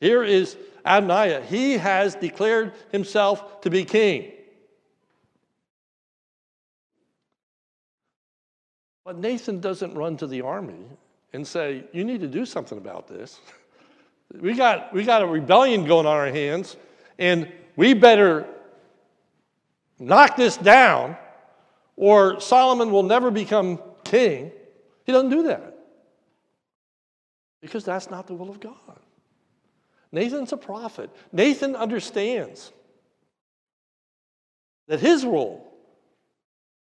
Here 0.00 0.24
is 0.24 0.56
Adonijah. 0.84 1.44
He 1.46 1.74
has 1.74 2.14
declared 2.14 2.72
himself 2.90 3.60
to 3.62 3.70
be 3.70 3.84
king. 3.84 4.32
But 9.04 9.18
Nathan 9.18 9.60
doesn't 9.60 9.94
run 9.94 10.16
to 10.18 10.26
the 10.26 10.42
army 10.42 10.86
and 11.32 11.46
say, 11.46 11.84
You 11.92 12.04
need 12.04 12.20
to 12.20 12.28
do 12.28 12.46
something 12.46 12.78
about 12.78 13.08
this. 13.08 13.40
We 14.40 14.54
got, 14.54 14.92
we 14.92 15.02
got 15.02 15.22
a 15.22 15.26
rebellion 15.26 15.84
going 15.84 16.06
on 16.06 16.16
our 16.16 16.30
hands, 16.30 16.76
and 17.18 17.52
we 17.74 17.94
better 17.94 18.46
knock 19.98 20.36
this 20.36 20.56
down, 20.56 21.16
or 22.00 22.40
Solomon 22.40 22.90
will 22.90 23.02
never 23.02 23.30
become 23.30 23.78
king. 24.04 24.50
He 25.04 25.12
doesn't 25.12 25.28
do 25.28 25.42
that 25.42 25.76
because 27.60 27.84
that's 27.84 28.10
not 28.10 28.26
the 28.26 28.32
will 28.32 28.48
of 28.48 28.58
God. 28.58 28.74
Nathan's 30.10 30.50
a 30.54 30.56
prophet. 30.56 31.10
Nathan 31.30 31.76
understands 31.76 32.72
that 34.88 34.98
his 34.98 35.26
role 35.26 35.70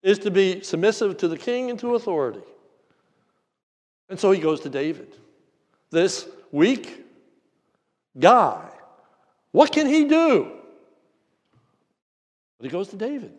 is 0.03 0.19
to 0.21 0.31
be 0.31 0.61
submissive 0.61 1.17
to 1.17 1.29
the 1.29 1.39
king 1.39 1.71
and 1.71 1.79
to 1.81 1.95
authority. 1.95 2.45
And 4.11 4.21
so 4.21 4.31
he 4.31 4.39
goes 4.39 4.61
to 4.61 4.69
David. 4.69 5.17
This 5.91 6.29
weak 6.53 7.07
guy, 8.19 8.69
what 9.53 9.73
can 9.73 9.87
he 9.87 10.05
do? 10.05 10.53
But 12.59 12.67
he 12.67 12.71
goes 12.71 12.89
to 12.89 12.97
David. 12.97 13.33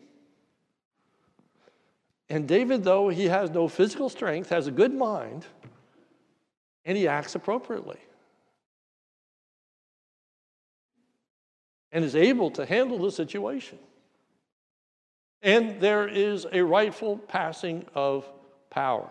And 2.29 2.47
David, 2.47 2.83
though 2.83 3.09
he 3.09 3.25
has 3.25 3.49
no 3.49 3.67
physical 3.67 4.09
strength, 4.09 4.49
has 4.49 4.67
a 4.67 4.71
good 4.71 4.93
mind, 4.93 5.45
and 6.85 6.97
he 6.97 7.07
acts 7.07 7.35
appropriately. 7.35 7.99
And 11.91 12.05
is 12.05 12.15
able 12.15 12.51
to 12.51 12.65
handle 12.65 12.99
the 12.99 13.11
situation. 13.11 13.79
And 15.41 15.81
there 15.81 16.07
is 16.07 16.45
a 16.51 16.61
rightful 16.61 17.17
passing 17.17 17.85
of 17.95 18.29
power 18.69 19.09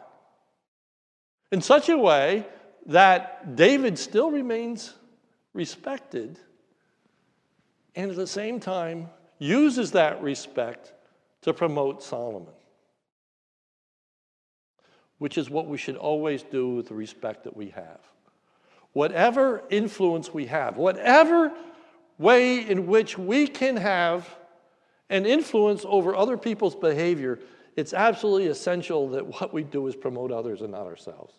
in 1.50 1.62
such 1.62 1.88
a 1.88 1.96
way 1.96 2.46
that 2.86 3.56
David 3.56 3.98
still 3.98 4.30
remains 4.30 4.94
respected 5.52 6.38
and 7.94 8.10
at 8.10 8.16
the 8.16 8.26
same 8.26 8.60
time 8.60 9.08
uses 9.38 9.92
that 9.92 10.22
respect 10.22 10.92
to 11.42 11.52
promote 11.52 12.02
Solomon, 12.02 12.52
which 15.18 15.36
is 15.36 15.50
what 15.50 15.66
we 15.66 15.76
should 15.76 15.96
always 15.96 16.42
do 16.42 16.70
with 16.70 16.88
the 16.88 16.94
respect 16.94 17.44
that 17.44 17.56
we 17.56 17.70
have. 17.70 18.00
Whatever 18.92 19.62
influence 19.70 20.32
we 20.32 20.46
have, 20.46 20.76
whatever 20.76 21.52
way 22.18 22.68
in 22.68 22.86
which 22.86 23.18
we 23.18 23.46
can 23.46 23.76
have 23.76 24.28
an 25.10 25.26
influence 25.26 25.84
over 25.86 26.14
other 26.14 26.36
people's 26.36 26.74
behavior, 26.74 27.38
it's 27.76 27.94
absolutely 27.94 28.48
essential 28.48 29.08
that 29.10 29.26
what 29.26 29.52
we 29.52 29.62
do 29.62 29.86
is 29.86 29.94
promote 29.94 30.32
others 30.32 30.62
and 30.62 30.72
not 30.72 30.86
ourselves. 30.86 31.34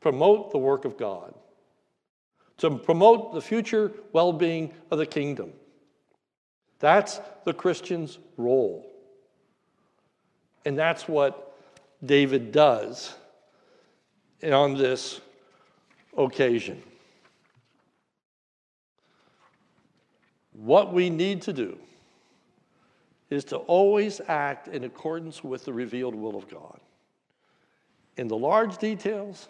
Promote 0.00 0.50
the 0.50 0.58
work 0.58 0.84
of 0.84 0.96
God, 0.96 1.34
to 2.58 2.78
promote 2.78 3.34
the 3.34 3.40
future 3.40 3.92
well 4.12 4.32
being 4.32 4.72
of 4.90 4.98
the 4.98 5.06
kingdom. 5.06 5.52
That's 6.78 7.20
the 7.44 7.52
Christian's 7.52 8.18
role. 8.38 8.86
And 10.64 10.78
that's 10.78 11.06
what 11.06 11.49
David 12.04 12.52
does 12.52 13.14
on 14.42 14.74
this 14.74 15.20
occasion. 16.16 16.82
What 20.52 20.92
we 20.92 21.10
need 21.10 21.42
to 21.42 21.52
do 21.52 21.78
is 23.30 23.44
to 23.44 23.56
always 23.56 24.20
act 24.28 24.68
in 24.68 24.84
accordance 24.84 25.44
with 25.44 25.64
the 25.64 25.72
revealed 25.72 26.14
will 26.14 26.36
of 26.36 26.48
God 26.48 26.80
in 28.16 28.28
the 28.28 28.36
large 28.36 28.76
details 28.78 29.48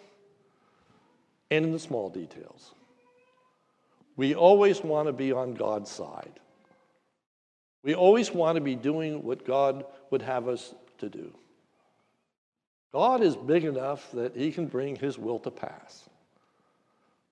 and 1.49 1.65
in 1.65 1.71
the 1.71 1.79
small 1.79 2.09
details. 2.09 2.73
We 4.15 4.35
always 4.35 4.81
want 4.81 5.07
to 5.07 5.13
be 5.13 5.31
on 5.31 5.55
God's 5.55 5.89
side. 5.89 6.39
We 7.83 7.95
always 7.95 8.31
want 8.31 8.55
to 8.55 8.61
be 8.61 8.75
doing 8.75 9.23
what 9.23 9.45
God 9.45 9.85
would 10.11 10.21
have 10.21 10.47
us 10.47 10.75
to 10.99 11.09
do. 11.09 11.33
God 12.91 13.21
is 13.21 13.35
big 13.35 13.63
enough 13.63 14.11
that 14.11 14.35
He 14.35 14.51
can 14.51 14.67
bring 14.67 14.95
His 14.95 15.17
will 15.17 15.39
to 15.39 15.51
pass. 15.51 16.09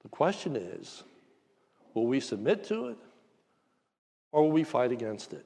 The 0.04 0.10
question 0.10 0.56
is 0.56 1.04
will 1.94 2.08
we 2.08 2.20
submit 2.20 2.64
to 2.66 2.88
it 2.88 2.98
or 4.32 4.44
will 4.44 4.52
we 4.52 4.64
fight 4.64 4.92
against 4.92 5.34
it? 5.34 5.46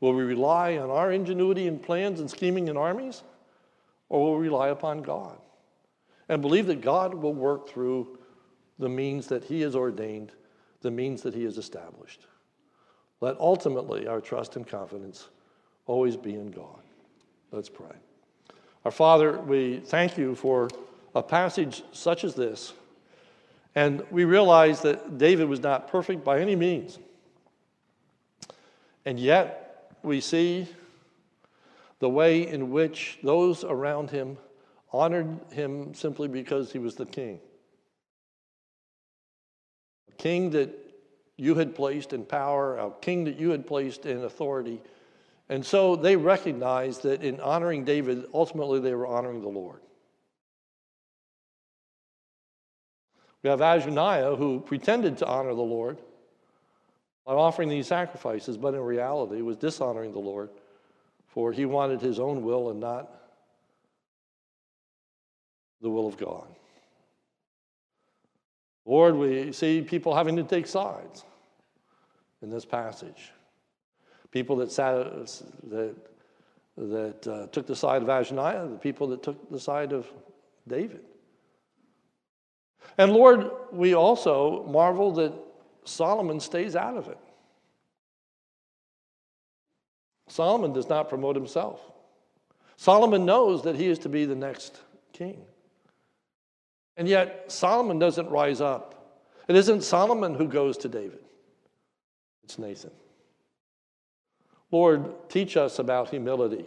Will 0.00 0.14
we 0.14 0.22
rely 0.22 0.76
on 0.78 0.90
our 0.90 1.12
ingenuity 1.12 1.66
and 1.66 1.82
plans 1.82 2.20
and 2.20 2.30
scheming 2.30 2.68
and 2.68 2.78
armies 2.78 3.22
or 4.08 4.20
will 4.20 4.38
we 4.38 4.48
rely 4.48 4.68
upon 4.68 5.02
God 5.02 5.38
and 6.28 6.42
believe 6.42 6.66
that 6.66 6.80
God 6.80 7.14
will 7.14 7.34
work 7.34 7.68
through 7.68 8.18
the 8.78 8.88
means 8.88 9.26
that 9.28 9.44
He 9.44 9.60
has 9.62 9.74
ordained, 9.74 10.32
the 10.80 10.90
means 10.90 11.22
that 11.22 11.34
He 11.34 11.44
has 11.44 11.58
established? 11.58 12.26
Let 13.20 13.38
ultimately 13.38 14.06
our 14.06 14.20
trust 14.20 14.56
and 14.56 14.66
confidence 14.66 15.28
always 15.86 16.16
be 16.16 16.34
in 16.34 16.50
God. 16.50 16.82
Let's 17.52 17.68
pray. 17.68 17.94
Our 18.84 18.90
Father, 18.90 19.38
we 19.38 19.78
thank 19.78 20.18
you 20.18 20.34
for 20.34 20.68
a 21.14 21.22
passage 21.22 21.84
such 21.92 22.24
as 22.24 22.34
this. 22.34 22.72
And 23.74 24.02
we 24.10 24.24
realize 24.24 24.82
that 24.82 25.18
David 25.18 25.48
was 25.48 25.60
not 25.60 25.88
perfect 25.88 26.24
by 26.24 26.40
any 26.40 26.56
means. 26.56 26.98
And 29.04 29.18
yet, 29.18 29.92
we 30.02 30.20
see 30.20 30.66
the 32.00 32.08
way 32.08 32.46
in 32.46 32.70
which 32.70 33.18
those 33.22 33.64
around 33.64 34.10
him 34.10 34.36
honored 34.92 35.38
him 35.52 35.94
simply 35.94 36.28
because 36.28 36.72
he 36.72 36.78
was 36.78 36.96
the 36.96 37.06
king. 37.06 37.38
A 40.10 40.12
king 40.14 40.50
that 40.50 40.70
you 41.36 41.54
had 41.54 41.74
placed 41.74 42.12
in 42.12 42.24
power, 42.24 42.76
a 42.76 42.90
king 43.00 43.24
that 43.24 43.38
you 43.38 43.50
had 43.50 43.66
placed 43.66 44.06
in 44.06 44.24
authority. 44.24 44.80
And 45.52 45.66
so 45.66 45.96
they 45.96 46.16
recognized 46.16 47.02
that 47.02 47.22
in 47.22 47.38
honoring 47.38 47.84
David, 47.84 48.24
ultimately 48.32 48.80
they 48.80 48.94
were 48.94 49.06
honoring 49.06 49.42
the 49.42 49.48
Lord. 49.48 49.80
We 53.42 53.50
have 53.50 53.60
Adonijah 53.60 54.36
who 54.36 54.60
pretended 54.60 55.18
to 55.18 55.26
honor 55.26 55.52
the 55.52 55.60
Lord 55.60 55.98
by 57.26 57.34
offering 57.34 57.68
these 57.68 57.86
sacrifices, 57.86 58.56
but 58.56 58.72
in 58.72 58.80
reality 58.80 59.42
was 59.42 59.58
dishonoring 59.58 60.12
the 60.12 60.20
Lord, 60.20 60.48
for 61.26 61.52
he 61.52 61.66
wanted 61.66 62.00
his 62.00 62.18
own 62.18 62.42
will 62.42 62.70
and 62.70 62.80
not 62.80 63.10
the 65.82 65.90
will 65.90 66.06
of 66.06 66.16
God. 66.16 66.46
Lord, 68.86 69.16
we 69.16 69.52
see 69.52 69.82
people 69.82 70.14
having 70.14 70.36
to 70.36 70.44
take 70.44 70.66
sides 70.66 71.26
in 72.40 72.48
this 72.48 72.64
passage. 72.64 73.32
People 74.32 74.56
that, 74.56 74.72
sat, 74.72 74.96
that, 75.70 75.94
that 76.76 77.26
uh, 77.28 77.46
took 77.48 77.66
the 77.66 77.76
side 77.76 78.02
of 78.02 78.08
Adonijah, 78.08 78.68
the 78.72 78.78
people 78.78 79.06
that 79.08 79.22
took 79.22 79.50
the 79.50 79.60
side 79.60 79.92
of 79.92 80.10
David. 80.66 81.00
And 82.98 83.12
Lord, 83.12 83.50
we 83.70 83.94
also 83.94 84.64
marvel 84.64 85.12
that 85.12 85.32
Solomon 85.84 86.40
stays 86.40 86.74
out 86.74 86.96
of 86.96 87.08
it. 87.08 87.18
Solomon 90.28 90.72
does 90.72 90.88
not 90.88 91.08
promote 91.08 91.36
himself. 91.36 91.80
Solomon 92.76 93.26
knows 93.26 93.62
that 93.64 93.76
he 93.76 93.86
is 93.86 93.98
to 94.00 94.08
be 94.08 94.24
the 94.24 94.34
next 94.34 94.80
king. 95.12 95.44
And 96.96 97.06
yet, 97.06 97.52
Solomon 97.52 97.98
doesn't 97.98 98.28
rise 98.30 98.60
up. 98.60 99.20
It 99.48 99.56
isn't 99.56 99.82
Solomon 99.82 100.34
who 100.34 100.48
goes 100.48 100.78
to 100.78 100.88
David, 100.88 101.20
it's 102.44 102.58
Nathan. 102.58 102.92
Lord, 104.72 105.28
teach 105.28 105.56
us 105.56 105.78
about 105.78 106.08
humility. 106.08 106.64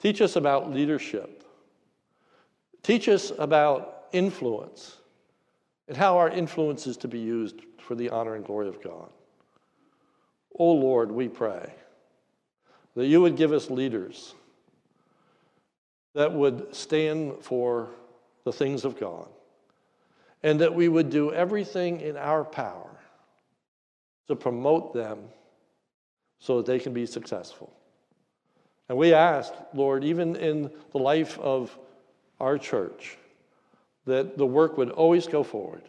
Teach 0.00 0.20
us 0.20 0.36
about 0.36 0.72
leadership. 0.72 1.44
Teach 2.82 3.08
us 3.08 3.30
about 3.38 4.06
influence 4.12 4.96
and 5.86 5.96
how 5.96 6.16
our 6.16 6.30
influence 6.30 6.86
is 6.86 6.96
to 6.98 7.08
be 7.08 7.18
used 7.18 7.60
for 7.78 7.94
the 7.94 8.10
honor 8.10 8.34
and 8.34 8.44
glory 8.44 8.68
of 8.68 8.82
God. 8.82 9.10
Oh 10.58 10.72
Lord, 10.72 11.12
we 11.12 11.28
pray 11.28 11.72
that 12.94 13.06
you 13.06 13.20
would 13.20 13.36
give 13.36 13.52
us 13.52 13.70
leaders 13.70 14.34
that 16.14 16.32
would 16.32 16.74
stand 16.74 17.44
for 17.44 17.90
the 18.44 18.52
things 18.52 18.86
of 18.86 18.98
God, 18.98 19.28
and 20.42 20.60
that 20.60 20.74
we 20.74 20.88
would 20.88 21.10
do 21.10 21.30
everything 21.30 22.00
in 22.00 22.16
our 22.16 22.42
power 22.42 22.88
to 24.28 24.34
promote 24.34 24.94
them 24.94 25.18
so 26.46 26.58
that 26.58 26.66
they 26.66 26.78
can 26.78 26.92
be 26.92 27.06
successful. 27.06 27.72
And 28.88 28.96
we 28.96 29.12
ask, 29.12 29.52
Lord, 29.74 30.04
even 30.04 30.36
in 30.36 30.70
the 30.92 30.98
life 30.98 31.40
of 31.40 31.76
our 32.38 32.56
church, 32.56 33.18
that 34.04 34.38
the 34.38 34.46
work 34.46 34.78
would 34.78 34.90
always 34.90 35.26
go 35.26 35.42
forward, 35.42 35.82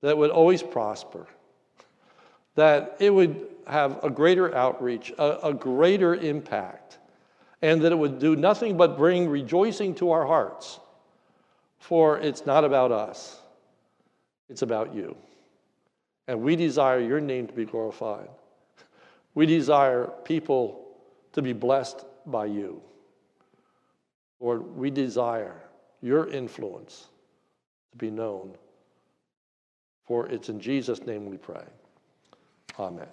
that 0.00 0.10
it 0.10 0.16
would 0.16 0.30
always 0.30 0.62
prosper, 0.62 1.26
that 2.54 2.98
it 3.00 3.12
would 3.12 3.48
have 3.66 3.98
a 4.04 4.10
greater 4.10 4.54
outreach, 4.54 5.12
a, 5.18 5.48
a 5.48 5.54
greater 5.54 6.14
impact, 6.14 6.98
and 7.60 7.82
that 7.82 7.90
it 7.90 7.98
would 7.98 8.20
do 8.20 8.36
nothing 8.36 8.76
but 8.76 8.96
bring 8.96 9.28
rejoicing 9.28 9.92
to 9.96 10.12
our 10.12 10.24
hearts. 10.24 10.78
For 11.80 12.20
it's 12.20 12.46
not 12.46 12.62
about 12.62 12.92
us, 12.92 13.40
it's 14.48 14.62
about 14.62 14.94
you. 14.94 15.16
And 16.28 16.42
we 16.42 16.54
desire 16.54 17.00
your 17.00 17.20
name 17.20 17.48
to 17.48 17.52
be 17.52 17.64
glorified. 17.64 18.28
We 19.34 19.46
desire 19.46 20.10
people 20.24 20.88
to 21.32 21.42
be 21.42 21.52
blessed 21.52 22.04
by 22.26 22.46
you. 22.46 22.82
Lord, 24.40 24.76
we 24.76 24.90
desire 24.90 25.62
your 26.00 26.28
influence 26.28 27.08
to 27.92 27.98
be 27.98 28.10
known. 28.10 28.54
For 30.06 30.26
it's 30.28 30.48
in 30.48 30.60
Jesus' 30.60 31.02
name 31.04 31.26
we 31.26 31.36
pray. 31.36 31.64
Amen. 32.78 33.08